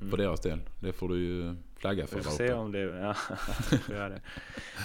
mm. 0.00 0.10
På 0.10 0.16
deras 0.16 0.40
del, 0.40 0.58
det 0.80 0.92
får 0.92 1.08
du 1.08 1.18
ju 1.18 1.54
flagga 1.80 2.06
för 2.06 2.16
Vi 2.16 2.22
får 2.22 2.30
se 2.30 2.52
om 2.52 2.72
det, 2.72 2.80
ja, 2.80 3.14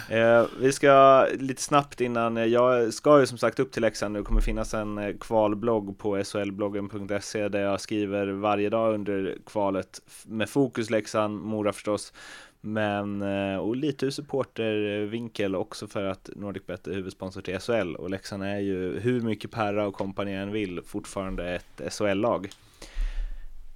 det. 0.09 0.19
Eh, 0.19 0.45
vi 0.59 0.71
ska 0.71 1.25
lite 1.39 1.61
snabbt 1.61 2.01
innan, 2.01 2.37
eh, 2.37 2.45
jag 2.45 2.93
ska 2.93 3.19
ju 3.19 3.27
som 3.27 3.37
sagt 3.37 3.59
upp 3.59 3.71
till 3.71 3.81
Leksand, 3.81 4.15
det 4.15 4.21
kommer 4.21 4.41
finnas 4.41 4.73
en 4.73 4.97
eh, 4.97 5.15
kvalblogg 5.19 5.97
på 5.97 6.23
solbloggen.se 6.23 7.47
där 7.47 7.59
jag 7.59 7.81
skriver 7.81 8.27
varje 8.27 8.69
dag 8.69 8.93
under 8.93 9.37
kvalet 9.45 10.01
med 10.25 10.49
fokus 10.49 10.89
Leksand, 10.89 11.41
Mora 11.41 11.73
förstås, 11.73 12.13
men 12.61 13.21
eh, 13.21 13.57
och 13.57 13.75
lite 13.75 14.05
ur 14.05 14.09
supportervinkel 14.09 15.55
också 15.55 15.87
för 15.87 16.03
att 16.03 16.29
NordicBet 16.35 16.87
är 16.87 16.93
huvudsponsor 16.93 17.41
till 17.41 17.59
SHL 17.59 17.95
och 17.95 18.09
Leksand 18.09 18.43
är 18.43 18.59
ju 18.59 18.99
hur 18.99 19.21
mycket 19.21 19.51
Perra 19.51 19.87
och 19.87 19.93
kompani 19.93 20.33
än 20.33 20.51
vill 20.51 20.81
fortfarande 20.85 21.55
ett 21.55 21.93
SHL-lag. 21.93 22.49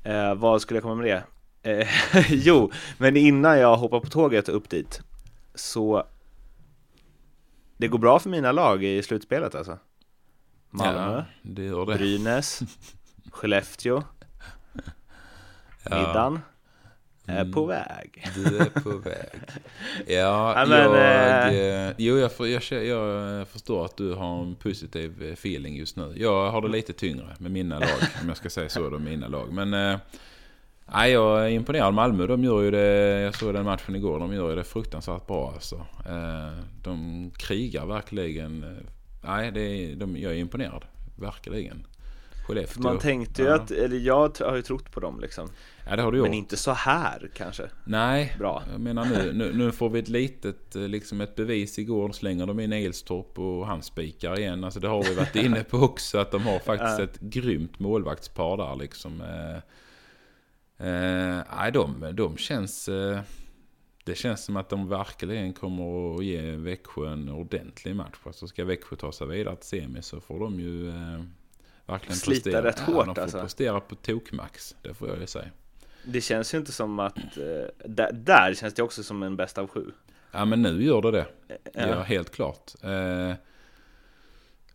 Eh, 0.09 0.35
vad 0.35 0.61
skulle 0.61 0.77
jag 0.77 0.83
komma 0.83 0.95
med 0.95 1.05
det? 1.05 1.23
Eh, 1.71 1.87
jo, 2.29 2.71
men 2.97 3.17
innan 3.17 3.59
jag 3.59 3.77
hoppar 3.77 3.99
på 3.99 4.07
tåget 4.07 4.49
upp 4.49 4.69
dit 4.69 5.01
så 5.55 6.03
det 7.77 7.87
går 7.87 7.99
bra 7.99 8.19
för 8.19 8.29
mina 8.29 8.51
lag 8.51 8.83
i 8.83 9.03
slutspelet 9.03 9.55
alltså. 9.55 9.77
Malmö, 10.69 11.15
ja, 11.15 11.25
det 11.41 11.63
gör 11.63 11.85
det. 11.85 11.97
Brynäs, 11.97 12.59
Skellefteå, 13.31 14.03
ja. 15.83 15.97
Middan 15.97 16.39
är 17.29 17.41
mm. 17.41 17.51
på 17.51 17.65
väg. 17.65 18.25
Du 18.35 18.57
är 18.57 18.81
på 18.81 18.89
väg. 19.09 19.29
Ja, 20.07 20.65
men, 20.67 20.79
jag, 20.79 20.95
eh, 21.47 21.87
eh 21.87 21.93
jo, 21.97 22.17
jag, 22.17 22.31
jag, 22.39 22.85
jag, 22.85 23.47
förstår 23.47 23.85
att 23.85 23.97
du 23.97 24.13
har 24.13 24.41
en 24.41 24.55
positiv 24.55 25.23
eh, 25.23 25.33
feeling 25.33 25.75
just 25.75 25.95
nu. 25.95 26.13
Jag 26.15 26.51
har 26.51 26.61
det 26.61 26.67
lite 26.67 26.93
tyngre 26.93 27.35
med 27.39 27.51
mina 27.51 27.79
lag, 27.79 27.99
om 28.21 28.27
jag 28.27 28.37
ska 28.37 28.49
säga 28.49 28.69
så, 28.69 28.89
då, 28.89 28.99
mina 28.99 29.27
lag. 29.27 29.53
Men 29.53 29.73
eh, 29.73 29.99
Nej, 30.93 31.11
jag 31.11 31.45
är 31.45 31.49
imponerad. 31.49 31.93
Malmö, 31.93 32.27
de 32.27 32.43
gör 32.43 32.61
ju 32.61 32.71
det, 32.71 33.21
jag 33.21 33.35
såg 33.35 33.53
den 33.53 33.65
matchen 33.65 33.95
igår, 33.95 34.19
de 34.19 34.33
gör 34.33 34.49
ju 34.49 34.55
det 34.55 34.63
fruktansvärt 34.63 35.27
bra 35.27 35.51
alltså. 35.53 35.75
Eh, 36.05 36.63
de 36.83 37.31
krigar 37.37 37.85
verkligen. 37.85 38.65
Nej, 39.21 39.51
det 39.51 39.95
de, 39.95 40.17
jag 40.17 40.31
är 40.31 40.37
imponerad. 40.37 40.85
Verkligen. 41.15 41.85
Skellefteå. 42.53 42.83
Man 42.83 42.99
tänkte 42.99 43.41
ju 43.41 43.47
ja. 43.47 43.55
att, 43.55 43.71
eller 43.71 43.97
jag 43.97 44.37
har 44.39 44.55
ju 44.55 44.61
trott 44.61 44.91
på 44.91 44.99
dem 44.99 45.19
liksom. 45.19 45.49
Ja, 45.89 45.95
det 45.95 46.01
har 46.01 46.11
du 46.11 46.17
gjort. 46.17 46.27
Men 46.27 46.37
inte 46.37 46.57
så 46.57 46.71
här 46.71 47.29
kanske. 47.35 47.63
Nej, 47.83 48.35
Bra. 48.39 48.63
jag 48.71 48.81
menar 48.81 49.05
nu, 49.05 49.33
nu, 49.33 49.53
nu, 49.53 49.71
får 49.71 49.89
vi 49.89 49.99
ett 49.99 50.09
litet, 50.09 50.75
eh, 50.75 50.81
liksom 50.81 51.21
ett 51.21 51.35
bevis 51.35 51.79
igår. 51.79 52.11
Slänger 52.11 52.45
de 52.45 52.59
in 52.59 52.73
Eilstorp 52.73 53.39
och 53.39 53.67
han 53.67 53.81
spikar 53.81 54.39
igen. 54.39 54.63
Alltså 54.63 54.79
det 54.79 54.87
har 54.87 55.03
vi 55.03 55.13
varit 55.13 55.35
inne 55.35 55.63
på 55.63 55.77
också. 55.77 56.17
Att 56.17 56.31
de 56.31 56.41
har 56.41 56.59
faktiskt 56.59 56.99
ett 56.99 57.19
grymt 57.19 57.79
målvaktspar 57.79 58.57
där 58.57 58.75
liksom. 58.75 59.21
Eh, 59.21 59.59
Eh, 60.79 61.43
nej, 61.57 61.71
de, 61.73 62.15
de 62.15 62.37
känns... 62.37 62.89
Eh, 62.89 63.19
det 64.03 64.15
känns 64.15 64.45
som 64.45 64.57
att 64.57 64.69
de 64.69 64.87
verkligen 64.87 65.53
kommer 65.53 66.15
att 66.15 66.25
ge 66.25 66.51
Växjö 66.51 67.11
en 67.11 67.29
ordentlig 67.29 67.95
match. 67.95 68.17
Alltså 68.23 68.47
ska 68.47 68.65
Växjö 68.65 68.95
ta 68.95 69.11
sig 69.11 69.27
vidare 69.27 69.55
till 69.55 69.67
semi 69.67 70.01
så 70.01 70.21
får 70.21 70.39
de 70.39 70.59
ju 70.59 70.89
eh, 70.89 71.23
verkligen 71.91 72.15
Slita 72.15 72.43
prestera. 72.43 72.67
rätt 72.67 72.79
hårt 72.79 72.95
ja, 72.95 73.03
de 73.05 73.15
får 73.15 73.21
alltså. 73.21 73.41
prestera 73.41 73.79
på 73.79 73.95
tokmax. 73.95 74.75
Det 74.81 74.93
får 74.93 75.07
jag 75.07 75.19
ju 75.19 75.27
säga. 75.27 75.49
Det 76.03 76.21
känns 76.21 76.53
ju 76.53 76.57
inte 76.57 76.71
som 76.71 76.99
att... 76.99 77.17
Eh, 77.17 77.85
där, 77.85 78.11
där, 78.13 78.53
känns 78.53 78.73
det 78.73 78.83
också 78.83 79.03
som 79.03 79.23
en 79.23 79.35
bäst 79.35 79.57
av 79.57 79.67
sju. 79.67 79.91
Ja 80.31 80.45
men 80.45 80.61
nu 80.61 80.83
gör 80.83 81.01
det 81.01 81.11
det. 81.11 81.25
Ja, 81.47 81.87
ja 81.87 82.01
helt 82.01 82.31
klart. 82.31 82.71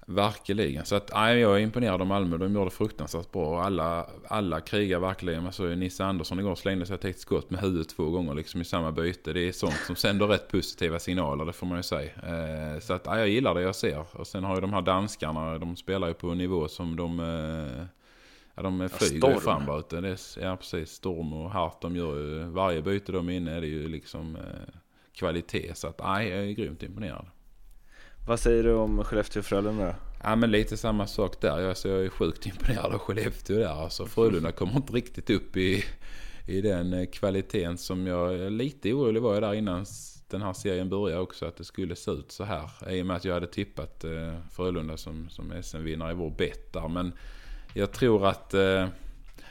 Verkligen. 0.06 0.84
Så 0.84 0.94
att, 0.94 1.10
nej, 1.14 1.38
jag 1.38 1.56
är 1.56 1.58
imponerad 1.58 2.00
av 2.00 2.06
Malmö. 2.06 2.36
De 2.36 2.54
gjorde 2.54 2.70
fruktansvärt 2.70 3.32
bra. 3.32 3.62
Alla, 3.62 4.06
alla 4.28 4.60
krigar 4.60 4.98
verkligen. 4.98 5.42
Man 5.42 5.52
såg 5.52 5.68
ju 5.68 5.76
Nisse 5.76 6.04
Andersson 6.04 6.40
igår 6.40 6.54
slängde 6.54 6.86
sig 6.86 6.98
ett 7.02 7.20
skott 7.20 7.50
med 7.50 7.60
huvudet 7.60 7.88
två 7.88 8.10
gånger 8.10 8.34
liksom 8.34 8.60
i 8.60 8.64
samma 8.64 8.92
byte. 8.92 9.32
Det 9.32 9.40
är 9.40 9.52
sånt 9.52 9.80
som 9.86 9.96
sänder 9.96 10.26
rätt 10.26 10.48
positiva 10.48 10.98
signaler, 10.98 11.44
det 11.44 11.52
får 11.52 11.66
man 11.66 11.76
ju 11.78 11.82
säga. 11.82 12.10
Eh, 12.22 12.80
så 12.80 12.92
att, 12.92 13.02
ja, 13.06 13.18
jag 13.18 13.28
gillar 13.28 13.54
det 13.54 13.60
jag 13.60 13.74
ser. 13.74 14.04
Och 14.12 14.26
sen 14.26 14.44
har 14.44 14.54
ju 14.54 14.60
de 14.60 14.72
här 14.72 14.82
danskarna, 14.82 15.58
de 15.58 15.76
spelar 15.76 16.08
ju 16.08 16.14
på 16.14 16.30
en 16.30 16.38
nivå 16.38 16.68
som 16.68 16.96
de... 16.96 17.20
Eh, 17.20 17.86
ja, 18.54 18.62
de 18.62 18.88
flyger 18.88 19.30
ju 19.30 19.40
fram 19.40 19.78
ute. 19.78 20.00
Det 20.00 20.08
är, 20.08 20.42
ja, 20.42 20.56
precis. 20.56 20.90
Storm 20.90 21.32
och 21.32 21.50
Hart, 21.50 21.82
de 21.82 21.96
gör 21.96 22.18
ju... 22.18 22.44
Varje 22.44 22.82
byte 22.82 23.12
de 23.12 23.28
är 23.28 23.32
inne 23.32 23.56
är 23.56 23.60
det 23.60 23.66
ju 23.66 23.88
liksom 23.88 24.36
eh, 24.36 24.42
kvalitet. 25.12 25.74
Så 25.74 25.88
att, 25.88 26.00
nej, 26.04 26.28
jag 26.28 26.38
är 26.38 26.52
grymt 26.52 26.82
imponerad. 26.82 27.26
Vad 28.26 28.40
säger 28.40 28.62
du 28.62 28.72
om 28.74 29.04
Skellefteå-Frölunda? 29.04 29.94
Ja 30.22 30.36
men 30.36 30.50
lite 30.50 30.76
samma 30.76 31.06
sak 31.06 31.40
där. 31.40 31.60
Jag, 31.60 31.68
alltså, 31.68 31.88
jag 31.88 32.04
är 32.04 32.08
sjukt 32.08 32.46
imponerad 32.46 32.92
av 32.92 32.98
Skellefteå 32.98 33.58
där. 33.58 33.82
Alltså, 33.82 34.06
Frölunda 34.06 34.52
kommer 34.52 34.76
inte 34.76 34.92
riktigt 34.92 35.30
upp 35.30 35.56
i, 35.56 35.84
i 36.46 36.60
den 36.60 36.92
eh, 36.92 37.06
kvaliteten 37.06 37.78
som 37.78 38.06
jag... 38.06 38.52
Lite 38.52 38.92
orolig 38.92 39.22
var 39.22 39.34
jag 39.34 39.42
där 39.42 39.54
innan 39.54 39.86
den 40.30 40.42
här 40.42 40.52
serien 40.52 40.88
började 40.88 41.20
också. 41.20 41.46
Att 41.46 41.56
det 41.56 41.64
skulle 41.64 41.96
se 41.96 42.10
ut 42.10 42.32
så 42.32 42.44
här. 42.44 42.70
I 42.90 43.02
och 43.02 43.06
med 43.06 43.16
att 43.16 43.24
jag 43.24 43.34
hade 43.34 43.46
tippat 43.46 44.04
eh, 44.04 44.38
Frölunda 44.50 44.96
som, 44.96 45.28
som 45.28 45.62
SM-vinnare 45.62 46.10
i 46.10 46.14
vår 46.14 46.30
bett 46.30 46.72
där. 46.72 46.88
Men 46.88 47.12
jag 47.74 47.92
tror 47.92 48.26
att 48.26 48.54
eh, 48.54 48.86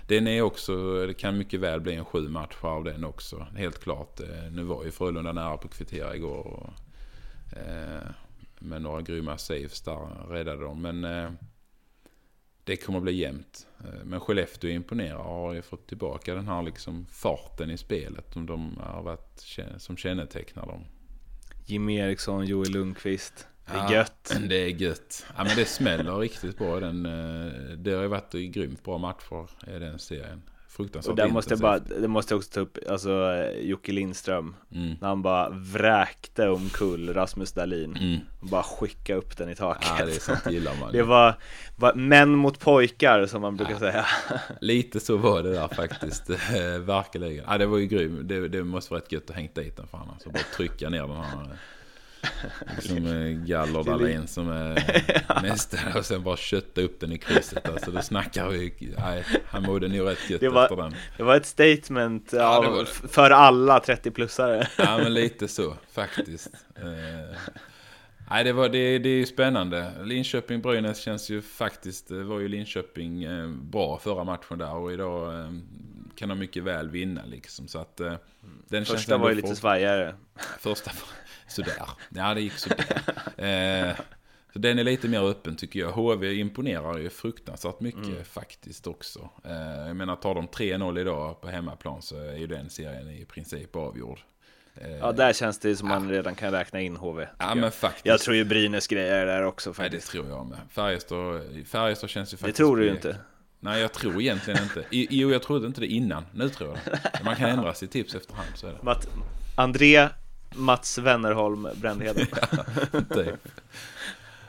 den 0.08 0.28
är 0.28 0.42
också... 0.42 1.06
Det 1.08 1.14
kan 1.14 1.38
mycket 1.38 1.60
väl 1.60 1.82
bli 1.82 1.96
en 1.96 2.06
sju 2.06 2.30
matcher 2.30 2.66
av 2.66 2.84
den 2.84 3.04
också. 3.04 3.48
Helt 3.56 3.84
klart. 3.84 4.20
Eh, 4.20 4.52
nu 4.52 4.64
var 4.64 4.84
ju 4.84 4.92
Frölunda 4.92 5.32
nära 5.32 5.58
på 5.58 5.68
att 5.68 5.74
kvittera 5.74 6.16
igår. 6.16 6.48
Och, 6.48 6.70
eh, 7.58 8.10
med 8.64 8.82
några 8.82 9.02
grymma 9.02 9.38
saves 9.38 9.82
där 9.82 10.28
räddade 10.30 10.64
dem. 10.64 10.82
Men 10.82 11.04
eh, 11.04 11.32
det 12.64 12.76
kommer 12.78 12.98
att 13.00 13.04
bli 13.04 13.14
jämnt. 13.14 13.68
Eh, 13.80 14.04
men 14.06 14.20
Skellefteå 14.20 14.70
imponerar 14.70 15.18
och 15.18 15.24
har 15.24 15.54
ju 15.54 15.62
fått 15.62 15.88
tillbaka 15.88 16.36
den 16.36 16.48
här 16.48 16.64
liksom 16.64 17.06
farten 17.06 17.72
i 17.72 17.78
spelet 17.78 18.34
som 18.34 18.46
de 18.46 18.78
har 18.78 19.04
varit 19.04 19.44
som 19.78 19.98
kännetecknar 19.98 20.66
dem. 20.66 20.86
Jimmy 21.66 21.98
Eriksson, 21.98 22.46
Joel 22.46 22.72
Lundqvist. 22.72 23.48
Det 23.66 23.72
är 23.72 23.78
Ja, 23.78 23.94
gött. 23.94 24.38
Det 24.50 24.56
är 24.56 24.68
gött. 24.68 25.26
Ja 25.38 25.44
men 25.44 25.56
det 25.56 25.66
smäller 25.66 26.18
riktigt 26.18 26.58
bra. 26.58 26.80
Den, 26.80 27.06
eh, 27.06 27.52
det 27.78 27.92
har 27.92 28.02
ju 28.02 28.08
varit 28.08 28.32
grymt 28.32 28.84
bra 28.84 28.98
matcher 28.98 29.50
i 29.76 29.80
den 29.80 30.00
serien. 30.00 30.42
Fruktansvärt 30.76 31.10
Och 31.10 31.16
där 31.16 31.28
måste 31.28 31.54
jag 31.54 31.60
bara, 31.60 31.80
det 31.80 32.08
måste 32.08 32.34
jag 32.34 32.40
också 32.40 32.52
ta 32.52 32.60
upp, 32.60 32.78
alltså 32.90 33.34
eh, 33.34 33.60
Jocke 33.60 33.92
Lindström. 33.92 34.56
Mm. 34.72 34.96
När 35.02 35.08
han 35.08 35.22
bara 35.22 35.50
vräkte 35.50 36.50
omkull 36.50 37.14
Rasmus 37.14 37.52
Dahlin. 37.52 37.98
Mm. 37.98 38.20
Och 38.42 38.48
bara 38.48 38.64
skicka 38.64 39.16
upp 39.16 39.38
den 39.38 39.50
i 39.50 39.56
taket. 39.56 39.92
Ja, 40.00 40.06
det 40.06 40.16
är 40.16 40.20
sånt 40.20 40.52
gillar 40.52 40.76
man. 40.80 40.92
Det 40.94 41.04
var, 41.04 41.36
var 41.76 41.94
män 41.94 42.30
mot 42.30 42.60
pojkar 42.60 43.26
som 43.26 43.42
man 43.42 43.58
brukar 43.58 43.76
säga. 43.76 44.06
Lite 44.62 45.00
så 45.00 45.18
var 45.18 45.44
det 45.44 45.54
där 45.54 45.68
faktiskt. 45.68 46.30
Eh, 46.30 46.36
Verkligen. 46.80 47.46
Ja, 47.48 47.58
det 47.58 47.66
var 47.66 47.78
ju 47.78 47.86
grym. 47.86 48.28
Det, 48.28 48.48
det 48.48 48.64
måste 48.64 48.94
vara 48.94 49.02
rätt 49.02 49.12
gött 49.12 49.30
att 49.30 49.36
hängt 49.36 49.56
dit 49.56 49.78
den 49.78 49.88
fan. 49.88 50.10
Alltså 50.14 50.30
bara 50.30 50.44
trycka 50.58 50.90
ner 50.90 51.08
den 51.08 51.18
här. 51.18 51.58
Som 52.80 53.06
eh, 53.06 53.46
Galler 53.48 53.84
Dahlin 53.84 54.28
som 54.28 54.50
är 54.50 55.42
mästare 55.42 56.00
och 56.00 56.06
sen 56.06 56.24
bara 56.24 56.38
kötta 56.38 56.82
upp 56.82 57.00
den 57.00 57.12
i 57.12 57.18
krysset. 57.18 57.70
Alltså 57.70 57.92
då 57.92 58.02
snackar 58.02 58.48
vi. 58.50 58.94
Nej, 58.98 59.24
han 59.46 59.64
mådde 59.64 59.88
nog 59.88 60.08
rätt 60.10 60.30
gött 60.30 60.42
Det 60.42 60.50
var- 60.50 60.64
efter 60.64 60.76
den. 60.76 60.96
Det 61.18 61.24
var 61.24 61.36
ett 61.36 61.46
statement 61.46 62.30
Ja, 62.34 62.58
av, 62.68 62.78
det 62.78 62.86
för 63.08 63.30
alla 63.32 63.80
30-plussare. 63.80 64.68
Ja 64.78 64.98
men 64.98 65.14
lite 65.14 65.48
så 65.48 65.78
faktiskt. 65.92 66.50
Eh, 66.76 67.38
nej 68.30 68.44
det, 68.44 68.54
var, 68.54 68.70
det, 68.70 69.00
det 69.00 69.10
är 69.10 69.18
ju 69.18 69.26
spännande. 69.26 69.92
Linköping-Brynäs 70.04 71.00
känns 71.02 71.30
ju 71.30 71.42
faktiskt, 71.42 72.08
det 72.08 72.24
var 72.24 72.40
ju 72.40 72.48
Linköping 72.48 73.24
eh, 73.24 73.48
bra 73.50 74.00
förra 74.00 74.24
matchen 74.24 74.58
där 74.58 74.74
och 74.76 74.94
idag 74.94 75.40
eh, 75.40 75.50
kan 76.16 76.30
de 76.30 76.40
mycket 76.40 76.64
väl 76.64 76.90
vinna 76.90 77.22
liksom. 77.26 77.68
Så 77.68 77.80
att 77.80 78.00
eh, 78.00 78.14
den 78.68 78.86
Första 78.86 79.18
var 79.18 79.30
ju 79.30 79.36
lite 79.36 79.56
svajigare. 79.56 80.16
Första 80.60 80.92
var 80.92 81.02
sådär. 81.54 81.76
Ja 82.10 82.34
det 82.34 82.42
gick 82.42 82.54
sådär. 82.54 83.02
Eh, 83.38 83.96
så 84.54 84.60
den 84.60 84.80
är 84.80 84.84
lite 84.84 85.08
mer 85.08 85.24
öppen 85.30 85.56
tycker 85.56 85.80
jag. 85.80 85.92
HV 85.92 86.34
imponerar 86.34 86.98
ju 86.98 87.10
fruktansvärt 87.10 87.80
mycket 87.80 88.06
Mm. 88.08 88.24
faktiskt 88.26 88.88
också. 88.88 89.30
Eh, 89.46 89.88
jag 89.88 89.96
menar 89.96 90.16
tar 90.16 90.36
de 90.36 90.48
3-0 90.48 91.00
idag 91.00 91.42
på 91.42 91.48
hemmaplan 91.48 92.02
så 92.02 92.18
är 92.20 92.36
ju 92.38 92.48
den 92.48 92.70
serien 92.70 93.10
i 93.10 93.26
princip 93.26 93.76
avgjord. 93.76 94.20
Eh, 94.76 94.92
Ja, 94.98 95.12
där 95.12 95.34
känns 95.34 95.60
det 95.60 95.76
som 95.76 95.88
man 95.88 96.10
redan 96.10 96.36
kan 96.36 96.52
räkna 96.52 96.82
in 96.82 96.96
HV. 96.96 97.22
Ja 97.40 97.48
jag. 97.48 97.58
men 97.58 97.72
faktiskt. 97.72 98.06
Jag 98.06 98.20
tror 98.20 98.36
ju 98.36 98.46
Brynäs 98.46 98.88
grejer 98.88 99.26
där 99.26 99.44
också 99.44 99.70
Nej, 99.70 99.76
det 99.78 99.84
faktiskt. 99.84 100.12
tror 100.12 100.30
jag 100.30 100.46
med. 100.46 100.58
Färjestad, 100.70 101.42
Färjestad 101.68 102.10
känns 102.10 102.34
ju 102.34 102.36
Det 102.36 102.40
faktiskt... 102.42 102.58
tror 102.58 102.78
du 102.78 102.86
ju 102.86 102.92
inte. 102.92 103.18
Nej, 103.60 103.82
jag 103.82 103.94
tror 103.94 104.22
egentligen 104.22 104.64
inte. 104.64 104.84
Jo, 104.92 105.32
jag 105.32 105.44
trodde 105.44 105.68
inte 105.68 105.82
det 105.82 105.88
innan. 105.88 106.26
Nu 106.34 106.50
tror 106.50 106.70
jag 106.70 106.94
det. 107.14 107.24
Man 107.26 107.36
kan 107.36 107.50
ändra 107.50 107.74
sitt 107.74 107.92
tips 107.92 108.16
efterhand, 108.16 108.48
så 108.56 108.68
är 108.68 108.72
det. 108.72 108.84
Matt, 108.84 109.08
André, 109.58 110.10
Mats 110.56 110.98
Wennerholm, 110.98 111.68
Brändheden. 111.76 112.26
Typ. 113.14 113.48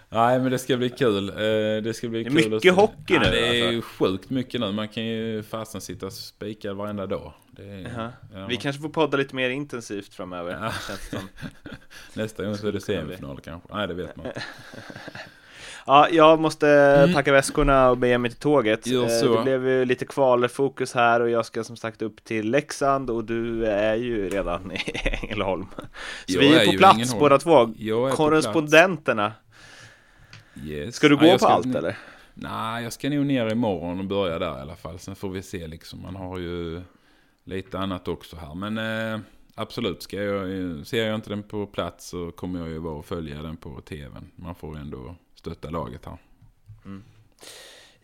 Nej, 0.08 0.38
men 0.40 0.50
det 0.52 0.58
ska 0.58 0.76
bli 0.76 0.90
kul. 0.90 1.28
Eh, 1.28 1.34
Det 1.82 1.96
ska 1.96 2.08
bli 2.08 2.22
Det 2.24 2.28
är 2.28 2.42
kul 2.42 2.50
mycket 2.50 2.74
hockey 2.74 3.14
ja, 3.14 3.20
nu, 3.20 3.30
Det 3.30 3.46
är 3.46 3.50
alltså. 3.50 3.72
ju 3.72 3.82
sjukt 3.82 4.30
mycket 4.30 4.60
nu. 4.60 4.72
Man 4.72 4.88
kan 4.88 5.04
ju 5.04 5.42
fasen 5.42 5.80
sitta 5.80 6.10
spikad 6.10 6.76
varenda 6.76 7.06
dag. 7.06 7.32
Är, 7.58 7.92
Ja. 7.96 8.10
ja. 8.34 8.46
Vi 8.46 8.56
kanske 8.56 8.82
får 8.82 8.88
podda 8.88 9.16
lite 9.16 9.34
mer 9.34 9.50
intensivt 9.50 10.14
framöver. 10.14 10.50
Ja. 10.52 10.72
Nästa 12.14 12.44
gång 12.44 12.56
så 12.56 12.68
är 12.68 12.72
det 12.72 12.80
semifinal 12.80 13.40
kanske. 13.40 13.68
Nej, 13.74 13.88
det 13.88 13.94
vet 13.94 14.16
man 14.16 14.26
inte. 14.26 14.42
Ja, 15.86 16.08
jag 16.10 16.40
måste 16.40 17.10
packa 17.14 17.32
väskorna 17.32 17.90
och 17.90 17.98
bege 17.98 18.18
mig 18.18 18.30
till 18.30 18.40
tåget. 18.40 18.86
Mm. 18.86 18.98
Gör 18.98 19.24
Eh. 19.24 19.36
Det 19.36 19.42
blev 19.42 19.68
ju 19.68 19.84
lite 19.84 20.04
kvalfokus 20.04 20.94
här 20.94 21.20
och 21.20 21.30
jag 21.30 21.46
ska 21.46 21.64
som 21.64 21.76
sagt 21.76 22.02
upp 22.02 22.24
till 22.24 22.50
Leksand 22.50 23.10
och 23.10 23.24
du 23.24 23.66
är 23.66 23.94
ju 23.94 24.28
redan 24.28 24.72
i 24.72 24.78
Ängelholm. 25.22 25.66
Så 26.26 26.32
Jag 26.32 26.40
vi 26.40 26.54
är, 26.54 26.66
på 26.66 26.72
plats 26.78 26.94
Ängelholm. 26.98 27.18
båda 27.20 27.38
två. 27.38 27.74
Korrespondenterna. 28.16 29.32
Yes. 30.64 30.94
Ska 30.96 31.08
du 31.08 31.14
Ja, 31.14 31.20
gå 31.20 31.26
jag 31.26 31.40
på 31.40 31.46
allt 31.46 31.74
eller? 31.74 31.96
Nej, 32.34 32.82
jag 32.84 32.92
ska 32.92 33.10
nog 33.10 33.26
ner 33.26 33.52
imorgon 33.52 33.98
och 33.98 34.04
börja 34.04 34.38
där 34.38 34.58
i 34.58 34.60
alla 34.60 34.76
fall. 34.76 34.98
Sen 34.98 35.16
får 35.16 35.28
vi 35.28 35.42
se 35.42 35.66
liksom. 35.66 36.02
Man 36.02 36.16
har 36.16 36.38
ju 36.38 36.82
lite 37.44 37.78
annat 37.78 38.08
också 38.08 38.36
här. 38.36 38.54
Men 38.54 38.78
eh, 38.78 39.20
absolut, 39.54 40.02
ska 40.02 40.22
jag, 40.22 40.86
ser 40.86 41.06
jag 41.06 41.14
inte 41.14 41.30
den 41.30 41.42
på 41.42 41.66
plats 41.66 42.06
så 42.06 42.30
kommer 42.30 42.60
jag 42.60 42.68
ju 42.68 42.78
vara 42.78 42.94
och 42.94 43.06
följa 43.06 43.42
den 43.42 43.56
på 43.56 43.80
tvn. 43.80 44.30
Man 44.36 44.54
får 44.54 44.76
ju 44.76 44.80
ändå 44.80 45.16
stötta 45.34 45.70
laget 45.70 46.04
här. 46.04 46.18
Mm. 46.84 47.04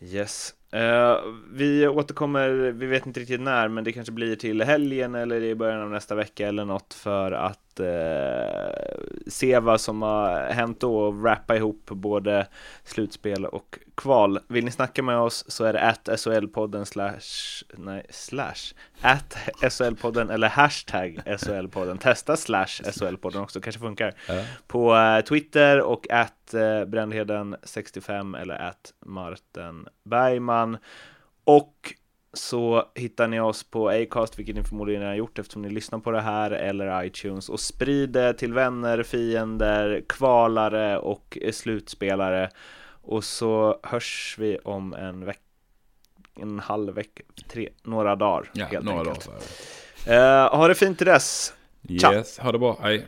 Yes. 0.01 0.55
Eh, 0.73 1.17
vi 1.53 1.89
återkommer, 1.89 2.51
vi 2.51 2.87
vet 2.87 3.07
inte 3.07 3.21
riktigt 3.21 3.41
när, 3.41 3.69
men 3.69 3.85
det 3.85 3.93
kanske 3.93 4.13
blir 4.13 4.37
till 4.37 4.63
helgen 4.63 5.15
eller 5.15 5.43
i 5.43 5.55
början 5.55 5.83
av 5.83 5.91
nästa 5.91 6.15
vecka 6.15 6.49
eller 6.49 6.65
något 6.65 6.95
för 6.95 7.33
att 7.33 7.81
eh, 7.81 9.01
se 9.27 9.59
vad 9.59 9.81
som 9.81 10.03
har 10.03 10.41
hänt 10.41 10.81
då 10.81 10.99
och 10.99 11.23
wrappa 11.23 11.57
ihop 11.57 11.87
både 11.87 12.47
slutspel 12.85 13.47
och 13.47 13.79
kval. 13.95 14.39
Vill 14.49 14.65
ni 14.65 14.71
snacka 14.71 15.03
med 15.03 15.19
oss 15.19 15.45
så 15.49 15.65
är 15.65 15.73
det 15.73 15.81
at 15.81 16.09
SHL-podden 16.09 16.85
slash, 16.85 17.65
nej, 17.77 18.07
slash, 18.11 18.75
at 19.01 19.37
SHL-podden 19.63 20.33
eller 20.33 20.49
hashtag 20.49 21.21
SHL-podden. 21.27 21.99
Testa 21.99 22.37
slash 22.37 22.83
SHL-podden 22.85 23.43
också, 23.43 23.61
kanske 23.61 23.81
funkar. 23.81 24.15
Ja. 24.29 24.45
På 24.67 24.97
eh, 24.97 25.21
Twitter 25.21 25.81
och 25.81 26.11
at 26.11 26.55
eh, 26.55 26.61
Brändheden65 26.61 28.41
eller 28.41 28.55
at 28.55 28.93
Martin 29.07 29.87
Bergman. 30.05 30.60
Och 31.45 31.95
så 32.33 32.85
hittar 32.95 33.29
ni 33.29 33.41
oss 33.41 33.65
på 33.71 33.89
Acast, 33.89 34.39
vilket 34.39 34.57
ni 34.57 34.63
förmodligen 34.63 35.03
har 35.03 35.15
gjort 35.15 35.39
eftersom 35.39 35.63
ni 35.63 35.71
lyssnar 35.71 35.99
på 35.99 36.11
det 36.11 36.21
här, 36.21 36.51
eller 36.51 37.05
iTunes. 37.05 37.49
Och 37.49 37.61
sprid 37.61 38.11
det 38.11 38.35
till 38.35 38.53
vänner, 38.53 39.03
fiender, 39.03 40.03
kvalare 40.09 40.99
och 40.99 41.39
slutspelare. 41.53 42.51
Och 43.03 43.25
så 43.25 43.81
hörs 43.83 44.37
vi 44.39 44.59
om 44.59 44.95
en 44.95 45.25
vecka, 45.25 45.41
en 46.41 46.59
halv 46.59 46.95
vecka, 46.95 47.23
tre, 47.49 47.69
några 47.83 48.17
dagar 48.17 48.51
Ja, 48.53 48.65
helt 48.67 48.85
några 48.85 48.99
enkelt. 49.11 49.27
dagar. 50.07 50.45
Eh, 50.47 50.57
ha 50.59 50.69
det 50.69 50.75
fint 50.75 50.99
till 50.99 51.07
dess! 51.07 51.55
Ciao. 52.01 52.13
Yes, 52.15 52.39
ha 52.39 52.53
det 52.53 52.59
bra. 52.59 52.79
Hej. 52.83 53.07